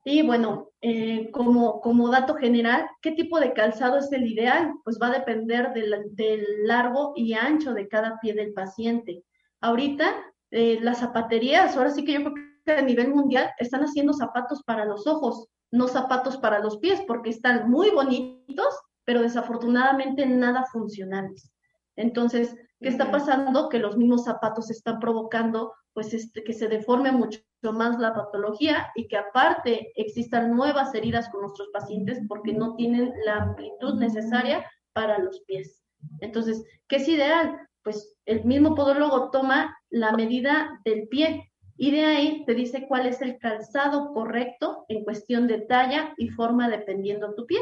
Y 0.05 0.23
bueno, 0.23 0.73
eh, 0.81 1.31
como, 1.31 1.81
como 1.81 2.11
dato 2.11 2.35
general, 2.35 2.88
¿qué 3.01 3.12
tipo 3.12 3.38
de 3.38 3.53
calzado 3.53 3.99
es 3.99 4.11
el 4.11 4.27
ideal? 4.27 4.73
Pues 4.83 4.99
va 5.01 5.07
a 5.07 5.18
depender 5.21 5.73
del, 5.75 5.95
del 6.16 6.45
largo 6.64 7.12
y 7.14 7.35
ancho 7.35 7.73
de 7.73 7.87
cada 7.87 8.18
pie 8.18 8.35
del 8.35 8.53
paciente. 8.53 9.23
Ahorita, 9.61 10.12
eh, 10.53 10.79
las 10.83 10.99
zapaterías, 10.99 11.77
ahora 11.77 11.91
sí 11.91 12.05
que 12.05 12.12
yo 12.12 12.21
creo 12.21 12.35
que 12.65 12.73
a 12.73 12.83
nivel 12.83 13.09
mundial 13.09 13.51
están 13.59 13.83
haciendo 13.83 14.12
zapatos 14.12 14.62
para 14.62 14.85
los 14.85 15.07
ojos, 15.07 15.49
no 15.73 15.88
zapatos 15.88 16.37
para 16.37 16.61
los 16.61 16.77
pies, 16.79 17.03
porque 17.07 17.31
están 17.31 17.71
muy 17.71 17.91
bonitos, 17.91 18.75
pero 19.05 19.23
desafortunadamente 19.23 20.27
nada 20.27 20.67
funcionales. 20.71 21.51
Entonces, 21.97 22.55
¿qué 22.81 22.88
está 22.88 23.11
pasando? 23.11 23.71
Que 23.71 23.79
los 23.79 23.97
mismos 23.97 24.25
zapatos 24.25 24.71
están 24.71 25.01
provocando 25.01 25.73
pues 25.95 26.15
este, 26.15 26.45
que 26.45 26.53
se 26.53 26.69
deforme 26.69 27.12
mucho 27.12 27.41
más 27.62 27.99
la 27.99 28.15
patología 28.15 28.91
y 28.95 29.09
que 29.09 29.17
aparte 29.17 29.93
existan 29.97 30.55
nuevas 30.55 30.95
heridas 30.95 31.29
con 31.31 31.43
nuestros 31.43 31.69
pacientes 31.73 32.21
porque 32.29 32.53
no 32.53 32.75
tienen 32.77 33.12
la 33.25 33.37
amplitud 33.37 33.95
necesaria 33.99 34.67
para 34.93 35.19
los 35.19 35.41
pies. 35.41 35.83
Entonces, 36.21 36.65
¿qué 36.88 36.97
es 36.97 37.09
ideal? 37.09 37.57
Pues 37.83 38.16
el 38.27 38.45
mismo 38.45 38.75
podólogo 38.75 39.31
toma 39.31 39.77
la 39.90 40.12
medida 40.12 40.81
del 40.85 41.09
pie 41.09 41.53
y 41.77 41.90
de 41.90 42.05
ahí 42.05 42.45
te 42.47 42.55
dice 42.55 42.87
cuál 42.87 43.07
es 43.07 43.21
el 43.23 43.38
calzado 43.38 44.12
correcto 44.12 44.85
en 44.88 45.05
cuestión 45.05 45.49
de 45.49 45.62
talla 45.62 46.14
y 46.16 46.29
forma 46.29 46.68
dependiendo 46.68 47.35
tu 47.35 47.47
pie. 47.47 47.59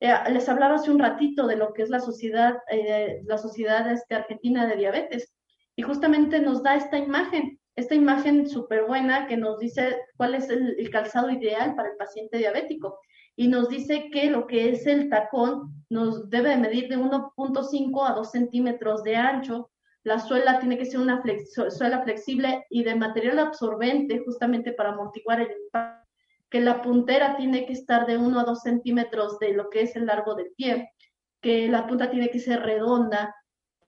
Eh, 0.00 0.14
les 0.32 0.48
hablaba 0.48 0.74
hace 0.74 0.90
un 0.90 0.98
ratito 0.98 1.46
de 1.46 1.56
lo 1.56 1.72
que 1.72 1.82
es 1.82 1.88
la 1.88 2.00
sociedad, 2.00 2.56
eh, 2.70 3.22
la 3.24 3.38
sociedad 3.38 3.90
este, 3.90 4.16
argentina 4.16 4.66
de 4.66 4.76
diabetes 4.76 5.32
y 5.76 5.82
justamente 5.82 6.40
nos 6.40 6.62
da 6.62 6.74
esta 6.74 6.98
imagen, 6.98 7.60
esta 7.76 7.94
imagen 7.94 8.48
súper 8.48 8.84
buena 8.84 9.26
que 9.26 9.36
nos 9.36 9.58
dice 9.58 9.96
cuál 10.16 10.34
es 10.34 10.50
el, 10.50 10.90
calzado 10.90 11.30
ideal 11.30 11.74
para 11.74 11.90
el 11.90 11.96
paciente 11.96 12.38
diabético 12.38 12.98
y 13.36 13.48
nos 13.48 13.68
dice 13.68 14.10
que 14.10 14.30
lo 14.30 14.46
que 14.46 14.70
es 14.70 14.86
el 14.86 15.08
tacón 15.08 15.84
nos 15.88 16.28
debe 16.28 16.56
medir 16.56 16.88
de 16.88 16.98
1.5 16.98 18.08
a 18.08 18.14
2 18.14 18.30
centímetros 18.30 19.02
de 19.02 19.16
ancho, 19.16 19.70
la 20.04 20.18
suela 20.18 20.58
tiene 20.58 20.76
que 20.76 20.84
ser 20.84 21.00
una 21.00 21.22
suela 21.70 22.02
flexible 22.02 22.66
y 22.70 22.82
de 22.82 22.94
material 22.96 23.38
absorbente 23.38 24.22
justamente 24.24 24.72
para 24.72 24.90
amortiguar 24.90 25.40
el 25.40 25.52
impacto, 25.64 26.08
que 26.50 26.60
la 26.60 26.82
puntera 26.82 27.36
tiene 27.36 27.66
que 27.66 27.72
estar 27.72 28.06
de 28.06 28.18
1 28.18 28.40
a 28.40 28.44
2 28.44 28.60
centímetros 28.60 29.38
de 29.38 29.52
lo 29.52 29.70
que 29.70 29.82
es 29.82 29.96
el 29.96 30.06
largo 30.06 30.34
del 30.34 30.52
pie, 30.56 30.90
que 31.40 31.68
la 31.68 31.86
punta 31.86 32.10
tiene 32.10 32.30
que 32.30 32.40
ser 32.40 32.62
redonda, 32.62 33.34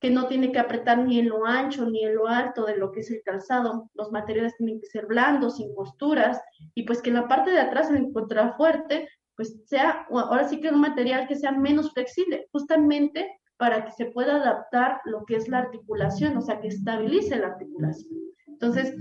que 0.00 0.11
no 0.11 0.26
tiene 0.26 0.52
que 0.52 0.59
apretar 0.59 0.98
ni 0.98 1.18
en 1.18 1.30
lo 1.30 1.46
ancho 1.46 1.87
ni 1.87 2.04
en 2.04 2.14
lo 2.14 2.28
alto 2.28 2.66
de 2.66 2.76
lo 2.76 2.92
que 2.92 3.00
es 3.00 3.11
el 3.11 3.22
calzado. 3.24 3.90
Los 3.94 4.12
materiales 4.12 4.57
tienen 4.57 4.80
que 4.80 4.87
ser 4.87 5.07
blandos, 5.07 5.57
sin 5.57 5.74
costuras, 5.74 6.40
y 6.74 6.83
pues 6.85 7.00
que 7.00 7.11
la 7.11 7.26
parte 7.26 7.50
de 7.50 7.61
atrás, 7.61 7.90
en 7.90 7.96
el 7.96 8.12
contrafuerte, 8.12 9.09
pues 9.37 9.61
sea, 9.66 10.07
ahora 10.11 10.49
sí 10.49 10.61
que 10.61 10.68
un 10.68 10.81
material 10.81 11.27
que 11.27 11.37
sea 11.37 11.53
menos 11.53 11.92
flexible, 11.92 12.47
justamente 12.53 13.40
para 13.57 13.85
que 13.85 13.92
se 13.92 14.07
pueda 14.07 14.37
adaptar 14.37 15.01
lo 15.05 15.25
que 15.25 15.37
es 15.37 15.49
la 15.49 15.59
articulación, 15.59 16.37
o 16.37 16.40
sea, 16.40 16.61
que 16.61 16.68
estabilice 16.68 17.37
la 17.37 17.49
articulación. 17.49 18.20
Entonces, 18.47 18.94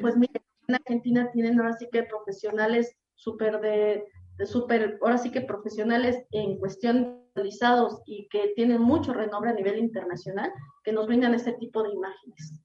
pues 0.00 0.16
mira, 0.16 0.40
en 0.68 0.74
Argentina 0.74 1.30
tienen 1.32 1.58
ahora 1.58 1.74
sí 1.74 1.88
que 1.92 2.04
profesionales 2.04 2.96
súper 3.14 3.60
de, 3.60 4.04
de 4.38 4.46
súper, 4.46 4.98
ahora 5.02 5.18
sí 5.18 5.30
que 5.30 5.42
profesionales 5.42 6.24
en 6.30 6.58
cuestión 6.58 7.24
realizados 7.34 8.00
y 8.06 8.28
que 8.28 8.52
tienen 8.54 8.80
mucho 8.80 9.12
renombre 9.12 9.50
a 9.50 9.54
nivel 9.54 9.78
internacional, 9.78 10.52
que 10.82 10.92
nos 10.92 11.06
brindan 11.06 11.34
este 11.34 11.52
tipo 11.54 11.82
de 11.82 11.90
imágenes. 11.90 12.62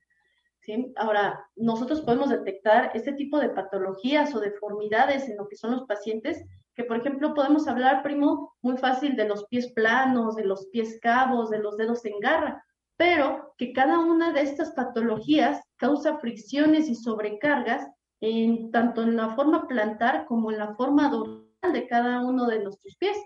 ¿sí? 0.62 0.94
Ahora, 0.98 1.46
nosotros 1.56 2.02
podemos 2.02 2.30
detectar 2.30 2.92
este 2.94 3.14
tipo 3.14 3.40
de 3.40 3.50
patologías 3.50 4.34
o 4.36 4.40
deformidades 4.40 5.28
en 5.28 5.38
lo 5.38 5.48
que 5.48 5.56
son 5.56 5.72
los 5.72 5.86
pacientes, 5.86 6.44
que 6.80 6.86
por 6.86 6.96
ejemplo 6.96 7.34
podemos 7.34 7.68
hablar, 7.68 8.04
primo, 8.04 8.56
muy 8.62 8.78
fácil 8.78 9.18
de 9.18 9.28
los 9.28 9.44
pies 9.48 9.74
planos, 9.74 10.38
de 10.38 10.46
los 10.46 10.68
pies 10.68 10.98
cabos, 11.02 11.50
de 11.50 11.60
los 11.60 11.76
dedos 11.76 12.06
en 12.06 12.18
garra, 12.22 12.64
pero 12.96 13.54
que 13.58 13.74
cada 13.74 14.00
una 14.00 14.32
de 14.32 14.44
estas 14.44 14.72
patologías 14.72 15.62
causa 15.76 16.20
fricciones 16.20 16.88
y 16.88 16.96
sobrecargas 16.96 17.86
en, 18.22 18.72
tanto 18.72 19.02
en 19.04 19.18
la 19.18 19.36
forma 19.36 19.68
plantar 19.68 20.26
como 20.26 20.52
en 20.52 20.58
la 20.58 20.74
forma 20.76 21.10
dorsal 21.10 21.74
de 21.74 21.86
cada 21.86 22.22
uno 22.22 22.48
de 22.48 22.64
nuestros 22.64 22.96
pies. 22.96 23.18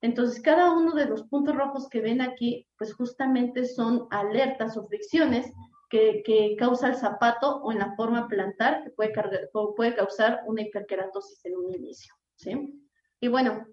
Entonces, 0.00 0.42
cada 0.42 0.72
uno 0.72 0.92
de 0.92 1.06
los 1.06 1.22
puntos 1.28 1.54
rojos 1.54 1.88
que 1.88 2.00
ven 2.00 2.20
aquí, 2.20 2.66
pues 2.76 2.92
justamente 2.92 3.66
son 3.66 4.08
alertas 4.10 4.76
o 4.76 4.84
fricciones 4.88 5.52
que, 5.90 6.56
causa 6.58 6.88
el 6.88 6.96
zapato 6.96 7.58
o 7.62 7.70
en 7.70 7.78
la 7.78 7.94
forma 7.94 8.26
plantar, 8.26 8.82
que 8.82 8.90
puede, 8.90 9.12
puede 9.76 9.94
causar 9.94 10.40
una 10.48 10.62
hiperkeratosis 10.62 11.44
en 11.44 11.56
un 11.56 11.72
inicio. 11.72 12.12
¿sí? 12.34 12.82
Y 13.20 13.28
bueno, 13.28 13.66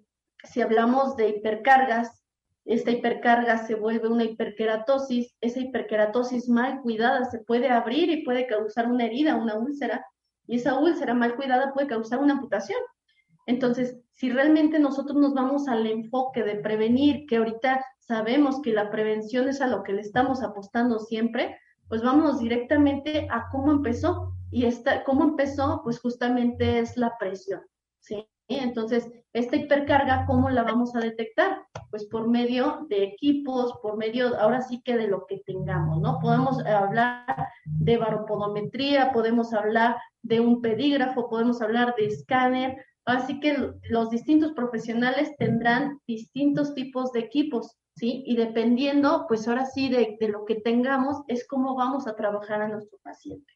si 0.44 0.62
hablamos 0.62 1.16
de 1.16 1.28
hipercargas, 1.28 2.24
esta 2.64 2.90
hipercarga 2.90 3.58
se 3.58 3.74
vuelve 3.74 4.08
una 4.08 4.24
hiperkeratosis, 4.24 5.34
esa 5.40 5.60
hiperkeratosis 5.60 6.48
mal 6.48 6.80
cuidada 6.80 7.24
se 7.26 7.40
puede 7.40 7.68
abrir 7.68 8.08
y 8.10 8.24
puede 8.24 8.46
causar 8.46 8.90
una 8.90 9.04
herida, 9.04 9.36
una 9.36 9.56
úlcera, 9.58 10.04
y 10.46 10.56
esa 10.56 10.78
úlcera 10.78 11.14
mal 11.14 11.36
cuidada 11.36 11.72
puede 11.74 11.88
causar 11.88 12.20
una 12.20 12.34
amputación. 12.34 12.78
Entonces, 13.46 13.98
si 14.12 14.30
realmente 14.30 14.78
nosotros 14.78 15.16
nos 15.16 15.34
vamos 15.34 15.68
al 15.68 15.86
enfoque 15.86 16.42
de 16.42 16.56
prevenir, 16.56 17.26
que 17.26 17.36
ahorita 17.36 17.84
sabemos 17.98 18.62
que 18.62 18.72
la 18.72 18.90
prevención 18.90 19.48
es 19.48 19.60
a 19.60 19.66
lo 19.66 19.82
que 19.82 19.92
le 19.92 20.00
estamos 20.00 20.42
apostando 20.42 20.98
siempre, 20.98 21.58
pues 21.88 22.02
vamos 22.02 22.40
directamente 22.40 23.28
a 23.30 23.48
cómo 23.50 23.72
empezó. 23.72 24.32
Y 24.50 24.64
esta, 24.64 25.04
cómo 25.04 25.24
empezó, 25.24 25.80
pues 25.82 26.00
justamente 26.00 26.78
es 26.78 26.96
la 26.96 27.18
presión, 27.18 27.60
¿sí? 27.98 28.26
Entonces, 28.48 29.10
esta 29.32 29.56
hipercarga, 29.56 30.26
¿cómo 30.26 30.50
la 30.50 30.62
vamos 30.62 30.94
a 30.94 31.00
detectar? 31.00 31.66
Pues 31.90 32.04
por 32.06 32.28
medio 32.28 32.86
de 32.88 33.04
equipos, 33.04 33.74
por 33.82 33.96
medio, 33.96 34.38
ahora 34.38 34.60
sí 34.60 34.82
que 34.82 34.96
de 34.96 35.08
lo 35.08 35.26
que 35.26 35.42
tengamos, 35.46 36.00
¿no? 36.00 36.18
Podemos 36.20 36.64
hablar 36.64 37.48
de 37.64 37.96
baropodometría, 37.96 39.12
podemos 39.12 39.54
hablar 39.54 39.96
de 40.22 40.40
un 40.40 40.60
pedígrafo, 40.60 41.28
podemos 41.28 41.62
hablar 41.62 41.94
de 41.96 42.06
escáner, 42.06 42.76
Así 43.04 43.38
que 43.38 43.74
los 43.90 44.10
distintos 44.10 44.52
profesionales 44.52 45.36
tendrán 45.38 46.00
distintos 46.06 46.74
tipos 46.74 47.12
de 47.12 47.20
equipos, 47.20 47.76
¿sí? 47.96 48.22
Y 48.26 48.36
dependiendo, 48.36 49.26
pues 49.28 49.46
ahora 49.46 49.66
sí, 49.66 49.90
de, 49.90 50.16
lo 50.28 50.46
que 50.46 50.56
tengamos, 50.56 51.22
es 51.28 51.46
cómo 51.46 51.74
vamos 51.74 52.06
a 52.06 52.16
trabajar 52.16 52.62
a 52.62 52.68
nuestro 52.68 52.98
paciente. 53.02 53.52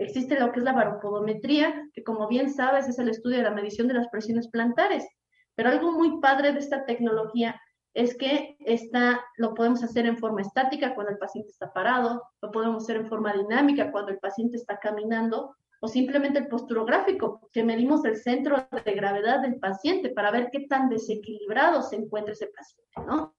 Existe 0.00 0.40
lo 0.40 0.50
que 0.50 0.60
es 0.60 0.64
la 0.64 0.72
baropodometría, 0.72 1.86
que 1.92 2.02
como 2.02 2.26
bien 2.26 2.50
sabes 2.50 2.88
es 2.88 2.98
el 2.98 3.10
estudio 3.10 3.36
de 3.36 3.42
la 3.42 3.50
medición 3.50 3.86
de 3.86 3.94
las 3.94 4.08
presiones 4.08 4.48
plantares. 4.48 5.06
Pero 5.54 5.68
algo 5.68 5.92
muy 5.92 6.20
padre 6.20 6.52
de 6.52 6.58
esta 6.58 6.86
tecnología 6.86 7.60
es 7.92 8.16
que 8.16 8.56
esta 8.60 9.20
lo 9.36 9.52
podemos 9.52 9.82
hacer 9.82 10.06
en 10.06 10.16
forma 10.16 10.40
estática 10.40 10.94
cuando 10.94 11.12
el 11.12 11.18
paciente 11.18 11.50
está 11.50 11.70
parado, 11.74 12.22
lo 12.40 12.50
podemos 12.50 12.84
hacer 12.84 12.96
en 12.96 13.08
forma 13.08 13.34
dinámica 13.34 13.92
cuando 13.92 14.10
el 14.12 14.18
paciente 14.18 14.56
está 14.56 14.78
caminando, 14.78 15.54
o 15.82 15.88
simplemente 15.88 16.38
el 16.38 16.48
posturográfico, 16.48 17.50
que 17.52 17.62
medimos 17.62 18.02
el 18.06 18.16
centro 18.16 18.68
de 18.84 18.92
gravedad 18.94 19.40
del 19.40 19.58
paciente 19.58 20.08
para 20.08 20.30
ver 20.30 20.48
qué 20.50 20.66
tan 20.66 20.88
desequilibrado 20.88 21.82
se 21.82 21.96
encuentra 21.96 22.32
ese 22.32 22.46
paciente, 22.46 23.00
¿no? 23.06 23.34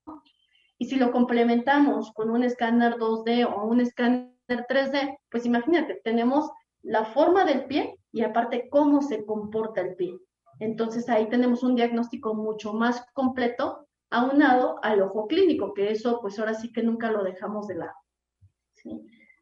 Y 0.77 0.85
si 0.85 0.97
lo 0.97 1.11
complementamos 1.11 2.11
con 2.11 2.29
un 2.29 2.43
escáner 2.43 2.97
2D 2.97 3.51
o 3.51 3.65
un 3.65 3.81
escáner 3.81 4.31
3D, 4.59 5.17
pues 5.29 5.45
imagínate, 5.45 6.01
tenemos 6.03 6.49
la 6.81 7.05
forma 7.05 7.45
del 7.45 7.65
pie 7.65 7.97
y 8.11 8.23
aparte 8.23 8.69
cómo 8.69 9.01
se 9.01 9.25
comporta 9.25 9.81
el 9.81 9.95
pie. 9.95 10.17
Entonces 10.59 11.09
ahí 11.09 11.27
tenemos 11.29 11.63
un 11.63 11.75
diagnóstico 11.75 12.33
mucho 12.33 12.73
más 12.73 13.03
completo 13.13 13.87
aunado 14.11 14.79
al 14.83 15.01
ojo 15.01 15.27
clínico, 15.27 15.73
que 15.73 15.91
eso 15.91 16.19
pues 16.21 16.37
ahora 16.37 16.53
sí 16.53 16.71
que 16.71 16.83
nunca 16.83 17.11
lo 17.11 17.23
dejamos 17.23 17.67
de 17.67 17.75
lado. 17.75 17.93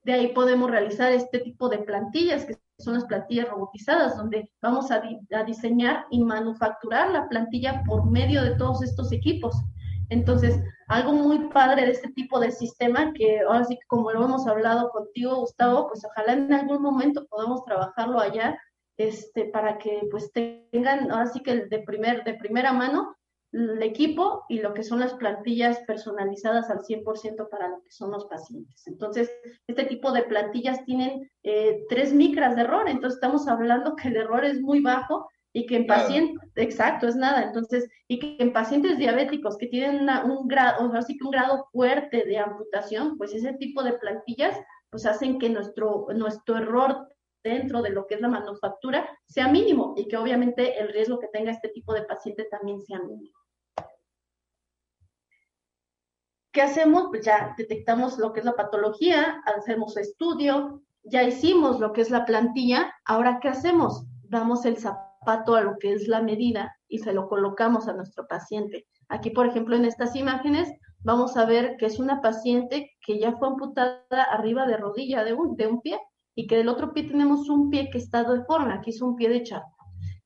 De 0.04 0.14
ahí 0.14 0.34
podemos 0.34 0.72
realizar 0.72 1.12
este 1.12 1.40
tipo 1.40 1.70
de 1.70 1.80
plantillas, 1.80 2.46
que 2.46 2.58
son 2.78 2.94
las 2.94 3.06
plantillas 3.06 3.50
robotizadas, 3.50 4.16
donde 4.16 4.50
vamos 4.62 4.92
a, 4.92 5.02
diseñar 5.46 6.06
y 6.10 6.24
manufacturar 6.24 7.12
la 7.12 7.28
plantilla 7.28 7.84
por 7.86 8.10
medio 8.10 8.42
de 8.44 8.56
todos 8.56 8.82
estos 8.82 9.12
equipos. 9.12 9.56
Entonces, 10.10 10.60
algo 10.88 11.14
muy 11.14 11.50
padre 11.50 11.86
de 11.86 11.92
este 11.92 12.10
tipo 12.10 12.40
de 12.40 12.52
sistema, 12.52 13.14
que 13.14 13.42
ahora 13.42 13.64
sí 13.64 13.76
que 13.76 13.88
como 13.88 14.12
lo 14.12 14.26
hemos 14.26 14.48
hablado 14.48 14.90
contigo, 14.90 15.36
Gustavo, 15.36 15.88
pues 15.88 16.04
ojalá 16.04 16.34
en 16.34 16.52
algún 16.52 16.82
momento 16.82 17.28
podamos 17.28 17.64
trabajarlo 17.64 18.20
allá, 18.20 18.60
este, 18.98 19.46
para 19.46 19.78
que 19.78 20.02
pues 20.12 20.32
tengan 20.34 21.12
ahora 21.12 21.28
sí 21.28 21.42
que 21.42 21.68
de, 21.68 21.80
primer, 21.80 22.24
de 22.26 22.34
primera 22.34 22.74
mano 22.74 23.16
el 23.52 23.82
equipo 23.82 24.46
y 24.48 24.60
lo 24.60 24.74
que 24.74 24.84
son 24.84 25.00
las 25.00 25.14
plantillas 25.14 25.80
personalizadas 25.88 26.70
al 26.70 26.80
100% 26.80 27.50
para 27.50 27.70
lo 27.70 27.82
que 27.82 27.92
son 27.92 28.12
los 28.12 28.26
pacientes. 28.26 28.86
Entonces, 28.88 29.32
este 29.68 29.86
tipo 29.86 30.12
de 30.12 30.24
plantillas 30.24 30.84
tienen 30.86 31.32
eh, 31.44 31.86
tres 31.90 32.14
micras 32.14 32.56
de 32.56 32.62
error, 32.62 32.88
entonces 32.88 33.18
estamos 33.18 33.48
hablando 33.48 33.96
que 33.96 34.10
el 34.10 34.18
error 34.18 34.44
es 34.44 34.62
muy 34.62 34.82
bajo 34.82 35.28
y 35.54 35.66
que 35.66 35.78
en 35.78 35.88
pacientes, 35.88 36.50
exacto, 36.56 37.08
es 37.08 37.16
nada, 37.16 37.44
entonces, 37.44 37.90
y 38.08 38.20
que 38.20 38.38
en 38.40 38.54
pacientes 38.54 38.98
diabéticos 38.98 39.58
que 39.58 39.68
tienen 39.68 40.08
un 40.26 40.48
grado, 40.48 40.88
o 40.88 40.94
así 40.94 41.18
que 41.18 41.26
un 41.26 41.32
grado 41.32 41.68
fuerte 41.72 42.24
de 42.26 42.38
amputación, 42.38 43.18
pues 43.18 43.34
ese 43.34 43.54
tipo 43.54 43.84
de 43.84 43.94
plantillas, 43.94 44.56
pues 44.92 45.06
hacen 45.06 45.40
que 45.40 45.50
nuestro, 45.50 46.08
nuestro 46.16 46.58
error 46.58 47.08
dentro 47.44 47.82
de 47.82 47.90
lo 47.92 48.06
que 48.06 48.16
es 48.16 48.22
la 48.22 48.28
manufactura 48.28 49.10
sea 49.26 49.48
mínimo 49.48 49.94
y 49.98 50.08
que 50.08 50.18
obviamente 50.18 50.80
el 50.80 50.90
riesgo 50.90 51.20
que 51.20 51.28
tenga 51.28 51.52
este 51.52 51.70
tipo 51.70 51.94
de 51.94 52.04
paciente 52.04 52.46
también 52.46 52.82
sea 52.82 53.00
mínimo. 53.00 53.38
¿Qué 56.52 56.62
hacemos? 56.62 57.08
Pues 57.10 57.24
ya 57.24 57.54
detectamos 57.58 58.18
lo 58.18 58.34
que 58.34 58.40
es 58.40 58.46
la 58.46 58.56
patología, 58.56 59.42
hacemos 59.46 59.98
estudio, 59.98 60.82
ya 61.04 61.24
hicimos 61.24 61.80
lo 61.80 61.94
que 61.94 62.02
es 62.02 62.10
la 62.10 62.26
plantilla, 62.26 62.94
ahora 63.06 63.40
¿qué 63.40 63.50
hacemos? 63.50 64.06
Damos 64.24 64.66
el 64.66 64.78
zapato 64.78 65.09
a 65.26 65.62
lo 65.62 65.78
que 65.80 65.94
es 65.94 66.08
la 66.08 66.22
medida 66.22 66.76
y 66.88 67.00
se 67.00 67.14
lo 67.14 67.28
colocamos 67.28 67.88
a 67.88 67.94
nuestro 67.94 68.28
paciente. 68.28 68.88
Aquí, 69.10 69.30
por 69.32 69.48
ejemplo, 69.48 69.76
en 69.76 69.86
estas 69.86 70.16
imágenes 70.16 70.72
vamos 71.00 71.38
a 71.38 71.46
ver 71.46 71.76
que 71.78 71.86
es 71.86 72.00
una 72.00 72.22
paciente 72.22 72.92
que 73.06 73.20
ya 73.20 73.34
fue 73.34 73.48
amputada 73.48 74.24
arriba 74.32 74.66
de 74.66 74.78
rodilla 74.78 75.24
de 75.24 75.34
un, 75.34 75.56
de 75.56 75.68
un 75.68 75.82
pie 75.82 76.00
y 76.36 76.48
que 76.48 76.58
del 76.58 76.70
otro 76.70 76.94
pie 76.94 77.04
tenemos 77.04 77.50
un 77.50 77.70
pie 77.70 77.90
que 77.92 77.98
está 77.98 78.24
deforme, 78.24 78.74
aquí 78.74 78.92
es 78.92 79.02
un 79.02 79.16
pie 79.16 79.30
de 79.30 79.44
chato. 79.44 79.68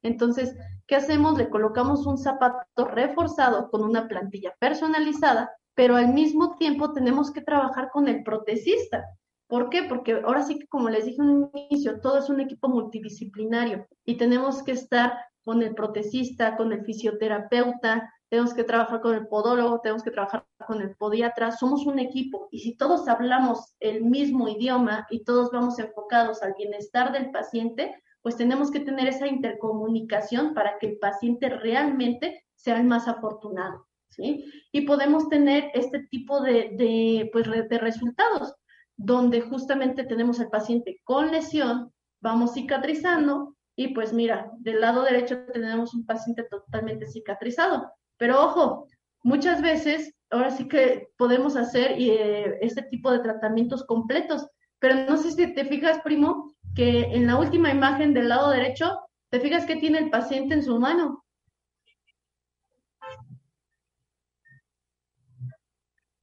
Entonces, 0.01 0.56
¿qué 0.86 0.95
hacemos? 0.95 1.38
Le 1.38 1.49
colocamos 1.49 2.06
un 2.06 2.17
zapato 2.17 2.86
reforzado 2.86 3.69
con 3.69 3.84
una 3.84 4.08
plantilla 4.08 4.53
personalizada, 4.60 5.51
pero 5.73 5.95
al 5.95 6.13
mismo 6.13 6.56
tiempo 6.58 6.91
tenemos 6.93 7.32
que 7.32 7.41
trabajar 7.41 7.89
con 7.91 8.08
el 8.08 8.23
protecista. 8.23 9.06
¿Por 9.53 9.69
qué? 9.69 9.83
Porque 9.83 10.13
ahora 10.13 10.41
sí 10.41 10.57
que, 10.57 10.65
como 10.65 10.89
les 10.89 11.05
dije 11.05 11.21
en 11.21 11.29
un 11.29 11.51
inicio, 11.53 12.01
todo 12.01 12.17
es 12.17 12.27
un 12.27 12.39
equipo 12.39 12.69
multidisciplinario 12.69 13.85
y 14.03 14.17
tenemos 14.17 14.63
que 14.63 14.71
estar 14.71 15.15
con 15.45 15.61
el 15.61 15.75
protecista, 15.75 16.57
con 16.57 16.73
el 16.73 16.83
fisioterapeuta, 16.83 18.11
tenemos 18.29 18.55
que 18.55 18.63
trabajar 18.63 18.99
con 19.01 19.13
el 19.13 19.27
podólogo, 19.27 19.79
tenemos 19.79 20.01
que 20.01 20.09
trabajar 20.09 20.47
con 20.65 20.81
el 20.81 20.95
podiatra, 20.95 21.51
somos 21.51 21.85
un 21.85 21.99
equipo 21.99 22.47
y 22.49 22.61
si 22.61 22.75
todos 22.75 23.07
hablamos 23.07 23.75
el 23.79 24.03
mismo 24.03 24.47
idioma 24.47 25.05
y 25.11 25.23
todos 25.23 25.51
vamos 25.51 25.77
enfocados 25.77 26.41
al 26.41 26.55
bienestar 26.57 27.11
del 27.11 27.29
paciente, 27.29 27.93
pues 28.23 28.35
tenemos 28.35 28.71
que 28.71 28.79
tener 28.79 29.07
esa 29.07 29.27
intercomunicación 29.27 30.55
para 30.55 30.79
que 30.79 30.87
el 30.87 30.97
paciente 30.97 31.49
realmente 31.49 32.43
sea 32.55 32.77
el 32.77 32.85
más 32.85 33.07
afortunado, 33.07 33.85
¿sí? 34.09 34.51
Y 34.71 34.81
podemos 34.81 35.29
tener 35.29 35.69
este 35.75 35.99
tipo 36.09 36.41
de, 36.41 37.29
pues, 37.31 37.45
de 37.69 37.77
resultados, 37.77 38.55
donde 38.97 39.41
justamente 39.41 40.03
tenemos 40.03 40.39
al 40.39 40.49
paciente 40.49 41.01
con 41.03 41.32
lesión, 41.32 41.91
vamos 42.21 42.53
cicatrizando 42.53 43.56
y 43.75 43.89
pues 43.89 44.13
mira, 44.13 44.51
del 44.60 44.82
lado 44.82 45.03
derecho 45.03 45.45
tenemos 45.51 45.93
un 45.93 46.06
paciente 46.06 46.43
totalmente 46.43 47.08
cicatrizado. 47.08 47.91
Pero 48.17 48.43
ojo, 48.43 48.88
muchas 49.23 49.62
veces 49.62 50.13
ahora 50.29 50.51
sí 50.51 50.67
que 50.67 51.10
podemos 51.17 51.56
hacer 51.56 51.95
eh, 51.97 52.60
este 52.62 52.84
tipo 52.84 53.12
de 53.12 53.19
tratamientos 53.19 53.84
completos, 53.86 54.47
pero 54.79 54.95
no 55.06 55.17
sé 55.17 55.32
si 55.32 55.53
te 55.53 55.65
fijas, 55.65 56.01
primo, 56.03 56.53
que 56.75 57.01
en 57.01 57.27
la 57.27 57.38
última 57.38 57.71
imagen 57.71 58.13
del 58.13 58.29
lado 58.29 58.49
derecho, 58.49 58.99
te 59.29 59.39
fijas 59.39 59.65
que 59.65 59.77
tiene 59.77 59.99
el 59.99 60.10
paciente 60.10 60.56
en 60.56 60.63
su 60.63 60.79
mano. 60.79 61.23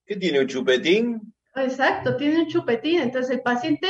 ¿Qué 0.06 0.16
tiene 0.16 0.40
un 0.40 0.46
chupetín? 0.46 1.35
Exacto, 1.56 2.16
tiene 2.16 2.42
un 2.42 2.48
chupetín. 2.48 3.00
Entonces 3.00 3.36
el 3.36 3.42
paciente, 3.42 3.88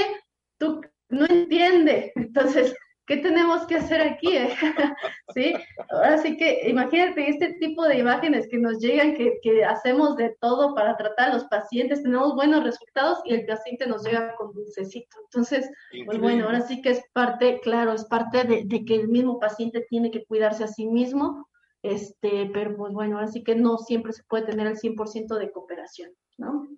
tú 0.58 0.80
no 1.08 1.26
entiende. 1.26 2.12
Entonces, 2.16 2.74
¿qué 3.06 3.18
tenemos 3.18 3.66
que 3.66 3.76
hacer 3.76 4.00
aquí? 4.00 4.38
¿Sí? 5.34 5.54
Ahora 5.90 6.18
sí 6.18 6.36
que 6.36 6.68
imagínate 6.68 7.28
este 7.28 7.54
tipo 7.54 7.84
de 7.84 7.98
imágenes 7.98 8.48
que 8.48 8.58
nos 8.58 8.78
llegan, 8.78 9.14
que, 9.14 9.38
que, 9.42 9.64
hacemos 9.64 10.16
de 10.16 10.36
todo 10.40 10.74
para 10.74 10.96
tratar 10.96 11.30
a 11.30 11.34
los 11.34 11.44
pacientes, 11.44 12.02
tenemos 12.02 12.34
buenos 12.34 12.64
resultados 12.64 13.18
y 13.24 13.34
el 13.34 13.46
paciente 13.46 13.86
nos 13.86 14.04
llega 14.04 14.34
con 14.36 14.52
dulcecito. 14.52 15.18
Entonces, 15.24 15.68
pues 16.06 16.18
bueno, 16.18 16.46
ahora 16.46 16.60
sí 16.62 16.80
que 16.80 16.90
es 16.90 17.02
parte, 17.12 17.60
claro, 17.62 17.92
es 17.92 18.04
parte 18.04 18.44
de, 18.44 18.62
de, 18.64 18.84
que 18.84 18.94
el 18.94 19.08
mismo 19.08 19.38
paciente 19.38 19.84
tiene 19.88 20.10
que 20.10 20.24
cuidarse 20.24 20.64
a 20.64 20.68
sí 20.68 20.86
mismo, 20.86 21.48
este, 21.82 22.50
pero 22.52 22.76
pues 22.76 22.92
bueno, 22.92 23.16
ahora 23.16 23.28
sí 23.28 23.42
que 23.42 23.54
no 23.54 23.78
siempre 23.78 24.12
se 24.12 24.22
puede 24.24 24.46
tener 24.46 24.66
el 24.66 24.76
100% 24.76 25.38
de 25.38 25.50
cooperación, 25.50 26.12
¿no? 26.36 26.68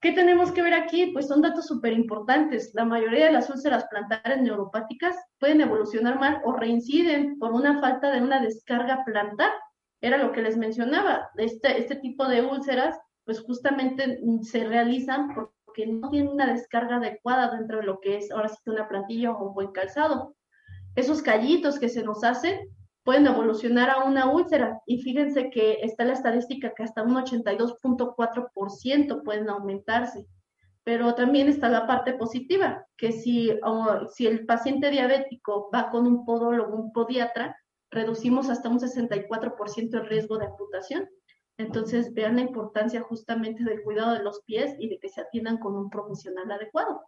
¿Qué 0.00 0.12
tenemos 0.12 0.52
que 0.52 0.62
ver 0.62 0.74
aquí? 0.74 1.10
Pues 1.12 1.26
son 1.26 1.42
datos 1.42 1.66
súper 1.66 1.92
importantes. 1.92 2.70
La 2.74 2.84
mayoría 2.84 3.26
de 3.26 3.32
las 3.32 3.50
úlceras 3.50 3.84
plantares 3.90 4.40
neuropáticas 4.40 5.16
pueden 5.40 5.60
evolucionar 5.60 6.20
mal 6.20 6.40
o 6.44 6.52
reinciden 6.52 7.36
por 7.40 7.52
una 7.52 7.80
falta 7.80 8.12
de 8.12 8.22
una 8.22 8.40
descarga 8.40 9.04
plantar. 9.04 9.50
Era 10.00 10.18
lo 10.18 10.30
que 10.30 10.42
les 10.42 10.56
mencionaba. 10.56 11.30
Este, 11.36 11.80
este 11.80 11.96
tipo 11.96 12.28
de 12.28 12.42
úlceras, 12.42 12.96
pues 13.24 13.40
justamente 13.40 14.20
se 14.42 14.64
realizan 14.64 15.34
porque 15.34 15.86
no 15.88 16.10
tienen 16.10 16.32
una 16.32 16.46
descarga 16.46 16.96
adecuada 16.96 17.56
dentro 17.56 17.78
de 17.78 17.86
lo 17.86 17.98
que 17.98 18.18
es 18.18 18.30
ahora 18.30 18.48
sí 18.48 18.56
una 18.66 18.86
plantilla 18.86 19.32
o 19.32 19.48
un 19.48 19.54
buen 19.54 19.72
calzado. 19.72 20.36
Esos 20.94 21.22
callitos 21.22 21.80
que 21.80 21.88
se 21.88 22.04
nos 22.04 22.22
hacen 22.22 22.56
pueden 23.08 23.26
evolucionar 23.26 23.88
a 23.88 24.04
una 24.04 24.30
úlcera. 24.30 24.82
Y 24.84 25.00
fíjense 25.00 25.48
que 25.48 25.78
está 25.80 26.04
la 26.04 26.12
estadística 26.12 26.74
que 26.74 26.82
hasta 26.82 27.02
un 27.02 27.14
82.4% 27.14 29.22
pueden 29.24 29.48
aumentarse. 29.48 30.26
Pero 30.84 31.14
también 31.14 31.48
está 31.48 31.70
la 31.70 31.86
parte 31.86 32.12
positiva, 32.12 32.84
que 32.98 33.12
si, 33.12 33.50
si 34.14 34.26
el 34.26 34.44
paciente 34.44 34.90
diabético 34.90 35.70
va 35.74 35.88
con 35.88 36.06
un 36.06 36.26
podólogo, 36.26 36.76
un 36.76 36.92
podiatra, 36.92 37.56
reducimos 37.90 38.50
hasta 38.50 38.68
un 38.68 38.78
64% 38.78 39.94
el 39.94 40.06
riesgo 40.06 40.36
de 40.36 40.44
amputación. 40.44 41.08
Entonces, 41.56 42.12
vean 42.12 42.36
la 42.36 42.42
importancia 42.42 43.00
justamente 43.00 43.64
del 43.64 43.82
cuidado 43.84 44.12
de 44.12 44.22
los 44.22 44.42
pies 44.42 44.76
y 44.78 44.90
de 44.90 44.98
que 44.98 45.08
se 45.08 45.22
atiendan 45.22 45.56
con 45.56 45.74
un 45.76 45.88
profesional 45.88 46.52
adecuado 46.52 47.00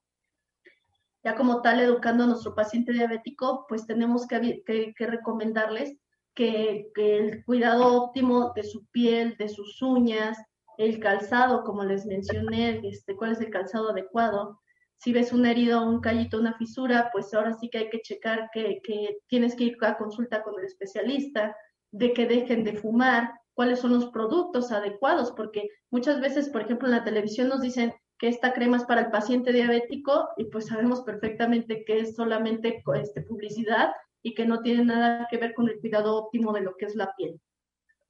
ya 1.22 1.34
como 1.34 1.62
tal 1.62 1.80
educando 1.80 2.24
a 2.24 2.26
nuestro 2.28 2.54
paciente 2.54 2.92
diabético, 2.92 3.66
pues 3.68 3.86
tenemos 3.86 4.26
que, 4.26 4.62
que, 4.64 5.06
recomendarles 5.06 5.98
que, 6.34 6.90
que, 6.94 7.18
el 7.18 7.44
cuidado 7.44 8.02
óptimo 8.02 8.52
de 8.54 8.62
su 8.62 8.86
piel, 8.86 9.36
de 9.38 9.48
sus 9.48 9.80
uñas, 9.82 10.38
el 10.78 10.98
calzado, 10.98 11.62
como 11.64 11.84
les 11.84 12.06
mencioné, 12.06 12.80
este, 12.84 13.14
cuál 13.14 13.32
es 13.32 13.40
el 13.40 13.50
calzado 13.50 13.90
adecuado. 13.90 14.60
Si 14.96 15.12
ves 15.12 15.32
una 15.32 15.50
herida 15.50 15.80
un 15.80 16.00
callito, 16.00 16.38
una 16.38 16.54
fisura, 16.54 17.10
pues 17.12 17.32
ahora 17.34 17.52
sí 17.52 17.68
que 17.68 17.78
hay 17.78 17.90
que 17.90 18.00
checar 18.00 18.48
que, 18.52 18.80
que 18.82 19.18
tienes 19.28 19.54
que 19.54 19.64
ir 19.64 19.76
a 19.82 19.98
consulta 19.98 20.42
con 20.42 20.58
el 20.58 20.64
especialista, 20.64 21.54
de 21.92 22.12
que 22.12 22.26
dejen 22.26 22.64
de 22.64 22.74
fumar, 22.74 23.32
cuáles 23.54 23.80
son 23.80 23.92
los 23.92 24.06
productos 24.06 24.72
adecuados, 24.72 25.32
porque 25.32 25.68
muchas 25.90 26.20
veces, 26.20 26.48
por 26.48 26.62
ejemplo, 26.62 26.88
en 26.88 26.94
la 26.94 27.04
televisión 27.04 27.48
nos 27.48 27.60
dicen, 27.60 27.92
que 28.20 28.28
esta 28.28 28.52
crema 28.52 28.76
es 28.76 28.84
para 28.84 29.00
el 29.00 29.10
paciente 29.10 29.50
diabético 29.50 30.28
y 30.36 30.44
pues 30.44 30.66
sabemos 30.66 31.00
perfectamente 31.00 31.84
que 31.86 32.00
es 32.00 32.14
solamente 32.14 32.82
este, 32.94 33.22
publicidad 33.22 33.92
y 34.22 34.34
que 34.34 34.44
no 34.44 34.60
tiene 34.60 34.84
nada 34.84 35.26
que 35.30 35.38
ver 35.38 35.54
con 35.54 35.66
el 35.68 35.80
cuidado 35.80 36.14
óptimo 36.16 36.52
de 36.52 36.60
lo 36.60 36.76
que 36.76 36.84
es 36.84 36.94
la 36.94 37.14
piel. 37.16 37.40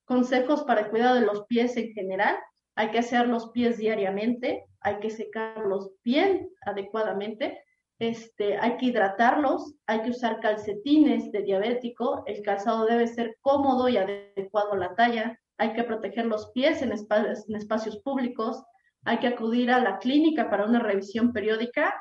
consejos 0.05 0.65
para 0.65 0.81
el 0.81 0.91
cuidado 0.91 1.15
de 1.15 1.21
los 1.21 1.47
pies 1.47 1.77
en 1.77 1.93
general. 1.93 2.37
Hay 2.75 2.91
que 2.91 2.99
hacer 2.99 3.29
los 3.29 3.51
pies 3.51 3.79
diariamente, 3.79 4.65
hay 4.81 4.99
que 4.99 5.11
secarlos 5.11 5.93
bien 6.03 6.51
adecuadamente, 6.63 7.63
este, 8.01 8.57
hay 8.59 8.77
que 8.79 8.87
hidratarlos, 8.87 9.75
hay 9.87 10.03
que 10.03 10.11
usar 10.11 10.41
calcetines 10.41 11.31
de 11.31 11.43
diabético, 11.43 12.25
el 12.27 12.43
calzado 12.43 12.87
debe 12.87 13.07
ser 13.07 13.37
cómodo 13.43 13.89
y 13.89 13.99
adecuado 13.99 14.73
a 14.73 14.79
la 14.79 14.95
talla, 14.97 15.39
hay 15.59 15.73
que 15.75 15.85
proteger 15.85 16.27
los 16.27 16.51
pies 16.51 16.83
en 16.83 16.91
en 16.91 17.57
espacios 17.57 17.99
públicos, 17.99 18.65
hay 19.05 19.19
que 19.19 19.29
acudir 19.29 19.71
a 19.71 19.81
la 19.81 19.99
clínica 19.99 20.51
para 20.51 20.67
una 20.67 20.81
revisión 20.81 21.33
periódica 21.33 21.95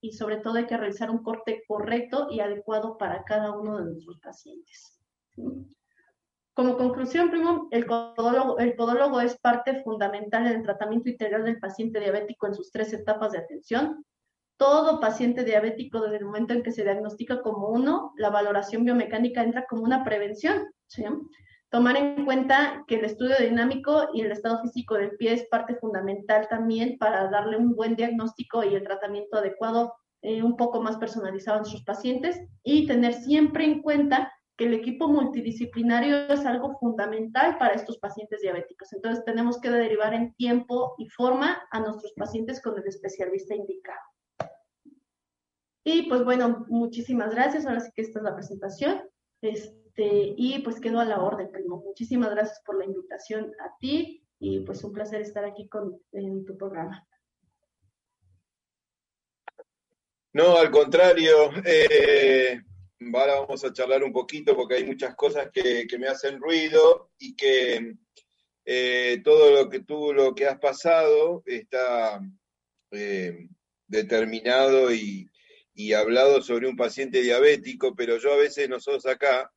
y 0.00 0.12
sobre 0.12 0.38
todo 0.38 0.54
hay 0.54 0.66
que 0.66 0.76
realizar 0.76 1.10
un 1.10 1.22
corte 1.22 1.62
correcto 1.66 2.28
y 2.30 2.40
adecuado 2.40 2.98
para 2.98 3.22
cada 3.24 3.52
uno 3.52 3.78
de 3.78 3.84
nuestros 3.84 4.18
pacientes. 4.20 5.00
Como 6.54 6.76
conclusión, 6.76 7.30
primo, 7.30 7.68
el 7.70 7.86
podólogo, 7.86 9.20
es 9.20 9.38
parte 9.38 9.82
fundamental 9.82 10.46
en 10.46 10.56
el 10.56 10.62
tratamiento 10.62 11.08
integral 11.08 11.44
del 11.44 11.58
paciente 11.58 11.98
diabético 11.98 12.46
en 12.46 12.54
sus 12.54 12.70
tres 12.70 12.92
etapas 12.92 13.32
de 13.32 13.38
atención. 13.38 14.04
Todo 14.58 15.00
paciente 15.00 15.44
diabético, 15.44 16.00
desde 16.00 16.18
el 16.18 16.26
momento 16.26 16.52
en 16.52 16.62
que 16.62 16.72
se 16.72 16.82
diagnostica 16.82 17.40
como 17.40 17.68
uno, 17.68 18.12
la 18.16 18.28
valoración 18.28 18.84
biomecánica 18.84 19.42
entra 19.42 19.64
como 19.66 19.82
una 19.82 20.04
prevención. 20.04 20.66
¿sí? 20.88 21.04
Tomar 21.72 21.96
en 21.96 22.26
cuenta 22.26 22.84
que 22.86 22.96
el 22.96 23.06
estudio 23.06 23.34
dinámico 23.40 24.10
y 24.12 24.20
el 24.20 24.30
estado 24.30 24.60
físico 24.60 24.94
del 24.94 25.16
pie 25.16 25.32
es 25.32 25.46
parte 25.46 25.74
fundamental 25.76 26.46
también 26.50 26.98
para 26.98 27.30
darle 27.30 27.56
un 27.56 27.74
buen 27.74 27.96
diagnóstico 27.96 28.62
y 28.62 28.74
el 28.74 28.84
tratamiento 28.84 29.38
adecuado, 29.38 29.94
eh, 30.20 30.42
un 30.42 30.58
poco 30.58 30.82
más 30.82 30.98
personalizado 30.98 31.60
en 31.60 31.64
sus 31.64 31.82
pacientes 31.82 32.38
y 32.62 32.86
tener 32.86 33.14
siempre 33.14 33.64
en 33.64 33.80
cuenta 33.80 34.30
que 34.58 34.66
el 34.66 34.74
equipo 34.74 35.08
multidisciplinario 35.08 36.28
es 36.28 36.44
algo 36.44 36.76
fundamental 36.78 37.56
para 37.56 37.72
estos 37.72 37.96
pacientes 37.96 38.42
diabéticos. 38.42 38.92
Entonces 38.92 39.24
tenemos 39.24 39.58
que 39.58 39.70
derivar 39.70 40.12
en 40.12 40.34
tiempo 40.34 40.94
y 40.98 41.08
forma 41.08 41.58
a 41.70 41.80
nuestros 41.80 42.12
pacientes 42.12 42.60
con 42.60 42.78
el 42.78 42.86
especialista 42.86 43.54
indicado. 43.54 43.98
Y 45.84 46.02
pues 46.02 46.22
bueno, 46.22 46.66
muchísimas 46.68 47.34
gracias. 47.34 47.64
Ahora 47.64 47.80
sí 47.80 47.90
que 47.96 48.02
esta 48.02 48.18
es 48.18 48.24
la 48.24 48.34
presentación. 48.34 49.00
Este, 49.40 49.81
y 49.96 50.60
pues 50.60 50.80
quedo 50.80 51.00
a 51.00 51.04
la 51.04 51.20
orden, 51.20 51.50
primo. 51.50 51.82
Muchísimas 51.84 52.30
gracias 52.30 52.62
por 52.64 52.78
la 52.78 52.84
invitación 52.84 53.52
a 53.60 53.76
ti 53.78 54.24
y 54.38 54.60
pues 54.60 54.82
un 54.84 54.92
placer 54.92 55.20
estar 55.20 55.44
aquí 55.44 55.68
con, 55.68 56.00
en 56.12 56.44
tu 56.44 56.56
programa. 56.56 57.06
No, 60.32 60.56
al 60.56 60.70
contrario. 60.70 61.50
Eh, 61.64 62.58
ahora 63.14 63.40
vamos 63.40 63.64
a 63.64 63.72
charlar 63.72 64.02
un 64.02 64.12
poquito 64.12 64.56
porque 64.56 64.76
hay 64.76 64.84
muchas 64.84 65.14
cosas 65.14 65.50
que, 65.52 65.86
me 65.98 66.08
hacen 66.08 66.40
ruido 66.40 67.10
y 67.18 67.36
que 67.36 67.96
eh, 68.64 69.20
todo 69.22 69.50
lo 69.50 69.68
que 69.68 69.80
tú, 69.80 70.14
lo 70.14 70.34
que 70.34 70.46
has 70.46 70.58
pasado 70.58 71.42
está 71.44 72.20
eh, 72.92 73.46
determinado 73.86 74.92
y, 74.92 75.30
y 75.74 75.92
hablado 75.92 76.40
sobre 76.40 76.68
un 76.68 76.76
paciente 76.76 77.20
diabético, 77.20 77.94
pero 77.94 78.16
yo 78.18 78.32
a 78.32 78.36
veces 78.36 78.68
nosotros 78.68 79.04
acá 79.06 79.52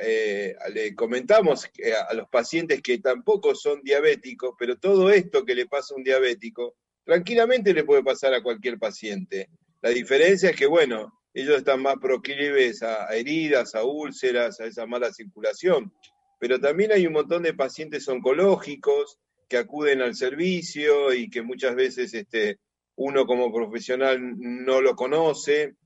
eh, 0.00 0.54
le 0.72 0.94
comentamos 0.94 1.68
a 2.08 2.14
los 2.14 2.28
pacientes 2.28 2.82
que 2.82 2.98
tampoco 2.98 3.54
son 3.54 3.80
diabéticos, 3.82 4.54
pero 4.58 4.76
todo 4.76 5.10
esto 5.10 5.44
que 5.44 5.54
le 5.54 5.66
pasa 5.66 5.94
a 5.94 5.96
un 5.96 6.04
diabético, 6.04 6.76
tranquilamente 7.04 7.72
le 7.72 7.84
puede 7.84 8.02
pasar 8.02 8.34
a 8.34 8.42
cualquier 8.42 8.78
paciente. 8.78 9.48
La 9.80 9.90
diferencia 9.90 10.50
es 10.50 10.56
que, 10.56 10.66
bueno, 10.66 11.12
ellos 11.34 11.56
están 11.56 11.80
más 11.80 11.96
proclives 12.00 12.82
a, 12.82 13.06
heridas, 13.14 13.74
a 13.74 13.84
úlceras, 13.84 14.60
a 14.60 14.66
esa 14.66 14.86
mala 14.86 15.12
circulación, 15.12 15.92
pero 16.38 16.60
también 16.60 16.92
hay 16.92 17.06
un 17.06 17.14
montón 17.14 17.42
de 17.42 17.54
pacientes 17.54 18.06
oncológicos 18.08 19.18
que 19.48 19.56
acuden 19.56 20.02
al 20.02 20.14
servicio 20.14 21.12
y 21.14 21.30
que 21.30 21.42
muchas 21.42 21.74
veces 21.74 22.12
este, 22.14 22.58
uno 22.96 23.26
como 23.26 23.52
profesional 23.52 24.18
no 24.36 24.80
lo 24.80 24.94
conoce. 24.94 25.76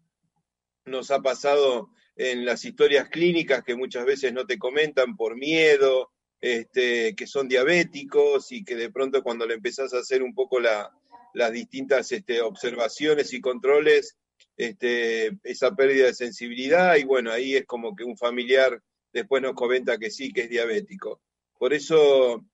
Nos 0.85 1.11
ha 1.11 1.21
pasado 1.21 1.91
en 2.17 2.45
las 2.45 2.65
historias 2.65 3.09
clínicas 3.11 3.63
que 3.63 3.77
muchas 3.77 4.07
veces 4.07 4.33
no 4.33 4.47
te 4.47 4.59
comentan 4.59 5.17
por 5.17 5.37
miedo, 5.37 6.11
este, 6.41 7.15
que 7.15 7.27
son 7.27 7.49
diabéticos 7.49 8.53
y 8.53 8.65
que 8.65 8.75
de 8.75 8.91
pronto 8.91 9.23
cuando 9.23 9.47
le 9.47 9.55
empezás 9.55 9.93
a 9.95 9.99
hacer 9.99 10.23
un 10.23 10.35
poco 10.35 10.59
las 10.61 11.53
distintas 11.53 12.11
este, 12.13 12.41
observaciones 12.41 13.33
y 13.33 13.41
controles, 13.41 14.17
este, 14.57 15.39
esa 15.45 15.75
pérdida 15.75 16.07
de 16.07 16.15
sensibilidad 16.15 16.97
y 16.97 17.05
bueno, 17.05 17.31
ahí 17.31 17.55
es 17.55 17.67
como 17.67 17.95
que 17.95 18.05
un 18.05 18.17
familiar 18.17 18.83
después 19.13 19.43
nos 19.43 19.55
comenta 19.55 19.99
que 19.99 20.11
sí, 20.11 20.33
que 20.33 20.43
es 20.43 20.51
diabético. 20.51 21.21
Por 21.59 21.75
eso 21.75 22.45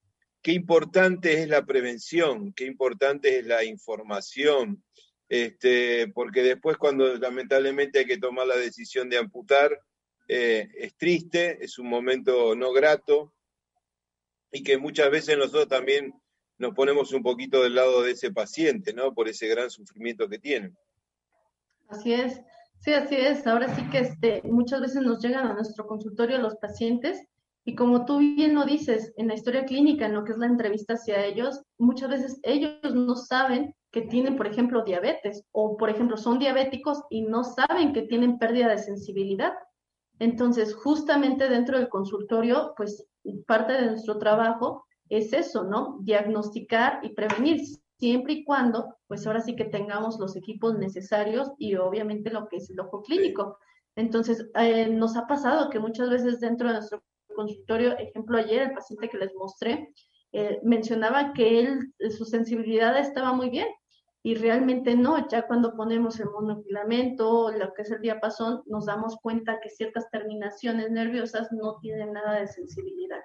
qué 0.42 0.52
importante 0.52 1.40
es 1.40 1.48
la 1.48 1.64
prevención, 1.64 2.52
qué 2.52 2.66
importante 2.66 3.38
es 3.38 3.46
la 3.46 3.64
información, 3.64 4.82
este, 5.32 6.08
porque 6.08 6.42
después 6.42 6.76
cuando 6.76 7.14
lamentablemente 7.14 8.00
hay 8.00 8.04
que 8.04 8.18
tomar 8.18 8.46
la 8.46 8.58
decisión 8.58 9.08
de 9.08 9.16
amputar, 9.16 9.80
eh, 10.28 10.68
es 10.76 10.94
triste, 10.94 11.56
es 11.64 11.78
un 11.78 11.88
momento 11.88 12.54
no 12.54 12.70
grato 12.70 13.32
y 14.50 14.62
que 14.62 14.76
muchas 14.76 15.10
veces 15.10 15.38
nosotros 15.38 15.68
también 15.68 16.12
nos 16.58 16.74
ponemos 16.74 17.14
un 17.14 17.22
poquito 17.22 17.62
del 17.62 17.76
lado 17.76 18.02
de 18.02 18.10
ese 18.10 18.30
paciente, 18.30 18.92
¿no? 18.92 19.14
Por 19.14 19.26
ese 19.26 19.48
gran 19.48 19.70
sufrimiento 19.70 20.28
que 20.28 20.38
tiene. 20.38 20.74
Así 21.88 22.12
es, 22.12 22.38
sí, 22.80 22.92
así 22.92 23.14
es. 23.14 23.46
Ahora 23.46 23.74
sí 23.74 23.88
que 23.88 24.00
este, 24.00 24.42
muchas 24.44 24.82
veces 24.82 25.00
nos 25.00 25.22
llegan 25.22 25.46
a 25.46 25.54
nuestro 25.54 25.86
consultorio 25.86 26.36
los 26.36 26.56
pacientes 26.56 27.26
y 27.64 27.74
como 27.74 28.04
tú 28.04 28.18
bien 28.18 28.54
lo 28.54 28.66
dices, 28.66 29.14
en 29.16 29.28
la 29.28 29.34
historia 29.34 29.64
clínica, 29.64 30.04
en 30.04 30.12
lo 30.12 30.24
que 30.24 30.32
es 30.32 30.38
la 30.38 30.44
entrevista 30.44 30.92
hacia 30.92 31.24
ellos, 31.24 31.62
muchas 31.78 32.10
veces 32.10 32.38
ellos 32.42 32.94
no 32.94 33.16
saben 33.16 33.74
que 33.92 34.02
tienen, 34.02 34.36
por 34.36 34.46
ejemplo, 34.46 34.82
diabetes 34.82 35.44
o, 35.52 35.76
por 35.76 35.90
ejemplo, 35.90 36.16
son 36.16 36.38
diabéticos 36.38 37.02
y 37.10 37.22
no 37.22 37.44
saben 37.44 37.92
que 37.92 38.02
tienen 38.02 38.38
pérdida 38.38 38.68
de 38.68 38.78
sensibilidad. 38.78 39.52
Entonces, 40.18 40.74
justamente 40.74 41.48
dentro 41.48 41.78
del 41.78 41.90
consultorio, 41.90 42.72
pues 42.76 43.06
parte 43.46 43.74
de 43.74 43.86
nuestro 43.86 44.18
trabajo 44.18 44.86
es 45.10 45.34
eso, 45.34 45.64
¿no? 45.64 45.98
Diagnosticar 46.00 47.00
y 47.02 47.10
prevenir, 47.10 47.60
siempre 47.98 48.32
y 48.32 48.44
cuando, 48.44 48.96
pues 49.06 49.26
ahora 49.26 49.42
sí 49.42 49.54
que 49.54 49.66
tengamos 49.66 50.18
los 50.18 50.36
equipos 50.36 50.76
necesarios 50.78 51.52
y 51.58 51.76
obviamente 51.76 52.30
lo 52.30 52.48
que 52.48 52.56
es 52.56 52.70
el 52.70 52.80
ojo 52.80 53.02
clínico. 53.02 53.58
Entonces, 53.94 54.50
eh, 54.54 54.88
nos 54.88 55.16
ha 55.16 55.26
pasado 55.26 55.68
que 55.68 55.78
muchas 55.78 56.08
veces 56.08 56.40
dentro 56.40 56.68
de 56.68 56.74
nuestro 56.74 57.02
consultorio, 57.36 57.96
ejemplo 57.98 58.38
ayer, 58.38 58.62
el 58.62 58.72
paciente 58.72 59.10
que 59.10 59.18
les 59.18 59.34
mostré, 59.34 59.92
eh, 60.32 60.58
mencionaba 60.62 61.34
que 61.34 61.60
él, 61.60 61.92
su 62.10 62.24
sensibilidad 62.24 62.98
estaba 62.98 63.34
muy 63.34 63.50
bien 63.50 63.68
y 64.22 64.36
realmente 64.36 64.94
no, 64.94 65.28
ya 65.28 65.42
cuando 65.42 65.74
ponemos 65.74 66.20
el 66.20 66.30
monofilamento, 66.30 67.50
lo 67.50 67.74
que 67.74 67.82
es 67.82 67.90
el 67.90 68.00
diapasón, 68.00 68.62
nos 68.66 68.86
damos 68.86 69.16
cuenta 69.16 69.60
que 69.60 69.68
ciertas 69.68 70.08
terminaciones 70.10 70.90
nerviosas 70.90 71.50
no 71.50 71.78
tienen 71.80 72.12
nada 72.12 72.38
de 72.40 72.46
sensibilidad 72.46 73.18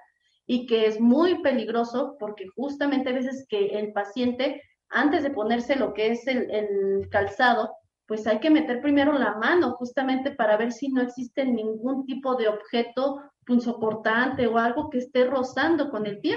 y 0.46 0.66
que 0.66 0.86
es 0.86 0.98
muy 0.98 1.40
peligroso 1.42 2.16
porque 2.18 2.48
justamente 2.48 3.10
a 3.10 3.12
veces 3.12 3.46
que 3.48 3.78
el 3.78 3.92
paciente, 3.92 4.62
antes 4.88 5.22
de 5.22 5.30
ponerse 5.30 5.76
lo 5.76 5.92
que 5.92 6.10
es 6.10 6.26
el, 6.26 6.50
el 6.50 7.08
calzado, 7.10 7.70
pues 8.06 8.26
hay 8.26 8.40
que 8.40 8.50
meter 8.50 8.80
primero 8.80 9.12
la 9.12 9.36
mano 9.36 9.72
justamente 9.72 10.30
para 10.30 10.56
ver 10.56 10.72
si 10.72 10.88
no 10.88 11.02
existe 11.02 11.44
ningún 11.44 12.06
tipo 12.06 12.34
de 12.34 12.48
objeto 12.48 13.20
punzocortante 13.46 14.46
o 14.46 14.56
algo 14.56 14.88
que 14.88 14.98
esté 14.98 15.26
rozando 15.26 15.90
con 15.90 16.06
el 16.06 16.18
pie, 16.20 16.36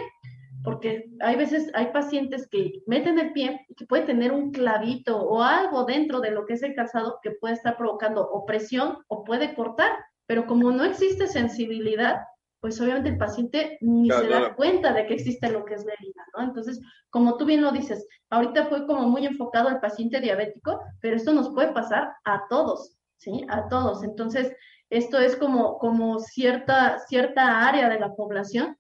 porque 0.63 1.10
hay 1.19 1.36
veces, 1.36 1.71
hay 1.74 1.88
pacientes 1.88 2.47
que 2.50 2.82
meten 2.86 3.19
el 3.19 3.34
pie 3.34 3.65
y 3.67 3.76
que 3.76 3.86
puede 3.86 4.04
tener 4.04 4.32
un 4.32 4.52
clavito 4.52 5.17
o 5.17 5.41
algo 5.41 5.86
dentro 5.86 6.19
de 6.19 6.32
lo 6.32 6.45
que 6.45 6.54
es 6.54 6.63
el 6.63 6.76
calzado 6.76 7.19
que 7.21 7.32
puede 7.32 7.56
estar 7.56 7.78
provocando 7.78 8.21
opresión 8.30 8.97
o 9.08 9.24
puede 9.24 9.56
cortar, 9.56 9.91
pero 10.26 10.45
como 10.45 10.71
no 10.71 10.84
existe 10.84 11.28
sensibilidad, 11.28 12.21
pues 12.60 12.80
obviamente 12.80 13.10
el 13.10 13.17
paciente 13.17 13.78
ni 13.82 14.10
se 14.12 14.28
da 14.28 14.56
cuenta 14.56 14.93
de 14.93 15.08
que 15.08 15.15
existe 15.15 15.50
lo 15.50 15.65
que 15.65 15.74
es 15.74 15.84
la 15.84 15.93
herida, 15.93 16.24
¿no? 16.38 16.43
Entonces, 16.43 16.80
como 17.10 17.35
tú 17.35 17.46
bien 17.46 17.62
lo 17.62 17.71
dices, 17.71 18.08
ahorita 18.29 18.65
fue 18.65 18.85
como 18.85 19.08
muy 19.10 19.25
enfocado 19.25 19.67
al 19.67 19.79
paciente 19.79 20.21
diabético, 20.21 20.79
pero 21.02 21.15
esto 21.15 21.33
nos 21.33 21.50
puede 21.50 21.73
pasar 21.73 22.13
a 22.23 22.44
todos, 22.50 22.98
¿sí? 23.17 23.46
A 23.50 23.67
todos. 23.67 24.04
Entonces, 24.04 24.56
esto 24.92 25.17
es 25.17 25.35
como, 25.35 25.79
como 25.79 26.19
cierta, 26.19 27.00
cierta 27.00 27.67
área 27.67 27.90
de 27.90 28.00
la 28.00 28.13
población, 28.13 28.77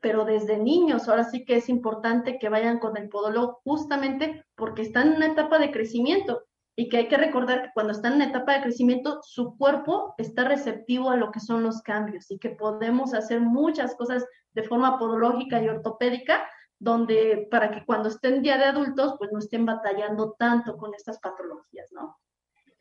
pero 0.00 0.24
desde 0.24 0.58
niños, 0.58 1.08
ahora 1.08 1.24
sí 1.24 1.44
que 1.44 1.56
es 1.56 1.68
importante 1.68 2.38
que 2.38 2.48
vayan 2.48 2.78
con 2.78 2.96
el 2.96 3.08
podólogo 3.08 3.60
justamente 3.64 4.44
porque 4.56 4.82
están 4.82 5.08
en 5.08 5.16
una 5.16 5.26
etapa 5.26 5.58
de 5.58 5.70
crecimiento 5.70 6.44
y 6.76 6.88
que 6.88 6.96
hay 6.96 7.08
que 7.08 7.18
recordar 7.18 7.62
que 7.62 7.70
cuando 7.74 7.92
están 7.92 8.12
en 8.12 8.16
una 8.22 8.30
etapa 8.30 8.54
de 8.54 8.62
crecimiento, 8.62 9.20
su 9.22 9.56
cuerpo 9.58 10.14
está 10.16 10.48
receptivo 10.48 11.10
a 11.10 11.16
lo 11.16 11.30
que 11.30 11.40
son 11.40 11.62
los 11.62 11.82
cambios 11.82 12.30
y 12.30 12.38
que 12.38 12.50
podemos 12.50 13.12
hacer 13.12 13.40
muchas 13.40 13.94
cosas 13.96 14.24
de 14.54 14.62
forma 14.62 14.98
podológica 14.98 15.62
y 15.62 15.68
ortopédica, 15.68 16.48
donde 16.78 17.46
para 17.50 17.70
que 17.70 17.84
cuando 17.84 18.08
estén 18.08 18.42
ya 18.42 18.56
de 18.56 18.64
adultos, 18.64 19.14
pues 19.18 19.30
no 19.32 19.40
estén 19.40 19.66
batallando 19.66 20.34
tanto 20.38 20.76
con 20.78 20.94
estas 20.94 21.18
patologías, 21.20 21.92
¿no? 21.92 22.16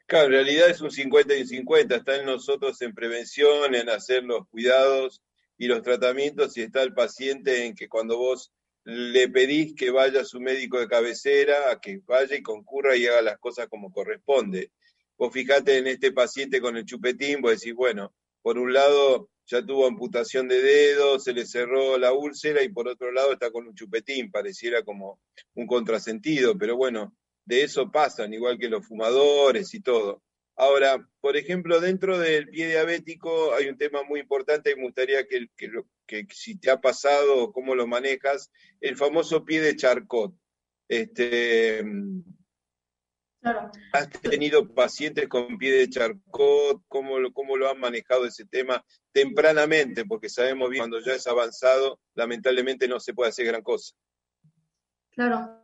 Claro, 0.07 0.27
en 0.27 0.31
realidad 0.31 0.69
es 0.69 0.81
un 0.81 0.89
50 0.89 1.35
y 1.35 1.41
un 1.41 1.47
50, 1.47 1.95
está 1.95 2.15
en 2.15 2.25
nosotros 2.25 2.81
en 2.81 2.95
prevención, 2.95 3.75
en 3.75 3.89
hacer 3.89 4.23
los 4.23 4.47
cuidados 4.47 5.21
y 5.59 5.67
los 5.67 5.83
tratamientos 5.83 6.57
y 6.57 6.61
está 6.61 6.81
el 6.81 6.93
paciente 6.93 7.65
en 7.65 7.75
que 7.75 7.89
cuando 7.89 8.17
vos 8.17 8.51
le 8.85 9.27
pedís 9.27 9.75
que 9.75 9.91
vaya 9.91 10.21
a 10.21 10.25
su 10.25 10.39
médico 10.39 10.79
de 10.79 10.87
cabecera, 10.87 11.69
a 11.69 11.79
que 11.79 11.99
vaya 12.07 12.35
y 12.35 12.41
concurra 12.41 12.95
y 12.95 13.05
haga 13.05 13.21
las 13.21 13.39
cosas 13.39 13.67
como 13.67 13.91
corresponde. 13.91 14.71
Vos 15.17 15.33
fijate 15.33 15.77
en 15.77 15.87
este 15.87 16.13
paciente 16.13 16.61
con 16.61 16.77
el 16.77 16.85
chupetín, 16.85 17.41
vos 17.41 17.51
decís, 17.51 17.75
bueno, 17.75 18.13
por 18.41 18.57
un 18.57 18.71
lado 18.71 19.29
ya 19.47 19.65
tuvo 19.65 19.85
amputación 19.85 20.47
de 20.47 20.61
dedos, 20.61 21.25
se 21.25 21.33
le 21.33 21.45
cerró 21.45 21.97
la 21.97 22.13
úlcera 22.13 22.63
y 22.63 22.69
por 22.69 22.87
otro 22.87 23.11
lado 23.11 23.33
está 23.33 23.51
con 23.51 23.67
un 23.67 23.75
chupetín, 23.75 24.31
pareciera 24.31 24.83
como 24.83 25.19
un 25.55 25.67
contrasentido, 25.67 26.57
pero 26.57 26.77
bueno, 26.77 27.13
de 27.43 27.63
eso 27.63 27.91
pasan, 27.91 28.33
igual 28.33 28.57
que 28.57 28.69
los 28.69 28.87
fumadores 28.87 29.73
y 29.73 29.81
todo. 29.81 30.23
Ahora, 30.59 31.07
por 31.21 31.37
ejemplo, 31.37 31.79
dentro 31.79 32.19
del 32.19 32.49
pie 32.49 32.67
diabético 32.67 33.53
hay 33.53 33.69
un 33.69 33.77
tema 33.77 34.03
muy 34.03 34.19
importante 34.19 34.69
y 34.69 34.75
me 34.75 34.83
gustaría 34.83 35.25
que, 35.25 35.47
que, 35.55 36.27
si 36.31 36.59
te 36.59 36.69
ha 36.69 36.81
pasado 36.81 37.43
o 37.43 37.53
cómo 37.53 37.75
lo 37.75 37.87
manejas, 37.87 38.51
el 38.81 38.97
famoso 38.97 39.45
pie 39.45 39.61
de 39.61 39.77
Charcot. 39.77 40.33
Este, 40.89 41.81
¿Has 43.93 44.09
tenido 44.09 44.67
pacientes 44.73 45.29
con 45.29 45.57
pie 45.57 45.71
de 45.71 45.89
Charcot? 45.89 46.83
¿Cómo 46.89 47.19
lo, 47.19 47.31
¿Cómo 47.31 47.55
lo 47.55 47.69
han 47.69 47.79
manejado 47.79 48.25
ese 48.25 48.45
tema 48.45 48.83
tempranamente? 49.13 50.03
Porque 50.03 50.27
sabemos 50.27 50.69
bien, 50.69 50.81
cuando 50.81 50.99
ya 50.99 51.13
es 51.13 51.25
avanzado, 51.25 52.01
lamentablemente 52.15 52.85
no 52.85 52.99
se 52.99 53.13
puede 53.13 53.29
hacer 53.29 53.45
gran 53.45 53.63
cosa. 53.63 53.95
Claro. 55.11 55.55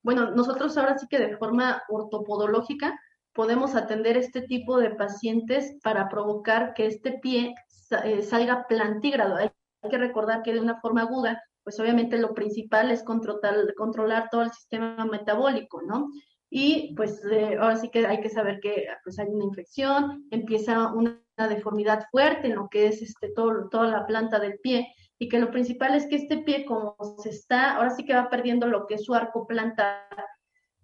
Bueno, 0.00 0.30
nosotros 0.30 0.78
ahora 0.78 0.96
sí 0.96 1.08
que 1.10 1.18
de 1.18 1.36
forma 1.36 1.82
ortopodológica 1.88 2.96
podemos 3.38 3.76
atender 3.76 4.16
este 4.16 4.42
tipo 4.42 4.78
de 4.78 4.90
pacientes 4.90 5.76
para 5.84 6.08
provocar 6.08 6.74
que 6.74 6.86
este 6.86 7.20
pie 7.22 7.54
eh, 8.02 8.22
salga 8.24 8.66
plantígrado. 8.66 9.36
Hay 9.36 9.50
que 9.88 9.96
recordar 9.96 10.42
que 10.42 10.52
de 10.52 10.58
una 10.58 10.80
forma 10.80 11.02
aguda, 11.02 11.40
pues 11.62 11.78
obviamente 11.78 12.18
lo 12.18 12.34
principal 12.34 12.90
es 12.90 13.04
controlar, 13.04 13.72
controlar 13.76 14.28
todo 14.28 14.42
el 14.42 14.50
sistema 14.50 15.04
metabólico, 15.04 15.82
¿no? 15.82 16.08
Y 16.50 16.96
pues 16.96 17.24
eh, 17.30 17.56
ahora 17.60 17.76
sí 17.76 17.90
que 17.90 18.08
hay 18.08 18.20
que 18.20 18.28
saber 18.28 18.58
que 18.58 18.88
pues 19.04 19.20
hay 19.20 19.28
una 19.28 19.44
infección, 19.44 20.26
empieza 20.32 20.92
una 20.92 21.22
deformidad 21.36 22.06
fuerte 22.10 22.48
en 22.48 22.56
lo 22.56 22.68
que 22.68 22.88
es 22.88 23.02
este, 23.02 23.28
todo, 23.36 23.68
toda 23.68 23.86
la 23.86 24.04
planta 24.04 24.40
del 24.40 24.58
pie 24.58 24.92
y 25.16 25.28
que 25.28 25.38
lo 25.38 25.52
principal 25.52 25.94
es 25.94 26.08
que 26.08 26.16
este 26.16 26.38
pie 26.38 26.64
como 26.64 26.96
se 27.22 27.28
está, 27.28 27.76
ahora 27.76 27.90
sí 27.90 28.04
que 28.04 28.14
va 28.14 28.30
perdiendo 28.30 28.66
lo 28.66 28.88
que 28.88 28.94
es 28.94 29.04
su 29.04 29.14
arco 29.14 29.46
plantar 29.46 30.08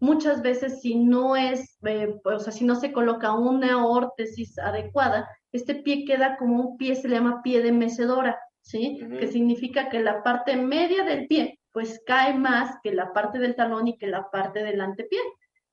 muchas 0.05 0.43
veces 0.43 0.81
si 0.83 0.97
no 0.97 1.35
es, 1.35 1.79
eh, 1.85 2.15
o 2.25 2.39
sea, 2.39 2.53
si 2.53 2.65
no 2.65 2.75
se 2.75 2.93
coloca 2.93 3.33
una 3.33 3.87
órtesis 3.87 4.59
adecuada, 4.59 5.29
este 5.51 5.77
pie 5.77 6.05
queda 6.05 6.37
como 6.37 6.61
un 6.61 6.77
pie, 6.77 6.95
se 6.95 7.09
le 7.09 7.17
llama 7.17 7.43
pie 7.43 7.63
de 7.63 7.73
mecedora, 7.73 8.39
¿sí? 8.61 8.99
Que 9.19 9.27
significa 9.29 9.89
que 9.89 10.01
la 10.01 10.23
parte 10.23 10.57
media 10.57 11.05
del 11.05 11.27
pie, 11.27 11.59
pues 11.73 12.03
cae 12.07 12.35
más 12.35 12.77
que 12.83 12.93
la 12.93 13.13
parte 13.13 13.39
del 13.39 13.57
talón 13.57 13.89
y 13.89 13.97
que 13.97 14.07
la 14.07 14.31
parte 14.31 14.63
del 14.63 14.81
antepié. 14.81 15.21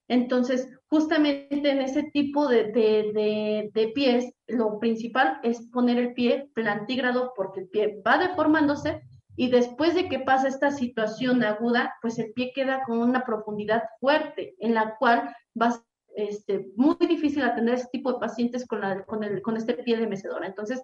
Entonces, 0.08 0.70
justamente 0.88 1.70
en 1.70 1.82
ese 1.82 2.04
tipo 2.04 2.48
de, 2.48 2.72
de, 2.72 3.70
de, 3.74 3.88
pies, 3.90 4.34
lo 4.48 4.80
principal 4.80 5.40
es 5.44 5.62
poner 5.72 5.98
el 5.98 6.14
pie 6.14 6.50
plantígrado 6.54 7.34
porque 7.36 7.62
el 7.62 7.70
pie 7.70 8.02
va 8.06 8.18
deformándose 8.18 9.02
y 9.36 9.50
después 9.50 9.96
de 9.96 10.10
que 10.10 10.20
pasa 10.20 10.48
esta 10.48 10.72
situación 10.72 11.44
aguda, 11.44 11.96
pues 12.02 12.20
el 12.20 12.34
pie 12.34 12.52
queda 12.54 12.84
con 12.84 13.00
una 13.00 13.24
profundidad 13.24 13.84
fuerte 14.00 14.56
en 14.60 14.74
la 14.74 14.96
cual 14.98 15.36
va 15.60 15.82
este, 16.16 16.68
muy 16.76 16.98
difícil 17.00 17.44
atender 17.44 17.76
ese 17.76 17.88
tipo 17.92 18.12
de 18.12 18.20
pacientes 18.20 18.68
con, 18.68 18.82
la, 18.82 19.04
con, 19.06 19.24
el, 19.24 19.42
con 19.42 19.56
este 19.58 19.76
pie 19.76 19.98
de 19.98 20.08
mecedora. 20.08 20.46
Entonces, 20.46 20.84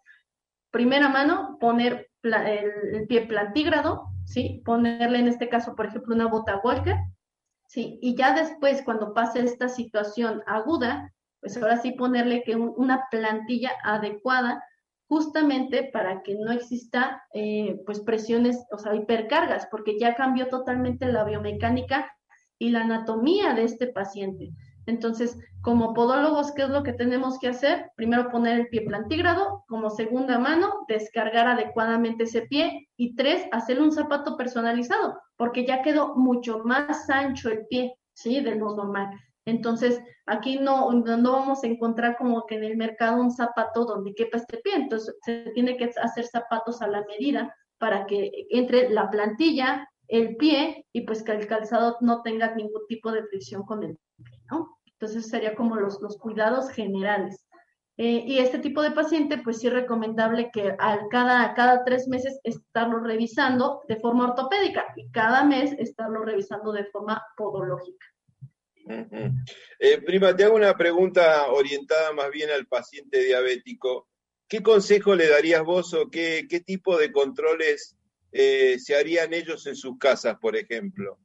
primera 0.72 1.10
mano, 1.10 1.58
poner 1.60 2.10
el, 2.24 3.08
pie 3.08 3.28
plantígrado, 3.28 4.10
¿sí? 4.26 4.62
Ponerle 4.66 5.20
en 5.20 5.28
este 5.28 5.50
caso, 5.50 5.76
por 5.76 5.88
ejemplo, 5.88 6.16
una 6.16 6.28
bota 6.28 6.62
Walker, 6.64 6.96
¿sí? 7.68 8.00
Y 8.02 8.16
ya 8.16 8.34
después, 8.34 8.82
cuando 8.84 9.14
pase 9.14 9.40
esta 9.42 9.70
situación 9.70 10.42
aguda, 10.46 11.14
pues 11.42 11.58
ahora 11.58 11.78
sí 11.78 11.92
ponerle 11.92 12.44
que 12.44 12.56
una 12.56 13.08
plantilla 13.12 13.72
adecuada 13.84 14.64
justamente 15.08 15.90
para 15.92 16.22
que 16.22 16.36
no 16.36 16.52
exista 16.52 17.24
eh, 17.34 17.80
pues 17.86 18.02
presiones, 18.02 18.66
o 18.72 18.78
sea, 18.78 18.96
hipercargas, 18.96 19.68
porque 19.72 19.98
ya 20.00 20.16
cambió 20.16 20.48
totalmente 20.50 21.12
la 21.12 21.24
biomecánica 21.24 22.12
y 22.60 22.70
la 22.70 22.82
anatomía 22.82 23.54
de 23.54 23.64
este 23.64 23.88
paciente. 23.88 24.52
Entonces, 24.86 25.38
como 25.62 25.94
podólogos, 25.94 26.54
¿qué 26.54 26.64
es 26.64 26.70
lo 26.70 26.82
que 26.82 26.94
tenemos 26.94 27.40
que 27.40 27.50
hacer? 27.50 27.92
Primero 27.96 28.30
poner 28.30 28.60
el 28.60 28.68
pie 28.70 28.82
plantígrado, 28.82 29.66
como 29.68 29.90
segunda 29.90 30.40
mano, 30.40 30.86
descargar 30.88 31.48
adecuadamente 31.48 32.24
ese 32.24 32.44
pie 32.44 32.88
y 32.96 33.16
tres, 33.16 33.46
hacerle 33.52 33.84
un 33.84 33.92
zapato 33.92 34.38
personalizado, 34.38 35.20
porque 35.36 35.66
ya 35.66 35.82
quedó 35.82 36.16
mucho 36.16 36.60
más 36.60 37.10
ancho 37.10 37.50
el 37.50 37.68
pie, 37.68 37.96
¿sí? 38.14 38.40
De 38.40 38.56
lo 38.56 38.76
normal. 38.76 39.10
Entonces, 39.48 40.02
aquí 40.26 40.60
no, 40.60 40.92
no 40.92 41.32
vamos 41.32 41.64
a 41.64 41.68
encontrar 41.68 42.18
como 42.18 42.46
que 42.46 42.56
en 42.56 42.66
el 42.66 42.76
mercado 42.76 43.22
un 43.22 43.32
zapato 43.32 43.86
donde 43.86 44.14
quepa 44.14 44.38
este 44.38 44.58
pie. 44.58 44.76
Entonces, 44.76 45.16
se 45.24 45.52
tiene 45.56 45.78
que 45.78 45.90
hacer 46.02 46.26
zapatos 46.26 46.82
a 46.82 46.88
la 46.88 47.06
medida 47.06 47.56
para 47.78 48.06
que 48.06 48.30
entre 48.50 48.90
la 48.90 49.10
plantilla, 49.10 49.88
el 50.10 50.36
pie 50.36 50.86
y 50.92 51.02
pues 51.02 51.24
que 51.24 51.32
el 51.32 51.48
calzado 51.48 51.96
no 52.02 52.24
tenga 52.24 52.56
ningún 52.56 52.86
tipo 52.90 53.10
de 53.10 53.24
fricción 53.24 53.64
con 53.64 53.84
el 53.84 53.98
pie, 54.18 54.38
¿no? 54.52 54.78
Entonces, 54.86 55.30
sería 55.30 55.56
como 55.56 55.78
los, 55.78 56.02
los 56.02 56.18
cuidados 56.18 56.70
generales. 56.70 57.46
Eh, 57.96 58.26
y 58.28 58.40
este 58.40 58.60
tipo 58.60 58.82
de 58.82 58.92
paciente, 58.92 59.38
pues 59.38 59.60
sí 59.60 59.68
es 59.68 59.74
recomendable 59.74 60.52
que 60.52 60.76
al 60.78 61.08
cada, 61.10 61.54
cada 61.54 61.86
tres 61.86 62.10
meses 62.10 62.38
estarlo 62.44 63.00
revisando 63.00 63.82
de 63.88 63.96
forma 63.96 64.26
ortopédica 64.26 64.86
y 64.98 65.10
cada 65.12 65.46
mes 65.46 65.72
estarlo 65.80 66.26
revisando 66.26 66.74
de 66.74 66.84
forma 66.86 67.24
podológica. 67.38 68.06
Eh, 69.80 70.02
prima, 70.06 70.36
te 70.36 70.44
hago 70.44 70.56
una 70.56 70.76
pregunta 70.76 71.48
orientada 71.52 72.14
más 72.14 72.30
bien 72.32 72.50
al 72.50 72.68
paciente 72.68 73.24
diabético. 73.24 74.08
¿Qué 74.48 74.64
consejo 74.64 75.16
le 75.16 75.28
darías 75.28 75.64
vos 75.64 75.94
o 75.94 76.10
qué, 76.10 76.48
qué 76.50 76.62
tipo 76.62 76.98
de 76.98 77.12
controles 77.12 77.98
eh, 78.32 78.78
se 78.80 78.96
harían 78.96 79.34
ellos 79.34 79.68
en 79.68 79.76
sus 79.76 79.98
casas, 79.98 80.38
por 80.40 80.56
ejemplo? 80.56 81.18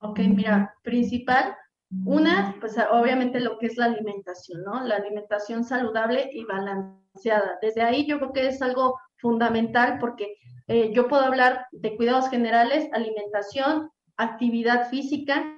Ok, 0.00 0.18
mira, 0.20 0.74
principal, 0.82 1.56
una, 2.04 2.56
pues 2.60 2.76
obviamente 2.90 3.40
lo 3.40 3.58
que 3.58 3.66
es 3.66 3.76
la 3.76 3.86
alimentación, 3.86 4.62
¿no? 4.62 4.84
La 4.84 4.96
alimentación 4.96 5.64
saludable 5.64 6.28
y 6.32 6.44
balanceada. 6.44 7.58
Desde 7.62 7.82
ahí 7.82 8.06
yo 8.06 8.18
creo 8.18 8.32
que 8.32 8.48
es 8.48 8.60
algo 8.60 8.98
fundamental 9.16 9.98
porque 9.98 10.36
eh, 10.68 10.92
yo 10.92 11.08
puedo 11.08 11.22
hablar 11.22 11.66
de 11.72 11.96
cuidados 11.96 12.28
generales, 12.28 12.88
alimentación, 12.92 13.90
actividad 14.16 14.90
física, 14.90 15.55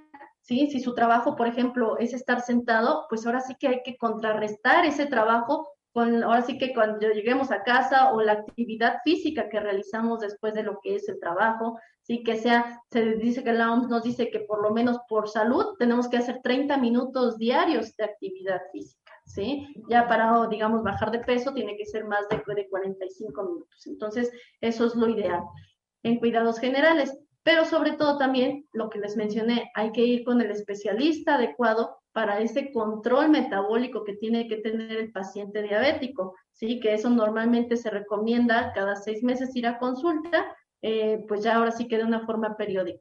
¿sí? 0.49 0.71
Si 0.71 0.81
su 0.81 0.95
trabajo, 0.95 1.37
por 1.37 1.47
ejemplo, 1.47 1.99
es 1.99 2.15
estar 2.15 2.41
sentado, 2.41 3.05
pues 3.11 3.27
ahora 3.27 3.41
sí 3.41 3.55
que 3.61 3.69
hay 3.69 3.83
que 3.85 3.99
contrarrestar 3.99 4.87
ese 4.87 5.05
trabajo 5.05 5.69
con, 5.93 6.23
ahora 6.25 6.41
sí 6.41 6.57
que 6.57 6.73
cuando 6.73 7.11
lleguemos 7.11 7.51
a 7.51 7.63
casa 7.63 8.15
o 8.15 8.23
la 8.23 8.33
actividad 8.33 8.97
física 9.05 9.51
que 9.51 9.61
realizamos 9.61 10.21
después 10.21 10.55
de 10.55 10.63
lo 10.63 10.81
que 10.83 10.95
es 10.97 11.07
el 11.09 11.21
trabajo, 11.21 11.79
sí 12.01 12.23
que 12.23 12.37
sea, 12.37 12.81
se 12.91 13.17
dice 13.17 13.45
que 13.45 13.53
la 13.53 13.71
OMS 13.73 13.89
nos 13.89 14.03
dice 14.03 14.31
que 14.31 14.41
por 14.41 14.63
lo 14.63 14.71
menos 14.71 14.99
por 15.09 15.29
salud 15.29 15.77
tenemos 15.79 16.09
que 16.09 16.17
hacer 16.17 16.41
30 16.43 16.79
minutos 16.79 17.37
diarios 17.37 17.95
de 17.97 18.05
actividad 18.05 18.63
física, 18.73 19.13
¿sí? 19.27 19.67
Ya 19.91 20.09
para, 20.09 20.47
digamos, 20.49 20.83
bajar 20.83 21.11
de 21.11 21.21
peso 21.21 21.53
tiene 21.53 21.77
que 21.77 21.85
ser 21.85 22.07
más 22.07 22.27
de, 22.31 22.43
de 22.55 22.69
45 22.71 23.43
minutos. 23.43 23.87
Entonces, 23.87 24.31
eso 24.63 24.87
es 24.87 24.95
lo 24.95 25.09
ideal. 25.09 25.43
En 26.03 26.19
cuidados 26.19 26.59
generales, 26.59 27.19
pero 27.49 27.65
sobre 27.65 27.93
todo 27.93 28.19
también, 28.19 28.67
lo 28.75 28.91
que 28.91 28.99
les 28.99 29.17
mencioné, 29.17 29.71
hay 29.75 29.91
que 29.93 30.03
ir 30.03 30.23
con 30.23 30.39
el 30.43 30.51
especialista 30.51 31.37
adecuado 31.37 31.97
para 32.13 32.41
ese 32.41 32.71
control 32.73 33.31
metabólico 33.31 34.05
que 34.05 34.17
tiene 34.17 34.47
que 34.49 34.59
tener 34.59 34.99
el 34.99 35.13
paciente 35.13 35.63
diabético, 35.63 36.35
¿sí? 36.53 36.79
Que 36.79 36.93
eso 36.93 37.09
normalmente 37.09 37.79
se 37.79 37.89
recomienda 37.89 38.75
cada 38.75 38.97
seis 38.97 39.23
meses 39.23 39.57
ir 39.57 39.67
a 39.67 39.79
consulta, 39.79 40.55
eh, 40.83 41.25
pues 41.27 41.43
ya 41.43 41.55
ahora 41.55 41.71
sí 41.71 41.89
que 41.89 41.97
de 41.97 42.05
una 42.05 42.27
forma 42.27 42.55
periódica. 42.55 43.01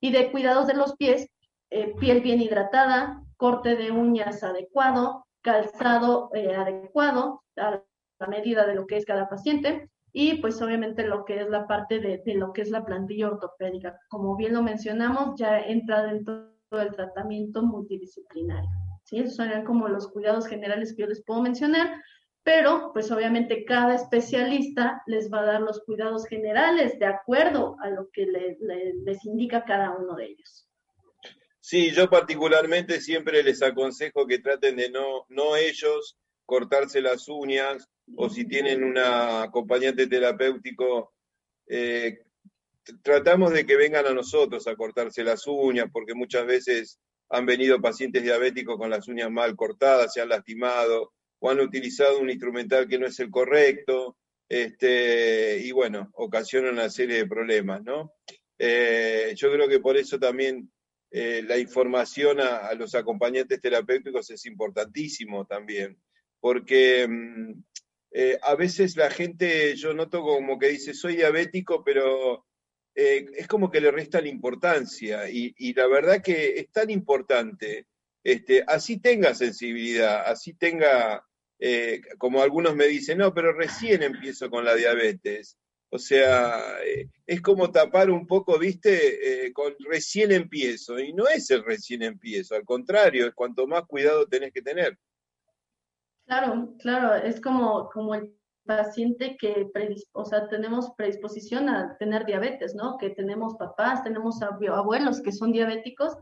Y 0.00 0.12
de 0.12 0.32
cuidados 0.32 0.66
de 0.66 0.72
los 0.72 0.96
pies, 0.96 1.28
eh, 1.68 1.94
piel 2.00 2.22
bien 2.22 2.40
hidratada, 2.40 3.22
corte 3.36 3.76
de 3.76 3.90
uñas 3.90 4.42
adecuado, 4.42 5.26
calzado 5.42 6.30
eh, 6.32 6.54
adecuado 6.54 7.42
a 7.58 7.82
la 8.18 8.26
medida 8.28 8.66
de 8.66 8.76
lo 8.76 8.86
que 8.86 8.96
es 8.96 9.04
cada 9.04 9.28
paciente, 9.28 9.90
y 10.12 10.34
pues 10.40 10.60
obviamente 10.60 11.06
lo 11.06 11.24
que 11.24 11.40
es 11.40 11.48
la 11.48 11.66
parte 11.66 11.98
de, 11.98 12.22
lo 12.34 12.52
que 12.52 12.62
es 12.62 12.70
la 12.70 12.84
plantilla 12.84 13.28
ortopédica. 13.28 13.98
Como 14.08 14.36
bien 14.36 14.52
lo 14.52 14.62
mencionamos, 14.62 15.38
ya 15.38 15.58
entra 15.60 16.02
dentro 16.02 16.52
del 16.70 16.92
tratamiento 16.92 17.62
multidisciplinario. 17.62 18.70
¿sí? 19.04 19.20
Esos 19.20 19.36
son 19.36 19.64
como 19.64 19.88
los 19.88 20.08
cuidados 20.08 20.46
generales 20.46 20.94
que 20.94 21.02
yo 21.02 21.08
les 21.08 21.24
puedo 21.24 21.40
mencionar, 21.40 21.98
pero 22.42 22.90
pues 22.92 23.10
obviamente 23.10 23.64
cada 23.64 23.94
especialista 23.94 25.02
les 25.06 25.32
va 25.32 25.40
a 25.40 25.46
dar 25.46 25.60
los 25.62 25.80
cuidados 25.80 26.26
generales 26.26 26.98
de 26.98 27.06
acuerdo 27.06 27.76
a 27.80 27.88
lo 27.88 28.10
que 28.12 28.26
les 28.26 29.24
indica 29.24 29.64
cada 29.64 29.96
uno 29.96 30.14
de 30.14 30.26
ellos. 30.26 30.68
Sí, 31.60 31.92
yo 31.92 32.10
particularmente 32.10 33.00
siempre 33.00 33.42
les 33.42 33.62
aconsejo 33.62 34.26
que 34.26 34.40
traten 34.40 34.76
de 34.76 34.90
no, 34.90 35.24
no 35.28 35.56
ellos 35.56 36.18
cortarse 36.44 37.00
las 37.00 37.28
uñas 37.28 37.88
o 38.16 38.28
si 38.28 38.46
tienen 38.46 38.82
un 38.82 38.98
acompañante 38.98 40.06
terapéutico, 40.06 41.12
eh, 41.66 42.20
tratamos 43.02 43.52
de 43.52 43.64
que 43.64 43.76
vengan 43.76 44.06
a 44.06 44.14
nosotros 44.14 44.66
a 44.66 44.76
cortarse 44.76 45.24
las 45.24 45.46
uñas, 45.46 45.86
porque 45.92 46.14
muchas 46.14 46.46
veces 46.46 46.98
han 47.28 47.46
venido 47.46 47.80
pacientes 47.80 48.22
diabéticos 48.22 48.76
con 48.76 48.90
las 48.90 49.08
uñas 49.08 49.30
mal 49.30 49.56
cortadas, 49.56 50.12
se 50.12 50.20
han 50.20 50.28
lastimado 50.28 51.12
o 51.38 51.50
han 51.50 51.60
utilizado 51.60 52.20
un 52.20 52.30
instrumental 52.30 52.86
que 52.86 52.98
no 52.98 53.06
es 53.06 53.18
el 53.20 53.30
correcto, 53.30 54.16
este, 54.48 55.58
y 55.64 55.72
bueno, 55.72 56.10
ocasiona 56.12 56.70
una 56.70 56.90
serie 56.90 57.16
de 57.16 57.26
problemas, 57.26 57.82
¿no? 57.82 58.12
Eh, 58.58 59.32
yo 59.34 59.50
creo 59.50 59.66
que 59.66 59.80
por 59.80 59.96
eso 59.96 60.18
también 60.18 60.70
eh, 61.10 61.42
la 61.42 61.58
información 61.58 62.40
a, 62.40 62.72
los 62.74 62.94
acompañantes 62.94 63.60
terapéuticos 63.60 64.30
es 64.30 64.44
importantísimo 64.46 65.46
también, 65.46 65.98
porque 66.38 67.08
mm, 67.08 67.62
eh, 68.12 68.38
a 68.42 68.54
veces 68.54 68.96
la 68.96 69.10
gente, 69.10 69.74
yo 69.76 69.94
noto 69.94 70.22
como 70.22 70.58
que 70.58 70.68
dice, 70.68 70.94
soy 70.94 71.16
diabético, 71.16 71.82
pero 71.84 72.46
es 72.94 73.48
como 73.48 73.70
que 73.70 73.80
le 73.80 73.90
restan 73.90 74.26
importancia, 74.26 75.28
y, 75.30 75.72
la 75.72 75.86
verdad 75.86 76.22
que 76.22 76.58
es 76.58 76.70
tan 76.70 76.90
importante, 76.90 77.86
este, 78.22 78.64
así 78.66 78.98
tenga 78.98 79.34
sensibilidad, 79.34 80.24
así 80.26 80.52
tenga 80.52 81.24
eh, 81.64 82.00
como 82.18 82.42
algunos 82.42 82.74
me 82.74 82.88
dicen, 82.88 83.18
no, 83.18 83.32
pero 83.32 83.52
recién 83.52 84.02
empiezo 84.02 84.50
con 84.50 84.64
la 84.64 84.74
diabetes. 84.74 85.56
O 85.90 85.98
sea, 85.98 86.82
eh, 86.84 87.08
es 87.24 87.40
como 87.40 87.70
tapar 87.70 88.10
un 88.10 88.26
poco, 88.26 88.58
viste, 88.58 89.46
eh, 89.46 89.52
con 89.52 89.72
recién 89.88 90.32
empiezo. 90.32 90.98
Y 90.98 91.12
no 91.12 91.28
es 91.28 91.50
el 91.52 91.62
recién 91.64 92.02
empiezo, 92.02 92.56
al 92.56 92.64
contrario, 92.64 93.28
es 93.28 93.34
cuanto 93.34 93.68
más 93.68 93.84
cuidado 93.86 94.26
tenés 94.26 94.52
que 94.52 94.60
tener. 94.60 94.98
Claro, 96.32 96.74
claro, 96.78 97.14
es 97.14 97.42
como, 97.42 97.90
como 97.90 98.14
el 98.14 98.34
paciente 98.64 99.36
que, 99.38 99.70
o 100.12 100.24
sea, 100.24 100.48
tenemos 100.48 100.90
predisposición 100.96 101.68
a 101.68 101.94
tener 101.98 102.24
diabetes, 102.24 102.74
¿no? 102.74 102.96
Que 102.96 103.10
tenemos 103.10 103.56
papás, 103.56 104.02
tenemos 104.02 104.40
abuelos 104.40 105.20
que 105.20 105.30
son 105.30 105.52
diabéticos 105.52 106.16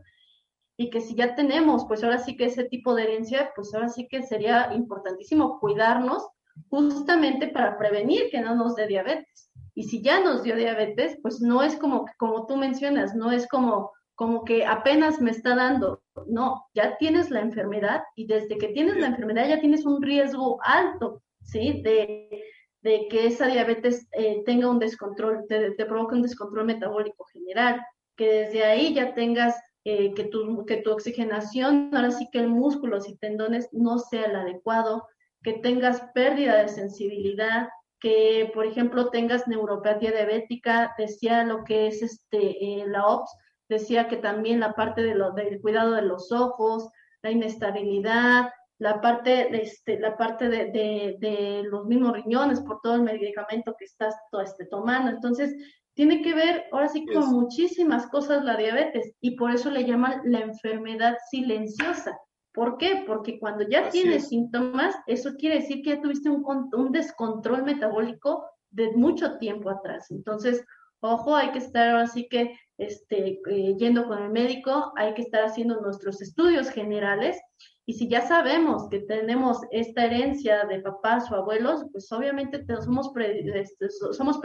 y 0.75 0.89
que 0.89 0.99
si 0.99 1.15
ya 1.15 1.33
tenemos, 1.35 1.85
pues 1.85 2.03
ahora 2.03 2.17
sí 2.17 2.35
que 2.35 2.47
ese 2.47 2.65
tipo 2.65 2.93
de 2.93 3.03
herencia, 3.03 3.53
pues 3.55 3.73
ahora 3.73 3.87
sí 3.87 4.09
que 4.09 4.21
sería 4.23 4.73
importantísimo 4.73 5.61
cuidarnos 5.61 6.27
justamente 6.69 7.47
para 7.47 7.77
prevenir 7.77 8.29
que 8.31 8.41
no 8.41 8.53
nos 8.53 8.75
dé 8.75 8.87
diabetes. 8.87 9.49
Y 9.75 9.83
si 9.83 10.01
ya 10.01 10.19
nos 10.19 10.43
dio 10.43 10.57
diabetes, 10.57 11.19
pues 11.21 11.39
no 11.39 11.63
es 11.63 11.77
como, 11.77 12.05
como 12.17 12.47
tú 12.47 12.57
mencionas, 12.57 13.15
no 13.15 13.31
es 13.31 13.47
como, 13.47 13.93
como 14.15 14.43
que 14.43 14.65
apenas 14.65 15.21
me 15.21 15.31
está 15.31 15.55
dando, 15.55 16.03
no, 16.27 16.65
ya 16.73 16.97
tienes 16.97 17.29
la 17.31 17.41
enfermedad 17.41 18.03
y 18.15 18.27
desde 18.27 18.57
que 18.57 18.69
tienes 18.69 18.97
la 18.97 19.07
enfermedad 19.07 19.47
ya 19.47 19.59
tienes 19.59 19.85
un 19.85 20.01
riesgo 20.01 20.59
alto, 20.63 21.21
¿sí? 21.41 21.81
De, 21.81 22.43
de 22.81 23.07
que 23.09 23.27
esa 23.27 23.47
diabetes 23.47 24.07
eh, 24.11 24.43
tenga 24.45 24.69
un 24.69 24.79
descontrol, 24.79 25.45
te, 25.47 25.71
te 25.71 25.85
provoque 25.85 26.15
un 26.15 26.21
descontrol 26.23 26.65
metabólico 26.65 27.25
general, 27.25 27.81
que 28.15 28.31
desde 28.31 28.63
ahí 28.63 28.93
ya 28.93 29.13
tengas 29.13 29.55
eh, 29.83 30.13
que, 30.13 30.25
tu, 30.25 30.65
que 30.65 30.77
tu 30.77 30.91
oxigenación, 30.91 31.89
ahora 31.93 32.11
sí 32.11 32.29
que 32.31 32.39
el 32.39 32.49
músculos 32.49 33.09
y 33.09 33.17
tendones 33.17 33.69
no 33.71 33.97
sea 33.97 34.25
el 34.25 34.35
adecuado, 34.35 35.07
que 35.41 35.53
tengas 35.53 36.01
pérdida 36.13 36.61
de 36.61 36.67
sensibilidad, 36.69 37.69
que 37.99 38.51
por 38.53 38.65
ejemplo 38.65 39.09
tengas 39.09 39.47
neuropatía 39.47 40.11
diabética, 40.11 40.93
decía 40.97 41.43
lo 41.43 41.63
que 41.63 41.87
es 41.87 42.01
este, 42.03 42.63
eh, 42.63 42.85
la 42.87 43.07
OPS, 43.07 43.31
decía 43.71 44.09
que 44.09 44.17
también 44.17 44.59
la 44.59 44.73
parte 44.73 45.01
de 45.01 45.15
lo, 45.15 45.31
del 45.31 45.61
cuidado 45.61 45.93
de 45.93 46.01
los 46.01 46.31
ojos, 46.31 46.89
la 47.23 47.31
inestabilidad, 47.31 48.49
la 48.79 48.99
parte, 48.99 49.61
este, 49.61 49.97
la 49.97 50.17
parte 50.17 50.49
de, 50.49 50.65
de, 50.71 51.15
de, 51.19 51.63
los 51.63 51.85
mismos 51.85 52.13
riñones 52.13 52.59
por 52.61 52.81
todo 52.81 52.95
el 52.95 53.03
medicamento 53.03 53.75
que 53.79 53.85
estás 53.85 54.13
este, 54.43 54.65
tomando. 54.65 55.09
Entonces, 55.09 55.55
tiene 55.93 56.21
que 56.21 56.33
ver 56.33 56.65
ahora 56.71 56.89
sí 56.89 57.05
con 57.05 57.31
muchísimas 57.31 58.07
cosas 58.07 58.43
la 58.43 58.57
diabetes 58.57 59.13
y 59.21 59.35
por 59.37 59.51
eso 59.51 59.69
le 59.69 59.85
llaman 59.85 60.21
la 60.25 60.39
enfermedad 60.39 61.15
silenciosa. 61.29 62.17
¿Por 62.53 62.77
qué? 62.77 63.03
Porque 63.07 63.39
cuando 63.39 63.63
ya 63.69 63.89
tienes 63.89 64.27
síntomas, 64.27 64.95
eso 65.07 65.35
quiere 65.37 65.59
decir 65.59 65.81
que 65.81 65.91
ya 65.91 66.01
tuviste 66.01 66.29
un, 66.29 66.43
un 66.73 66.91
descontrol 66.91 67.63
metabólico 67.63 68.45
de 68.71 68.91
mucho 68.91 69.37
tiempo 69.37 69.69
atrás. 69.69 70.11
Entonces, 70.11 70.65
ojo, 70.99 71.35
hay 71.35 71.51
que 71.51 71.59
estar 71.59 71.89
ahora 71.89 72.07
sí 72.07 72.27
que 72.29 72.57
este, 72.81 73.41
eh, 73.49 73.75
yendo 73.77 74.07
con 74.07 74.21
el 74.21 74.29
médico, 74.29 74.91
hay 74.97 75.13
que 75.13 75.21
estar 75.21 75.43
haciendo 75.43 75.79
nuestros 75.81 76.21
estudios 76.21 76.69
generales 76.69 77.39
y 77.85 77.93
si 77.93 78.07
ya 78.07 78.21
sabemos 78.21 78.87
que 78.89 78.99
tenemos 78.99 79.59
esta 79.71 80.05
herencia 80.05 80.65
de 80.65 80.79
papás 80.79 81.31
o 81.31 81.35
abuelos, 81.35 81.85
pues 81.91 82.11
obviamente 82.11 82.63
somos, 82.81 83.11
este, 83.17 83.89
somos 83.89 84.39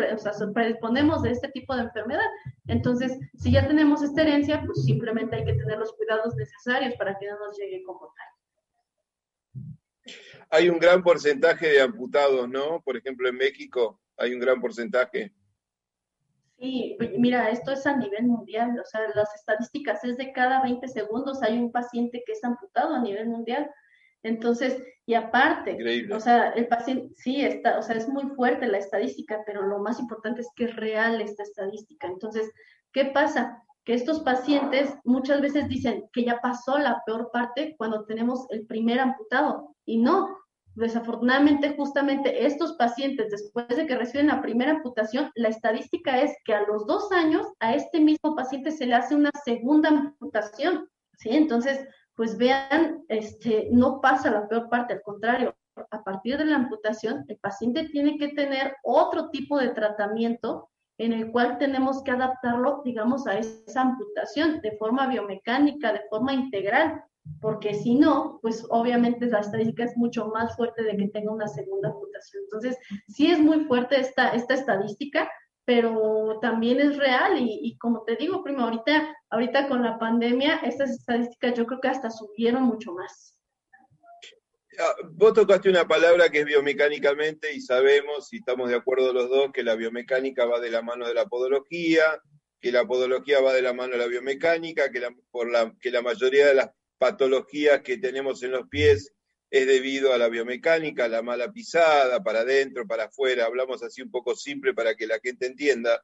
predisponemos 0.54 1.22
de 1.22 1.30
este 1.30 1.48
tipo 1.48 1.76
de 1.76 1.82
enfermedad. 1.82 2.26
Entonces, 2.66 3.16
si 3.34 3.52
ya 3.52 3.68
tenemos 3.68 4.02
esta 4.02 4.22
herencia, 4.22 4.62
pues 4.64 4.84
simplemente 4.84 5.36
hay 5.36 5.44
que 5.44 5.52
tener 5.52 5.78
los 5.78 5.92
cuidados 5.92 6.34
necesarios 6.34 6.94
para 6.96 7.16
que 7.18 7.26
no 7.26 7.38
nos 7.38 7.56
llegue 7.58 7.82
como 7.84 8.12
tal. 8.16 10.14
Hay 10.50 10.68
un 10.68 10.78
gran 10.78 11.02
porcentaje 11.02 11.68
de 11.68 11.82
amputados, 11.82 12.48
¿no? 12.48 12.80
Por 12.80 12.96
ejemplo, 12.96 13.28
en 13.28 13.36
México 13.36 14.00
hay 14.16 14.32
un 14.32 14.40
gran 14.40 14.60
porcentaje. 14.60 15.32
Sí, 16.58 16.96
mira, 17.18 17.50
esto 17.50 17.72
es 17.72 17.86
a 17.86 17.96
nivel 17.96 18.24
mundial, 18.24 18.80
o 18.80 18.84
sea, 18.84 19.02
las 19.14 19.34
estadísticas 19.34 20.02
es 20.04 20.16
de 20.16 20.32
cada 20.32 20.62
20 20.62 20.88
segundos 20.88 21.42
hay 21.42 21.58
un 21.58 21.70
paciente 21.70 22.22
que 22.24 22.32
es 22.32 22.42
amputado 22.44 22.94
a 22.94 23.00
nivel 23.00 23.28
mundial. 23.28 23.70
Entonces, 24.22 24.82
y 25.04 25.14
aparte, 25.14 25.78
o 26.12 26.18
sea, 26.18 26.50
el 26.50 26.66
paciente, 26.66 27.14
sí, 27.14 27.42
está, 27.42 27.78
o 27.78 27.82
sea, 27.82 27.96
es 27.96 28.08
muy 28.08 28.24
fuerte 28.34 28.66
la 28.66 28.78
estadística, 28.78 29.42
pero 29.46 29.62
lo 29.62 29.80
más 29.80 30.00
importante 30.00 30.40
es 30.40 30.48
que 30.56 30.64
es 30.64 30.76
real 30.76 31.20
esta 31.20 31.42
estadística. 31.42 32.06
Entonces, 32.06 32.50
¿qué 32.92 33.04
pasa? 33.04 33.62
Que 33.84 33.94
estos 33.94 34.20
pacientes 34.20 34.94
muchas 35.04 35.42
veces 35.42 35.68
dicen 35.68 36.08
que 36.12 36.24
ya 36.24 36.40
pasó 36.40 36.78
la 36.78 37.02
peor 37.04 37.30
parte 37.32 37.76
cuando 37.76 38.04
tenemos 38.06 38.46
el 38.50 38.66
primer 38.66 38.98
amputado, 38.98 39.76
y 39.84 39.98
no, 39.98 40.36
Desafortunadamente, 40.76 41.74
justamente 41.74 42.44
estos 42.44 42.74
pacientes, 42.74 43.30
después 43.30 43.66
de 43.68 43.86
que 43.86 43.96
reciben 43.96 44.26
la 44.26 44.42
primera 44.42 44.72
amputación, 44.72 45.30
la 45.34 45.48
estadística 45.48 46.20
es 46.20 46.36
que 46.44 46.52
a 46.52 46.66
los 46.66 46.86
dos 46.86 47.10
años 47.12 47.46
a 47.60 47.74
este 47.74 47.98
mismo 47.98 48.36
paciente 48.36 48.70
se 48.70 48.84
le 48.84 48.94
hace 48.94 49.14
una 49.14 49.30
segunda 49.42 49.88
amputación, 49.88 50.86
¿sí? 51.14 51.30
Entonces, 51.30 51.88
pues 52.14 52.36
vean, 52.36 53.04
este, 53.08 53.70
no 53.72 54.02
pasa 54.02 54.30
la 54.30 54.46
peor 54.46 54.68
parte, 54.68 54.92
al 54.92 55.02
contrario, 55.02 55.56
a 55.90 56.04
partir 56.04 56.36
de 56.36 56.44
la 56.44 56.56
amputación, 56.56 57.24
el 57.26 57.38
paciente 57.38 57.88
tiene 57.88 58.18
que 58.18 58.28
tener 58.28 58.76
otro 58.84 59.30
tipo 59.30 59.58
de 59.58 59.70
tratamiento 59.70 60.68
en 60.98 61.14
el 61.14 61.32
cual 61.32 61.56
tenemos 61.56 62.02
que 62.02 62.10
adaptarlo, 62.10 62.82
digamos, 62.84 63.26
a 63.26 63.38
esa 63.38 63.80
amputación 63.80 64.60
de 64.60 64.76
forma 64.76 65.06
biomecánica, 65.06 65.94
de 65.94 66.02
forma 66.10 66.34
integral, 66.34 67.02
porque 67.40 67.74
si 67.74 67.94
no, 67.94 68.38
pues 68.42 68.64
obviamente 68.70 69.26
la 69.26 69.40
estadística 69.40 69.84
es 69.84 69.96
mucho 69.96 70.28
más 70.28 70.56
fuerte 70.56 70.82
de 70.82 70.96
que 70.96 71.08
tenga 71.08 71.32
una 71.32 71.48
segunda 71.48 71.90
amputación. 71.90 72.42
Entonces, 72.44 72.76
sí 73.08 73.30
es 73.30 73.38
muy 73.38 73.64
fuerte 73.64 74.00
esta, 74.00 74.30
esta 74.30 74.54
estadística, 74.54 75.30
pero 75.64 76.38
también 76.40 76.80
es 76.80 76.96
real 76.96 77.38
y, 77.38 77.76
como 77.78 78.04
te 78.04 78.16
digo, 78.16 78.42
primo, 78.44 78.62
ahorita, 78.62 79.14
ahorita 79.30 79.68
con 79.68 79.82
la 79.82 79.98
pandemia, 79.98 80.56
estas 80.58 80.90
estadísticas 80.90 81.54
yo 81.54 81.66
creo 81.66 81.80
que 81.80 81.88
hasta 81.88 82.10
subieron 82.10 82.62
mucho 82.62 82.92
más. 82.92 83.36
Ah, 84.78 84.94
vos 85.12 85.32
tocaste 85.32 85.70
una 85.70 85.88
palabra 85.88 86.28
que 86.28 86.40
es 86.40 86.44
biomecánicamente 86.46 87.52
y 87.52 87.60
sabemos, 87.60 88.32
y 88.32 88.38
estamos 88.38 88.68
de 88.68 88.76
acuerdo 88.76 89.12
los 89.12 89.28
dos, 89.28 89.50
que 89.52 89.64
la 89.64 89.74
biomecánica 89.74 90.46
va 90.46 90.60
de 90.60 90.70
la 90.70 90.82
mano 90.82 91.08
de 91.08 91.14
la 91.14 91.26
podología, 91.26 92.20
que 92.60 92.70
la 92.70 92.86
podología 92.86 93.40
va 93.40 93.52
de 93.52 93.62
la 93.62 93.72
mano 93.72 93.92
de 93.92 93.98
la 93.98 94.06
biomecánica, 94.06 94.90
que 94.92 95.00
la, 95.00 95.14
por 95.30 95.50
la, 95.50 95.74
que 95.80 95.90
la 95.90 96.02
mayoría 96.02 96.46
de 96.46 96.54
las 96.54 96.70
patologías 96.98 97.82
que 97.82 97.98
tenemos 97.98 98.42
en 98.42 98.52
los 98.52 98.68
pies 98.68 99.12
es 99.50 99.66
debido 99.66 100.12
a 100.12 100.18
la 100.18 100.28
biomecánica, 100.28 101.08
la 101.08 101.22
mala 101.22 101.52
pisada, 101.52 102.22
para 102.22 102.40
adentro, 102.40 102.86
para 102.86 103.04
afuera, 103.04 103.46
hablamos 103.46 103.82
así 103.82 104.02
un 104.02 104.10
poco 104.10 104.34
simple 104.34 104.74
para 104.74 104.94
que 104.94 105.06
la 105.06 105.20
gente 105.20 105.46
entienda, 105.46 106.02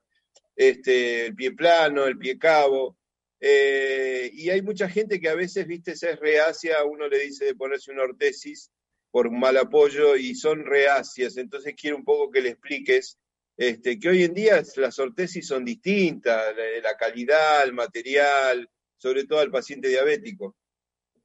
este, 0.55 1.27
el 1.27 1.35
pie 1.35 1.53
plano, 1.53 2.07
el 2.07 2.19
pie 2.19 2.39
cabo, 2.39 2.97
eh, 3.41 4.31
y 4.33 4.51
hay 4.51 4.63
mucha 4.63 4.89
gente 4.89 5.21
que 5.21 5.29
a 5.29 5.35
veces, 5.35 5.67
viste, 5.67 5.93
es 5.93 6.21
reacia, 6.21 6.85
uno 6.85 7.09
le 7.09 7.19
dice 7.19 7.45
de 7.45 7.57
ponerse 7.57 7.91
una 7.91 8.05
ortesis 8.05 8.71
por 9.11 9.31
mal 9.31 9.57
apoyo 9.57 10.17
y 10.17 10.37
son 10.37 10.65
reacias, 10.65 11.37
entonces 11.37 11.75
quiero 11.77 11.97
un 11.97 12.05
poco 12.05 12.31
que 12.31 12.41
le 12.41 12.51
expliques 12.51 13.19
este, 13.57 13.99
que 13.99 14.09
hoy 14.09 14.25
en 14.25 14.35
día 14.35 14.63
las 14.77 14.99
ortesis 14.99 15.47
son 15.47 15.65
distintas, 15.65 16.55
la 16.83 16.97
calidad, 16.97 17.65
el 17.65 17.73
material, 17.73 18.69
sobre 18.97 19.25
todo 19.25 19.41
al 19.41 19.51
paciente 19.51 19.89
diabético. 19.89 20.57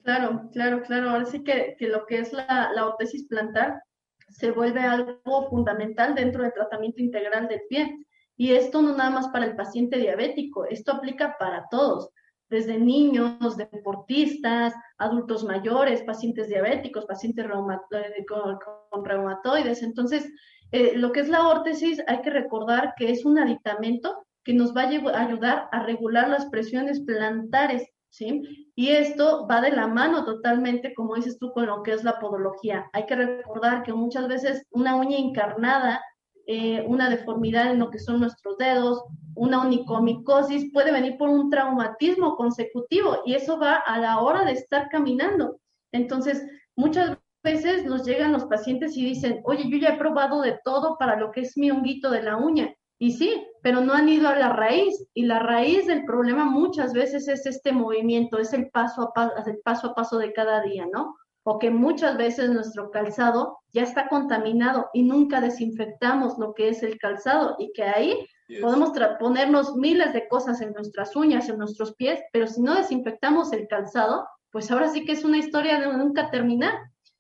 Claro, 0.08 0.50
claro, 0.54 0.84
claro. 0.84 1.10
Ahora 1.10 1.26
sí 1.26 1.44
que, 1.44 1.76
lo 1.82 2.06
que 2.06 2.20
es 2.20 2.32
la, 2.32 2.72
la 2.74 2.96
plantar 3.28 3.84
se 4.30 4.52
vuelve 4.52 4.80
algo 4.80 5.50
fundamental 5.50 6.16
dentro 6.16 6.44
del 6.44 6.54
tratamiento 6.54 7.02
integral 7.02 7.50
del 7.50 7.60
pie. 7.68 8.06
Y 8.38 8.54
esto 8.54 8.82
no 8.82 8.96
nada 8.96 9.10
más 9.10 9.28
para 9.28 9.44
el 9.44 9.58
paciente 9.58 9.98
diabético, 9.98 10.64
esto 10.64 10.94
aplica 10.94 11.36
para 11.38 11.66
todos. 11.70 12.10
desde 12.50 12.80
niños, 12.80 13.58
deportistas, 13.58 14.74
adultos 14.98 15.44
mayores, 15.44 16.04
pacientes 16.04 16.48
diabéticos, 16.48 17.06
pacientes 17.06 17.46
eh, 17.46 18.26
con, 18.26 19.04
reumatoides. 19.04 19.84
Entonces, 19.84 20.26
eh, 20.72 20.94
lo 20.96 21.12
que 21.12 21.20
es 21.20 21.28
la 21.28 21.50
órtesis, 21.50 22.02
hay 22.08 22.22
que 22.22 22.30
recordar 22.30 22.94
que 22.96 23.12
es 23.12 23.26
un 23.26 23.38
aditamento 23.40 24.26
que 24.46 24.54
nos 24.54 24.74
va 24.74 24.84
a 24.84 25.22
ayudar 25.26 25.68
a 25.74 25.84
regular 25.84 26.30
las 26.30 26.46
presiones 26.46 27.02
plantares, 27.02 27.90
¿sí? 28.10 28.72
Y 28.76 28.90
esto 28.90 29.48
va 29.50 29.62
de 29.62 29.72
la 29.72 29.88
mano 29.88 30.26
totalmente, 30.26 30.94
como 30.94 31.16
dices 31.16 31.38
tú, 31.40 31.52
con 31.52 31.66
lo 31.66 31.84
que 31.84 31.94
es 31.94 32.04
la 32.04 32.20
podología. 32.20 32.90
Hay 32.94 33.06
que 33.06 33.16
recordar 33.16 33.84
que 33.84 33.94
muchas 33.94 34.28
veces 34.28 34.64
una 34.72 34.96
uña 34.96 35.18
encarnada 35.18 36.02
eh, 36.50 36.82
una 36.88 37.10
deformidad 37.10 37.72
en 37.72 37.80
lo 37.80 37.92
que 37.92 38.00
son 38.00 38.22
nuestros 38.22 38.58
dedos, 38.58 39.04
una 39.36 39.64
onicomicosis, 39.64 40.72
puede 40.72 40.94
venir 40.94 41.18
por 41.18 41.28
un 41.28 41.50
traumatismo 41.50 42.38
consecutivo 42.38 43.18
y 43.26 43.34
eso 43.34 43.60
va 43.60 43.76
a 43.76 44.00
la 44.00 44.22
hora 44.22 44.46
de 44.46 44.54
estar 44.54 44.88
caminando. 44.88 45.60
Entonces, 45.92 46.42
muchas 46.78 47.18
veces 47.44 47.84
nos 47.84 48.06
llegan 48.06 48.32
los 48.32 48.46
pacientes 48.46 48.96
y 48.96 49.04
dicen, 49.04 49.42
oye, 49.44 49.70
yo 49.70 49.78
ya 49.78 49.90
he 49.90 49.98
probado 49.98 50.42
de 50.42 50.58
todo 50.64 50.98
para 50.98 51.20
lo 51.20 51.32
que 51.32 51.42
es 51.42 51.58
mi 51.58 51.70
honguito 51.70 52.10
de 52.12 52.24
la 52.24 52.38
uña. 52.38 52.74
Y 53.00 53.12
sí, 53.12 53.46
pero 53.62 53.82
no 53.82 53.94
han 53.94 54.10
ido 54.10 54.28
a 54.28 54.36
la 54.36 54.50
raíz. 54.50 55.06
Y 55.14 55.26
la 55.26 55.40
raíz 55.40 55.88
del 55.88 56.06
problema 56.06 56.46
muchas 56.46 56.94
veces 56.94 57.28
es 57.28 57.46
este 57.46 57.72
movimiento, 57.72 58.38
es 58.40 58.54
el 58.54 58.70
paso 58.70 59.02
a 59.04 59.14
paso, 59.14 59.34
el 59.46 59.60
paso 59.60 59.88
a 59.88 59.96
paso 59.96 60.18
de 60.18 60.34
cada 60.34 60.62
día, 60.62 60.86
¿no? 60.92 61.16
o 61.50 61.60
que 61.60 61.70
muchas 61.70 62.18
veces 62.18 62.50
nuestro 62.50 62.92
calzado 62.92 63.60
ya 63.72 63.84
está 63.84 64.10
contaminado 64.10 64.90
y 64.94 65.04
nunca 65.04 65.40
desinfectamos 65.40 66.38
lo 66.38 66.54
que 66.54 66.68
es 66.68 66.84
el 66.84 66.98
calzado 66.98 67.56
y 67.58 67.72
que 67.72 67.84
ahí 67.84 68.28
podemos 68.62 68.92
ponernos 69.18 69.74
miles 69.78 70.12
de 70.12 70.28
cosas 70.28 70.60
en 70.60 70.74
nuestras 70.74 71.16
uñas, 71.16 71.48
en 71.48 71.58
nuestros 71.58 71.96
pies, 71.96 72.20
pero 72.34 72.48
si 72.48 72.62
no 72.62 72.76
desinfectamos 72.76 73.54
el 73.54 73.66
calzado, 73.70 74.28
pues 74.52 74.70
ahora 74.72 74.90
sí 74.90 75.06
que 75.06 75.14
es 75.14 75.24
una 75.24 75.38
historia 75.38 75.80
de 75.80 75.88
nunca 75.88 76.30
terminar. 76.32 76.74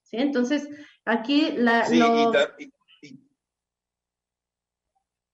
¿sí? 0.03 0.17
Entonces, 0.17 0.67
aquí 1.05 1.53
la... 1.53 1.85
Sí, 1.85 2.01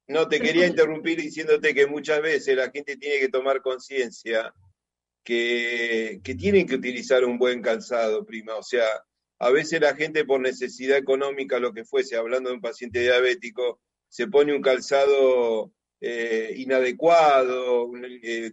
no, 0.07 0.27
te 0.27 0.39
quería 0.39 0.67
interrumpir 0.67 1.19
diciéndote 1.19 1.73
que 1.73 1.87
muchas 1.87 2.21
veces 2.21 2.57
la 2.57 2.69
gente 2.69 2.97
tiene 2.97 3.19
que 3.19 3.29
tomar 3.29 3.61
conciencia 3.61 4.53
que, 5.23 6.21
tienen 6.37 6.67
que 6.67 6.75
utilizar 6.75 7.23
un 7.23 7.37
buen 7.37 7.61
calzado, 7.61 8.25
prima. 8.25 8.55
O 8.55 8.63
sea, 8.63 8.85
a 9.39 9.49
veces 9.49 9.81
la 9.81 9.95
gente 9.95 10.25
por 10.25 10.41
necesidad 10.41 10.97
económica, 10.97 11.59
lo 11.59 11.73
que 11.73 11.85
fuese, 11.85 12.17
hablando 12.17 12.49
de 12.49 12.55
un 12.55 12.61
paciente 12.61 12.99
diabético, 12.99 13.79
se 14.09 14.27
pone 14.27 14.53
un 14.53 14.61
calzado 14.61 15.71
eh, 16.01 16.53
inadecuado, 16.57 17.89
eh, 18.21 18.51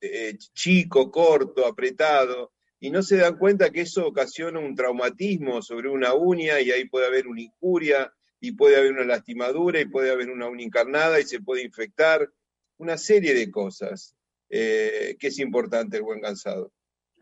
eh, 0.00 0.38
chico, 0.54 1.10
corto, 1.10 1.66
apretado, 1.66 2.52
y 2.78 2.90
no 2.90 3.02
se 3.02 3.16
dan 3.16 3.38
cuenta 3.38 3.70
que 3.70 3.82
eso 3.82 4.06
ocasiona 4.06 4.58
un 4.58 4.74
traumatismo 4.74 5.62
sobre 5.62 5.88
una 5.88 6.14
uña 6.14 6.60
y 6.60 6.70
ahí 6.70 6.88
puede 6.88 7.06
haber 7.06 7.26
una 7.26 7.42
injuria 7.42 8.12
y 8.42 8.52
puede 8.52 8.76
haber 8.76 8.92
una 8.92 9.04
lastimadura 9.04 9.80
y 9.80 9.86
puede 9.86 10.10
haber 10.10 10.28
una 10.28 10.48
uña 10.48 10.64
encarnada 10.64 11.18
y 11.18 11.22
se 11.22 11.40
puede 11.40 11.62
infectar, 11.62 12.28
una 12.76 12.98
serie 12.98 13.34
de 13.34 13.50
cosas. 13.50 14.14
Eh, 14.54 15.16
que 15.18 15.28
es 15.28 15.38
importante 15.38 15.96
el 15.96 16.02
buen 16.02 16.20
calzado. 16.20 16.70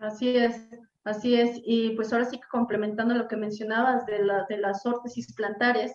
Así 0.01 0.37
es, 0.37 0.57
así 1.05 1.37
es. 1.37 1.61
Y 1.64 1.91
pues 1.91 2.12
ahora 2.12 2.25
sí 2.25 2.39
que 2.39 2.49
complementando 2.51 3.14
lo 3.14 3.29
que 3.29 3.37
mencionabas 3.37 4.05
de, 4.07 4.25
la, 4.25 4.47
de 4.49 4.57
las 4.57 4.85
órtesis 4.85 5.33
plantares, 5.35 5.93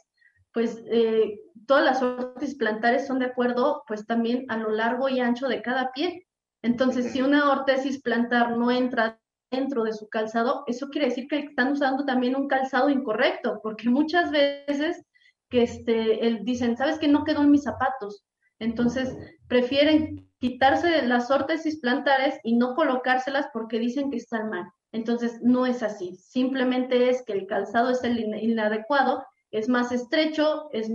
pues 0.54 0.82
eh, 0.90 1.38
todas 1.68 1.84
las 1.84 2.02
órtesis 2.02 2.56
plantares 2.56 3.06
son 3.06 3.20
de 3.20 3.26
acuerdo 3.26 3.84
pues 3.86 4.06
también 4.06 4.46
a 4.48 4.56
lo 4.56 4.70
largo 4.70 5.10
y 5.10 5.20
ancho 5.20 5.50
de 5.50 5.62
cada 5.62 5.92
pie. 5.92 6.26
Entonces, 6.62 7.12
si 7.12 7.22
una 7.22 7.52
órtesis 7.52 8.02
plantar 8.02 8.58
no 8.58 8.72
entra 8.72 9.20
dentro 9.52 9.84
de 9.84 9.92
su 9.92 10.08
calzado, 10.08 10.64
eso 10.68 10.88
quiere 10.88 11.10
decir 11.10 11.28
que 11.28 11.40
están 11.40 11.74
usando 11.74 12.06
también 12.06 12.38
un 12.38 12.48
calzado 12.48 12.90
incorrecto, 12.90 13.60
porque 13.62 13.90
muchas 13.90 14.32
veces 14.32 15.04
que 15.50 15.64
este, 15.64 16.26
el, 16.26 16.44
dicen, 16.44 16.78
¿sabes 16.78 17.00
que 17.00 17.08
no 17.08 17.24
quedó 17.24 17.44
en 17.44 17.52
mis 17.52 17.64
zapatos? 17.64 18.26
Entonces, 18.60 19.16
prefieren 19.48 20.30
quitarse 20.40 21.06
las 21.06 21.30
órtesis 21.32 21.80
plantares 21.80 22.40
y 22.44 22.56
no 22.56 22.76
colocárselas 22.76 23.48
porque 23.54 23.80
dicen 23.80 24.10
que 24.12 24.18
están 24.18 24.50
mal. 24.50 24.66
Entonces, 24.92 25.40
no 25.42 25.66
es 25.66 25.84
así. 25.84 26.16
Simplemente 26.16 27.10
es 27.10 27.24
que 27.24 27.34
el 27.34 27.48
calzado 27.48 27.90
es 27.90 28.04
el 28.04 28.20
inadecuado, 28.20 29.26
es 29.52 29.68
más 29.68 29.92
estrecho, 29.92 30.70
es 30.72 30.90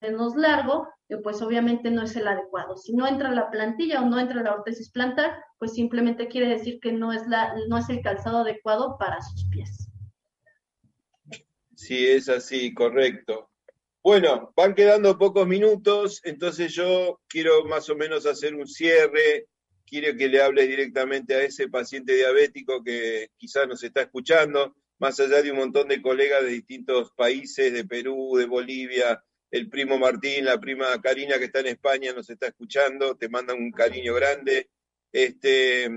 menos 0.00 0.36
largo, 0.36 0.88
y 1.08 1.16
pues 1.16 1.42
obviamente 1.42 1.90
no 1.90 2.02
es 2.02 2.16
el 2.16 2.26
adecuado. 2.26 2.76
Si 2.76 2.94
no 2.94 3.06
entra 3.06 3.30
la 3.30 3.50
plantilla 3.50 4.00
o 4.00 4.06
no 4.06 4.18
entra 4.18 4.42
la 4.42 4.54
órtesis 4.54 4.90
plantar, 4.90 5.42
pues 5.58 5.74
simplemente 5.74 6.28
quiere 6.28 6.48
decir 6.48 6.80
que 6.80 6.92
no 6.92 7.12
es, 7.12 7.26
la, 7.26 7.54
no 7.68 7.78
es 7.78 7.88
el 7.88 8.00
calzado 8.02 8.38
adecuado 8.38 8.96
para 8.98 9.20
sus 9.20 9.48
pies. 9.50 9.88
Sí, 11.74 12.06
es 12.06 12.28
así, 12.28 12.72
correcto. 12.72 13.50
Bueno, 14.04 14.52
van 14.54 14.74
quedando 14.74 15.16
pocos 15.16 15.46
minutos, 15.46 16.20
entonces 16.24 16.74
yo 16.74 17.22
quiero 17.26 17.64
más 17.64 17.88
o 17.88 17.96
menos 17.96 18.26
hacer 18.26 18.54
un 18.54 18.68
cierre. 18.68 19.46
Quiero 19.86 20.14
que 20.18 20.28
le 20.28 20.42
hable 20.42 20.66
directamente 20.66 21.34
a 21.34 21.42
ese 21.42 21.68
paciente 21.68 22.14
diabético 22.14 22.84
que 22.84 23.28
quizás 23.38 23.66
nos 23.66 23.82
está 23.82 24.02
escuchando, 24.02 24.76
más 24.98 25.18
allá 25.20 25.40
de 25.40 25.52
un 25.52 25.56
montón 25.56 25.88
de 25.88 26.02
colegas 26.02 26.44
de 26.44 26.50
distintos 26.50 27.12
países, 27.16 27.72
de 27.72 27.86
Perú, 27.86 28.36
de 28.36 28.44
Bolivia, 28.44 29.24
el 29.50 29.70
primo 29.70 29.96
Martín, 29.96 30.44
la 30.44 30.60
prima 30.60 31.00
Karina 31.00 31.38
que 31.38 31.46
está 31.46 31.60
en 31.60 31.68
España 31.68 32.12
nos 32.12 32.28
está 32.28 32.48
escuchando, 32.48 33.16
te 33.16 33.30
mandan 33.30 33.56
un 33.56 33.72
cariño 33.72 34.12
grande. 34.12 34.68
Este, 35.12 35.88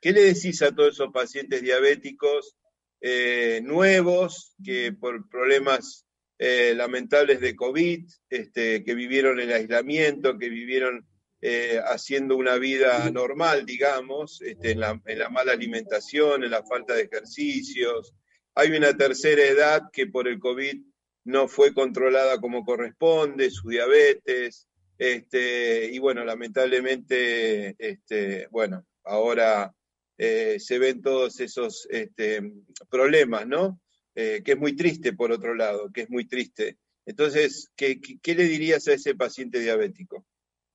¿Qué 0.00 0.12
le 0.12 0.22
decís 0.22 0.62
a 0.62 0.72
todos 0.72 0.94
esos 0.94 1.12
pacientes 1.12 1.62
diabéticos 1.62 2.54
eh, 3.00 3.60
nuevos 3.64 4.54
que 4.64 4.92
por 4.92 5.28
problemas 5.28 6.06
eh, 6.38 6.74
lamentables 6.74 7.40
de 7.40 7.54
COVID, 7.54 8.06
este, 8.30 8.82
que 8.84 8.94
vivieron 8.94 9.40
el 9.40 9.52
aislamiento, 9.52 10.38
que 10.38 10.48
vivieron 10.48 11.06
eh, 11.40 11.80
haciendo 11.84 12.36
una 12.36 12.56
vida 12.56 13.10
normal, 13.10 13.66
digamos, 13.66 14.40
este, 14.42 14.72
en, 14.72 14.80
la, 14.80 15.00
en 15.04 15.18
la 15.18 15.28
mala 15.28 15.52
alimentación, 15.52 16.42
en 16.42 16.50
la 16.50 16.64
falta 16.64 16.94
de 16.94 17.02
ejercicios. 17.02 18.14
Hay 18.54 18.70
una 18.72 18.96
tercera 18.96 19.44
edad 19.44 19.82
que 19.92 20.06
por 20.06 20.26
el 20.26 20.38
COVID 20.38 20.80
no 21.24 21.48
fue 21.48 21.72
controlada 21.74 22.40
como 22.40 22.64
corresponde, 22.64 23.50
su 23.50 23.68
diabetes, 23.68 24.68
este, 24.98 25.90
y 25.92 25.98
bueno, 25.98 26.24
lamentablemente, 26.24 27.74
este, 27.78 28.46
bueno, 28.50 28.86
ahora 29.04 29.74
eh, 30.16 30.58
se 30.60 30.78
ven 30.78 31.02
todos 31.02 31.40
esos 31.40 31.86
este, 31.90 32.52
problemas, 32.88 33.46
¿no? 33.46 33.80
Eh, 34.16 34.42
que 34.44 34.52
es 34.52 34.58
muy 34.58 34.76
triste 34.76 35.12
por 35.12 35.32
otro 35.32 35.54
lado, 35.54 35.90
que 35.92 36.02
es 36.02 36.10
muy 36.10 36.24
triste. 36.24 36.78
Entonces, 37.04 37.72
¿qué, 37.76 38.00
qué, 38.00 38.34
le 38.34 38.44
dirías 38.44 38.86
a 38.86 38.92
ese 38.94 39.14
paciente 39.14 39.58
diabético? 39.58 40.24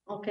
Ok, 0.05 0.27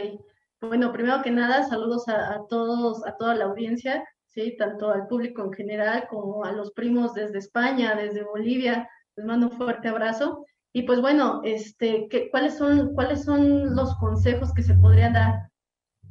bueno, 0.61 0.93
primero 0.93 1.23
que 1.23 1.31
nada, 1.31 1.67
saludos 1.67 2.09
a, 2.09 2.41
todos, 2.49 3.07
a 3.07 3.17
toda 3.17 3.35
la 3.35 3.47
audiencia, 3.47 4.05
¿sí? 4.27 4.57
tanto 4.59 4.91
al 4.91 5.07
público 5.07 5.43
en 5.45 5.53
general 5.53 6.07
como 6.09 6.45
a 6.45 6.53
los 6.53 6.73
primos 6.73 7.15
desde 7.15 7.39
España, 7.39 7.95
desde 7.95 8.25
Bolivia, 8.25 8.89
les 9.17 9.25
mando 9.25 9.49
un 9.49 9.57
fuerte 9.57 9.89
abrazo. 9.89 10.45
Y 10.73 10.83
pues 10.83 11.01
bueno, 11.01 11.41
este, 11.45 12.09
¿qué, 12.11 12.29
cuáles, 12.31 12.59
son, 12.59 12.93
¿cuáles 12.95 13.25
son 13.25 13.75
los 13.75 13.97
consejos 13.97 14.53
que 14.53 14.63
se 14.63 14.75
podrían 14.75 15.15
dar? 15.15 15.49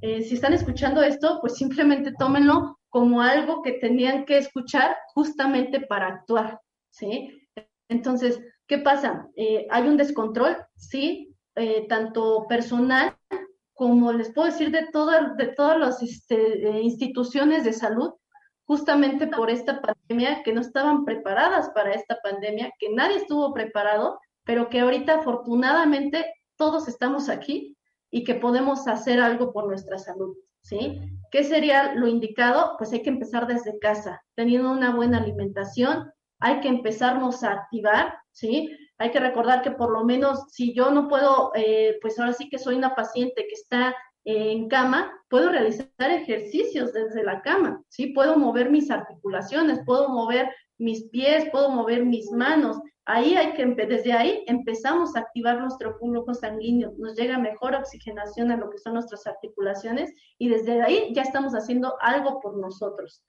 Eh, 0.01 0.23
si 0.23 0.35
están 0.35 0.53
escuchando 0.53 1.03
esto, 1.03 1.39
pues 1.41 1.55
simplemente 1.55 2.13
tómenlo 2.17 2.79
como 2.89 3.21
algo 3.21 3.61
que 3.61 3.73
tenían 3.73 4.25
que 4.25 4.37
escuchar 4.37 4.97
justamente 5.13 5.81
para 5.81 6.07
actuar. 6.07 6.59
¿Sí? 6.97 7.47
Entonces, 7.89 8.41
¿qué 8.67 8.79
pasa? 8.79 9.27
Eh, 9.35 9.67
hay 9.69 9.87
un 9.87 9.97
descontrol, 9.97 10.57
sí, 10.75 11.35
eh, 11.55 11.85
tanto 11.87 12.45
personal 12.47 13.15
como 13.73 14.11
les 14.11 14.33
puedo 14.33 14.47
decir 14.47 14.71
de, 14.71 14.87
de 15.37 15.47
todas 15.53 15.79
las 15.79 16.01
este, 16.01 16.67
eh, 16.67 16.81
instituciones 16.81 17.63
de 17.63 17.73
salud, 17.73 18.13
justamente 18.65 19.27
por 19.27 19.51
esta 19.51 19.81
pandemia, 19.81 20.41
que 20.43 20.51
no 20.51 20.61
estaban 20.61 21.05
preparadas 21.05 21.69
para 21.69 21.93
esta 21.93 22.17
pandemia, 22.23 22.73
que 22.79 22.89
nadie 22.89 23.17
estuvo 23.17 23.53
preparado, 23.53 24.19
pero 24.43 24.69
que 24.69 24.79
ahorita 24.79 25.19
afortunadamente 25.19 26.25
todos 26.55 26.87
estamos 26.87 27.29
aquí 27.29 27.77
y 28.09 28.23
que 28.23 28.33
podemos 28.33 28.87
hacer 28.87 29.21
algo 29.21 29.53
por 29.53 29.67
nuestra 29.67 29.99
salud, 29.99 30.35
¿sí? 30.61 30.99
¿Qué 31.29 31.43
sería 31.43 31.93
lo 31.93 32.07
indicado? 32.07 32.73
Pues 32.79 32.91
hay 32.93 33.03
que 33.03 33.11
empezar 33.11 33.45
desde 33.45 33.77
casa, 33.77 34.23
teniendo 34.33 34.71
una 34.71 34.95
buena 34.95 35.19
alimentación, 35.19 36.11
hay 36.39 36.59
que 36.59 36.67
empezarnos 36.67 37.43
a 37.43 37.53
activar, 37.53 38.13
¿sí? 38.31 38.69
Hay 38.99 39.11
que 39.11 39.19
recordar 39.19 39.61
que 39.61 39.71
por 39.71 39.91
lo 39.91 40.03
menos 40.03 40.45
si 40.51 40.73
yo 40.73 40.91
no 40.91 41.07
puedo, 41.07 41.51
eh, 41.55 41.97
pues 42.01 42.19
ahora 42.19 42.33
sí 42.33 42.49
que 42.49 42.59
soy 42.59 42.75
una 42.75 42.95
paciente 42.95 43.45
que 43.47 43.53
está 43.53 43.95
en 44.23 44.67
cama, 44.67 45.11
puedo 45.29 45.49
realizar 45.49 45.87
ejercicios 45.99 46.91
desde 46.91 47.23
la 47.23 47.41
cama, 47.41 47.81
¿sí? 47.87 48.07
Puedo 48.07 48.37
mover 48.37 48.69
mis 48.69 48.91
articulaciones, 48.91 49.79
puedo 49.85 50.09
mover 50.09 50.49
mis 50.77 51.07
pies, 51.09 51.47
puedo 51.51 51.69
mover 51.69 52.05
mis 52.05 52.29
manos. 52.31 52.77
Ahí 53.05 53.35
hay 53.35 53.53
que, 53.53 53.65
desde 53.65 54.11
ahí 54.11 54.43
empezamos 54.47 55.15
a 55.15 55.21
activar 55.21 55.61
nuestro 55.61 55.97
flujo 55.97 56.33
sanguíneo, 56.33 56.93
nos 56.97 57.15
llega 57.15 57.37
mejor 57.37 57.73
oxigenación 57.73 58.51
a 58.51 58.57
lo 58.57 58.69
que 58.69 58.79
son 58.79 58.95
nuestras 58.95 59.25
articulaciones 59.25 60.13
y 60.37 60.49
desde 60.49 60.81
ahí 60.81 61.13
ya 61.13 61.21
estamos 61.21 61.53
haciendo 61.53 61.95
algo 62.01 62.41
por 62.41 62.57
nosotros. 62.57 63.23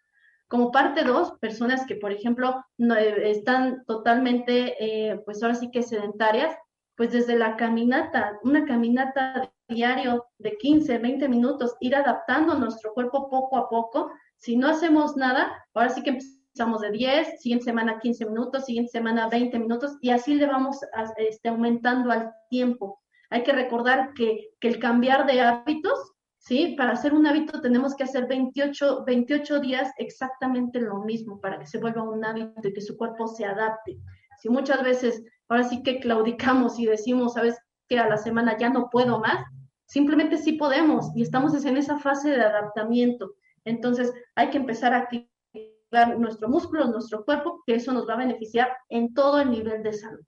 Como 0.48 0.72
parte 0.72 1.04
dos, 1.04 1.32
personas 1.40 1.86
que, 1.86 1.96
por 1.96 2.10
ejemplo, 2.10 2.64
no, 2.78 2.96
eh, 2.96 3.30
están 3.30 3.84
totalmente, 3.86 4.74
eh, 4.80 5.20
pues 5.24 5.42
ahora 5.42 5.54
sí 5.54 5.70
que 5.70 5.82
sedentarias, 5.82 6.56
pues 6.96 7.12
desde 7.12 7.36
la 7.36 7.56
caminata, 7.56 8.38
una 8.42 8.64
caminata 8.64 9.52
diario 9.68 10.26
de 10.38 10.56
15, 10.56 10.98
20 10.98 11.28
minutos, 11.28 11.76
ir 11.80 11.94
adaptando 11.94 12.54
nuestro 12.54 12.92
cuerpo 12.94 13.28
poco 13.28 13.56
a 13.56 13.68
poco. 13.68 14.10
Si 14.36 14.56
no 14.56 14.68
hacemos 14.68 15.16
nada, 15.16 15.64
ahora 15.74 15.90
sí 15.90 16.02
que 16.02 16.10
empezamos 16.10 16.80
de 16.80 16.90
10, 16.90 17.40
siguiente 17.40 17.66
semana 17.66 18.00
15 18.00 18.26
minutos, 18.26 18.64
siguiente 18.64 18.90
semana 18.90 19.28
20 19.28 19.58
minutos 19.58 19.96
y 20.00 20.10
así 20.10 20.34
le 20.34 20.46
vamos 20.46 20.80
este, 21.18 21.50
aumentando 21.50 22.10
al 22.10 22.32
tiempo. 22.48 23.00
Hay 23.30 23.42
que 23.42 23.52
recordar 23.52 24.14
que, 24.14 24.48
que 24.58 24.68
el 24.68 24.78
cambiar 24.78 25.26
de 25.26 25.40
hábitos 25.40 26.14
¿sí? 26.48 26.74
Para 26.78 26.92
hacer 26.92 27.12
un 27.12 27.26
hábito 27.26 27.60
tenemos 27.60 27.94
que 27.94 28.04
hacer 28.04 28.26
28, 28.26 29.04
28 29.04 29.60
días 29.60 29.92
exactamente 29.98 30.80
lo 30.80 31.02
mismo 31.04 31.40
para 31.40 31.58
que 31.58 31.66
se 31.66 31.78
vuelva 31.78 32.02
un 32.02 32.24
hábito 32.24 32.66
y 32.66 32.72
que 32.72 32.80
su 32.80 32.96
cuerpo 32.96 33.28
se 33.28 33.44
adapte. 33.44 33.98
Si 34.40 34.48
muchas 34.48 34.82
veces 34.82 35.22
ahora 35.48 35.64
sí 35.64 35.82
que 35.82 36.00
claudicamos 36.00 36.78
y 36.78 36.86
decimos, 36.86 37.34
sabes 37.34 37.58
que 37.86 37.98
a 37.98 38.08
la 38.08 38.16
semana 38.16 38.56
ya 38.56 38.70
no 38.70 38.88
puedo 38.90 39.20
más, 39.20 39.44
simplemente 39.86 40.38
sí 40.38 40.52
podemos 40.52 41.10
y 41.14 41.22
estamos 41.22 41.64
en 41.64 41.76
esa 41.76 41.98
fase 41.98 42.30
de 42.30 42.42
adaptamiento. 42.42 43.34
Entonces 43.66 44.10
hay 44.34 44.48
que 44.48 44.56
empezar 44.56 44.94
a 44.94 44.98
activar 45.00 46.18
nuestro 46.18 46.48
músculo, 46.48 46.86
nuestro 46.86 47.26
cuerpo, 47.26 47.62
que 47.66 47.74
eso 47.74 47.92
nos 47.92 48.08
va 48.08 48.14
a 48.14 48.18
beneficiar 48.18 48.74
en 48.88 49.12
todo 49.12 49.38
el 49.40 49.50
nivel 49.50 49.82
de 49.82 49.92
salud. 49.92 50.24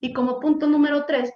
Y 0.00 0.14
como 0.14 0.40
punto 0.40 0.66
número 0.66 1.04
tres, 1.04 1.30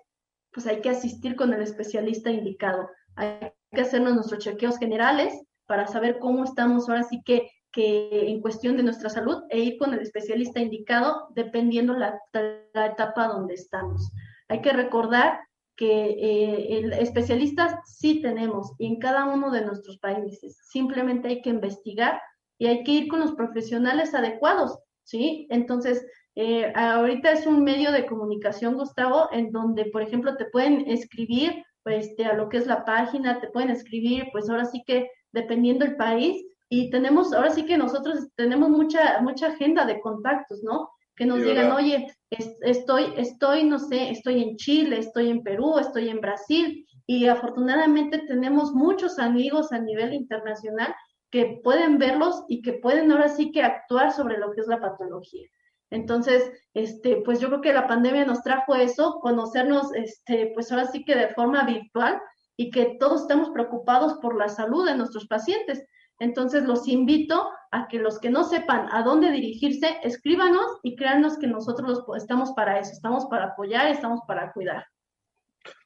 pues 0.51 0.67
hay 0.67 0.81
que 0.81 0.89
asistir 0.89 1.37
con 1.37 1.53
el 1.53 1.61
especialista 1.61 2.31
indicado. 2.31 2.89
Hay 3.17 3.53
que 3.73 3.81
hacernos 3.81 4.15
nuestros 4.15 4.43
chequeos 4.43 4.79
generales 4.79 5.43
para 5.67 5.87
saber 5.87 6.19
cómo 6.19 6.45
estamos 6.45 6.89
ahora 6.89 7.05
sí 7.05 7.23
que, 7.25 7.51
que 7.73 8.29
en 8.29 8.41
cuestión 8.41 8.77
de 8.77 8.83
nuestra 8.83 9.09
salud 9.11 9.43
e 9.51 9.59
ir 9.61 9.79
con 9.79 9.95
el 9.95 10.01
especialista 10.01 10.61
indicado 10.61 11.29
dependiendo 11.35 11.95
la, 11.95 12.19
la 12.33 12.87
etapa 12.87 13.29
donde 13.29 13.55
estamos. 13.55 14.13
Hay 14.49 14.61
que 14.61 14.73
recordar 14.73 15.41
que 15.77 16.11
eh, 16.11 16.91
especialistas 17.01 17.75
sí 17.85 18.21
tenemos 18.21 18.73
en 18.79 18.99
cada 18.99 19.25
uno 19.25 19.51
de 19.51 19.65
nuestros 19.65 19.99
países. 19.99 20.59
Simplemente 20.69 21.29
hay 21.29 21.43
que 21.43 21.51
investigar 21.51 22.21
y 22.59 22.67
hay 22.67 22.85
que 22.85 22.93
ir 22.93 23.09
con 23.09 23.21
los 23.21 23.33
profesionales 23.33 24.15
adecuados, 24.15 24.79
¿sí? 25.03 25.47
Entonces, 25.51 26.07
eh, 26.37 26.73
ahorita 26.75 27.33
es 27.33 27.47
un 27.47 27.65
medio 27.65 27.91
de 27.91 28.07
comunicación, 28.07 28.75
Gustavo, 28.75 29.29
en 29.33 29.51
donde, 29.51 29.87
por 29.87 30.03
ejemplo, 30.03 30.37
te 30.37 30.47
pueden 30.47 30.89
escribir 30.89 31.65
pues, 31.85 32.15
a 32.19 32.33
lo 32.33 32.49
que 32.49 32.57
es 32.57 32.67
la 32.67 32.85
página, 32.85 33.41
te 33.41 33.49
pueden 33.49 33.71
escribir, 33.71 34.25
pues 34.33 34.51
ahora 34.51 34.65
sí 34.65 34.83
que 34.87 35.09
dependiendo 35.33 35.85
el 35.85 35.97
país, 35.97 36.45
y 36.69 36.91
tenemos, 36.91 37.33
ahora 37.33 37.51
sí 37.51 37.67
que 37.67 37.77
nosotros 37.77 38.29
tenemos 38.37 38.71
mucha, 38.71 39.21
mucha 39.21 39.49
agenda 39.49 39.85
de 39.85 40.01
contactos, 40.01 40.63
¿no? 40.65 40.89
Que 41.15 41.27
nos 41.27 41.45
digan, 41.45 41.71
oye, 41.71 42.09
estoy, 42.31 43.13
estoy, 43.17 43.65
no 43.65 43.79
sé, 43.79 44.11
estoy 44.11 44.43
en 44.43 44.57
Chile, 44.57 44.99
estoy 44.99 45.31
en 45.31 45.45
Perú, 45.45 45.79
estoy 45.79 46.09
en 46.09 46.21
Brasil, 46.21 46.85
y 47.07 47.27
afortunadamente 47.27 48.19
tenemos 48.27 48.73
muchos 48.73 49.19
amigos 49.19 49.71
a 49.73 49.79
nivel 49.79 50.15
internacional 50.15 50.95
que 51.31 51.61
pueden 51.63 51.99
verlos 51.99 52.45
y 52.49 52.63
que 52.63 52.75
pueden 52.75 53.13
ahora 53.13 53.29
sí 53.29 53.53
que 53.53 53.63
actuar 53.63 54.13
sobre 54.13 54.39
lo 54.39 54.53
que 54.53 54.63
es 54.63 54.67
la 54.67 54.81
patología. 54.81 55.47
Entonces, 55.95 56.51
este, 56.75 57.23
pues 57.25 57.39
yo 57.39 57.47
creo 57.49 57.61
que 57.61 57.73
la 57.73 57.87
pandemia 57.87 58.25
nos 58.25 58.43
trajo 58.43 58.75
eso, 58.75 59.21
conocernos, 59.21 59.95
este, 59.95 60.51
pues 60.53 60.73
ahora 60.73 60.91
sí 60.91 61.05
que 61.05 61.15
de 61.15 61.29
forma 61.29 61.65
virtual 61.65 62.21
y 62.57 62.73
que 62.73 62.97
todos 62.99 63.23
estamos 63.23 63.51
preocupados 63.51 64.15
por 64.15 64.37
la 64.37 64.49
salud 64.49 64.85
de 64.85 64.97
nuestros 64.97 65.29
pacientes. 65.29 65.85
Entonces, 66.19 66.65
los 66.65 66.89
invito 66.89 67.49
a 67.71 67.87
que 67.87 68.01
los 68.01 68.19
que 68.19 68.29
no 68.29 68.43
sepan 68.43 68.89
a 68.91 69.05
dónde 69.05 69.31
dirigirse, 69.31 69.99
escríbanos 70.03 70.67
y 70.83 70.97
créanos 70.97 71.39
que 71.39 71.47
nosotros 71.47 72.05
estamos 72.17 72.51
para 72.57 72.81
eso, 72.81 72.91
estamos 72.91 73.27
para 73.27 73.47
apoyar, 73.47 73.87
estamos 73.87 74.21
para 74.27 74.53
cuidar. 74.53 74.85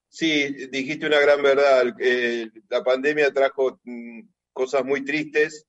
Sí, 0.08 0.68
dijiste 0.70 1.06
una 1.06 1.20
gran 1.20 1.42
verdad. 1.42 1.94
Eh, 2.00 2.50
la 2.70 2.82
pandemia 2.82 3.30
trajo 3.30 3.78
mm, 3.84 4.20
cosas 4.54 4.86
muy 4.86 5.04
tristes 5.04 5.67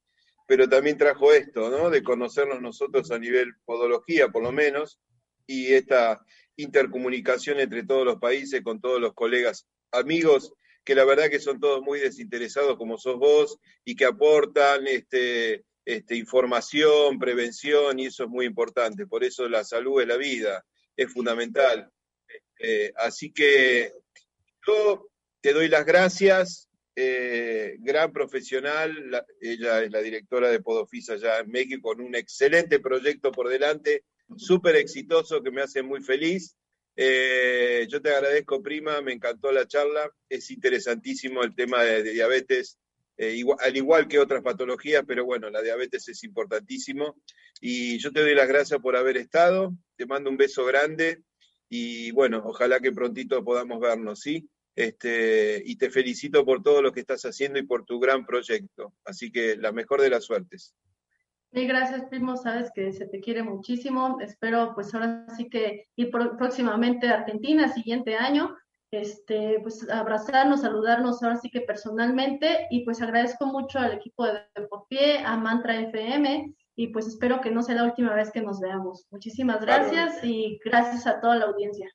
pero 0.49 0.67
también 0.67 0.97
trajo 0.97 1.31
esto, 1.31 1.69
¿no? 1.69 1.91
De 1.91 2.01
conocernos 2.01 2.59
nosotros 2.59 3.11
a 3.11 3.19
nivel 3.19 3.53
podología, 3.65 4.29
por 4.29 4.41
lo 4.41 4.51
menos, 4.51 4.99
y 5.45 5.73
esta 5.73 6.25
intercomunicación 6.55 7.59
entre 7.59 7.83
todos 7.83 8.03
los 8.03 8.17
países, 8.17 8.63
con 8.63 8.81
todos 8.81 8.99
los 8.99 9.13
colegas, 9.13 9.67
amigos, 9.91 10.51
que 10.83 10.95
la 10.95 11.05
verdad 11.05 11.29
que 11.29 11.39
son 11.39 11.59
todos 11.59 11.83
muy 11.83 11.99
desinteresados 11.99 12.77
como 12.77 12.97
sos 12.97 13.19
vos 13.19 13.59
y 13.85 13.95
que 13.95 14.05
aportan 14.05 14.87
este, 14.87 15.65
este, 15.85 16.15
información, 16.15 17.19
prevención, 17.19 17.99
y 17.99 18.07
eso 18.07 18.23
es 18.23 18.29
muy 18.29 18.47
importante. 18.47 19.05
Por 19.05 19.23
eso 19.23 19.47
la 19.47 19.63
salud 19.63 20.01
es 20.01 20.07
la 20.07 20.17
vida, 20.17 20.65
es 20.97 21.13
fundamental. 21.13 21.91
Eh, 22.57 22.91
así 22.95 23.31
que 23.31 23.93
yo 24.65 25.11
te 25.41 25.53
doy 25.53 25.67
las 25.67 25.85
gracias, 25.85 26.68
eh, 27.01 27.77
gran 27.79 28.11
profesional, 28.11 29.25
ella 29.39 29.81
es 29.81 29.89
la 29.89 30.01
directora 30.01 30.49
de 30.49 30.59
Podofisa 30.59 31.13
allá 31.13 31.39
en 31.39 31.49
México, 31.49 31.89
con 31.89 32.01
un 32.01 32.13
excelente 32.13 32.79
proyecto 32.79 33.31
por 33.31 33.47
delante, 33.47 34.03
súper 34.35 34.75
exitoso 34.75 35.41
que 35.41 35.49
me 35.49 35.61
hace 35.61 35.81
muy 35.81 36.01
feliz. 36.01 36.57
Eh, 36.97 37.87
yo 37.89 38.01
te 38.01 38.13
agradezco, 38.13 38.61
prima, 38.61 39.01
me 39.01 39.13
encantó 39.13 39.49
la 39.53 39.65
charla, 39.65 40.11
es 40.27 40.51
interesantísimo 40.51 41.41
el 41.41 41.55
tema 41.55 41.83
de, 41.83 42.03
diabetes, 42.03 42.77
eh, 43.17 43.41
al 43.59 43.77
igual 43.77 44.09
que 44.09 44.19
otras 44.19 44.43
patologías, 44.43 45.05
pero 45.07 45.23
bueno, 45.23 45.49
la 45.49 45.61
diabetes 45.61 46.09
es 46.09 46.21
importantísimo. 46.25 47.15
Y 47.61 47.97
yo 47.99 48.11
te 48.11 48.19
doy 48.19 48.35
las 48.35 48.49
gracias 48.49 48.81
por 48.81 48.97
haber 48.97 49.15
estado, 49.15 49.73
te 49.95 50.05
mando 50.05 50.29
un 50.29 50.35
beso 50.35 50.65
grande 50.65 51.23
y 51.69 52.11
bueno, 52.11 52.41
ojalá 52.43 52.81
que 52.81 52.91
prontito 52.91 53.41
podamos 53.43 53.79
vernos, 53.79 54.19
¿sí? 54.19 54.49
Este, 54.79 55.61
y 55.65 55.75
te 55.75 55.89
felicito 55.89 56.45
por 56.45 56.63
todo 56.63 56.81
lo 56.81 56.93
que 56.93 57.01
estás 57.01 57.23
haciendo 57.23 57.59
y 57.59 57.63
por 57.63 57.83
tu 57.83 57.99
gran 57.99 58.25
proyecto. 58.25 58.93
Así 59.03 59.29
que 59.29 59.57
la 59.57 59.73
mejor 59.73 59.99
de 59.99 60.09
las 60.09 60.23
suertes. 60.23 60.73
Mil 61.51 61.67
gracias, 61.67 62.05
primo. 62.09 62.37
Sabes 62.37 62.71
que 62.73 62.93
se 62.93 63.05
te 63.05 63.19
quiere 63.19 63.43
muchísimo. 63.43 64.19
Espero, 64.21 64.71
pues 64.75 64.95
ahora 64.95 65.25
sí 65.35 65.49
que 65.49 65.89
ir 65.97 66.09
próximamente 66.09 67.09
a 67.09 67.15
Argentina, 67.15 67.67
siguiente 67.67 68.15
año. 68.15 68.55
Este, 68.89 69.59
pues 69.61 69.87
abrazarnos, 69.89 70.61
saludarnos 70.61 71.21
ahora 71.23 71.35
sí 71.35 71.49
que 71.49 71.59
personalmente. 71.59 72.67
Y 72.71 72.85
pues 72.85 73.01
agradezco 73.01 73.47
mucho 73.47 73.79
al 73.79 73.91
equipo 73.91 74.27
de 74.27 74.39
Pie, 74.87 75.19
a 75.25 75.35
Mantra 75.35 75.77
FM. 75.77 76.55
Y 76.77 76.87
pues 76.87 77.05
espero 77.05 77.41
que 77.41 77.51
no 77.51 77.63
sea 77.63 77.75
la 77.75 77.83
última 77.83 78.15
vez 78.15 78.31
que 78.31 78.41
nos 78.41 78.61
veamos. 78.61 79.05
Muchísimas 79.11 79.59
gracias 79.59 80.23
y 80.23 80.57
gracias 80.63 81.05
a 81.05 81.19
toda 81.19 81.35
la 81.35 81.45
audiencia. 81.47 81.93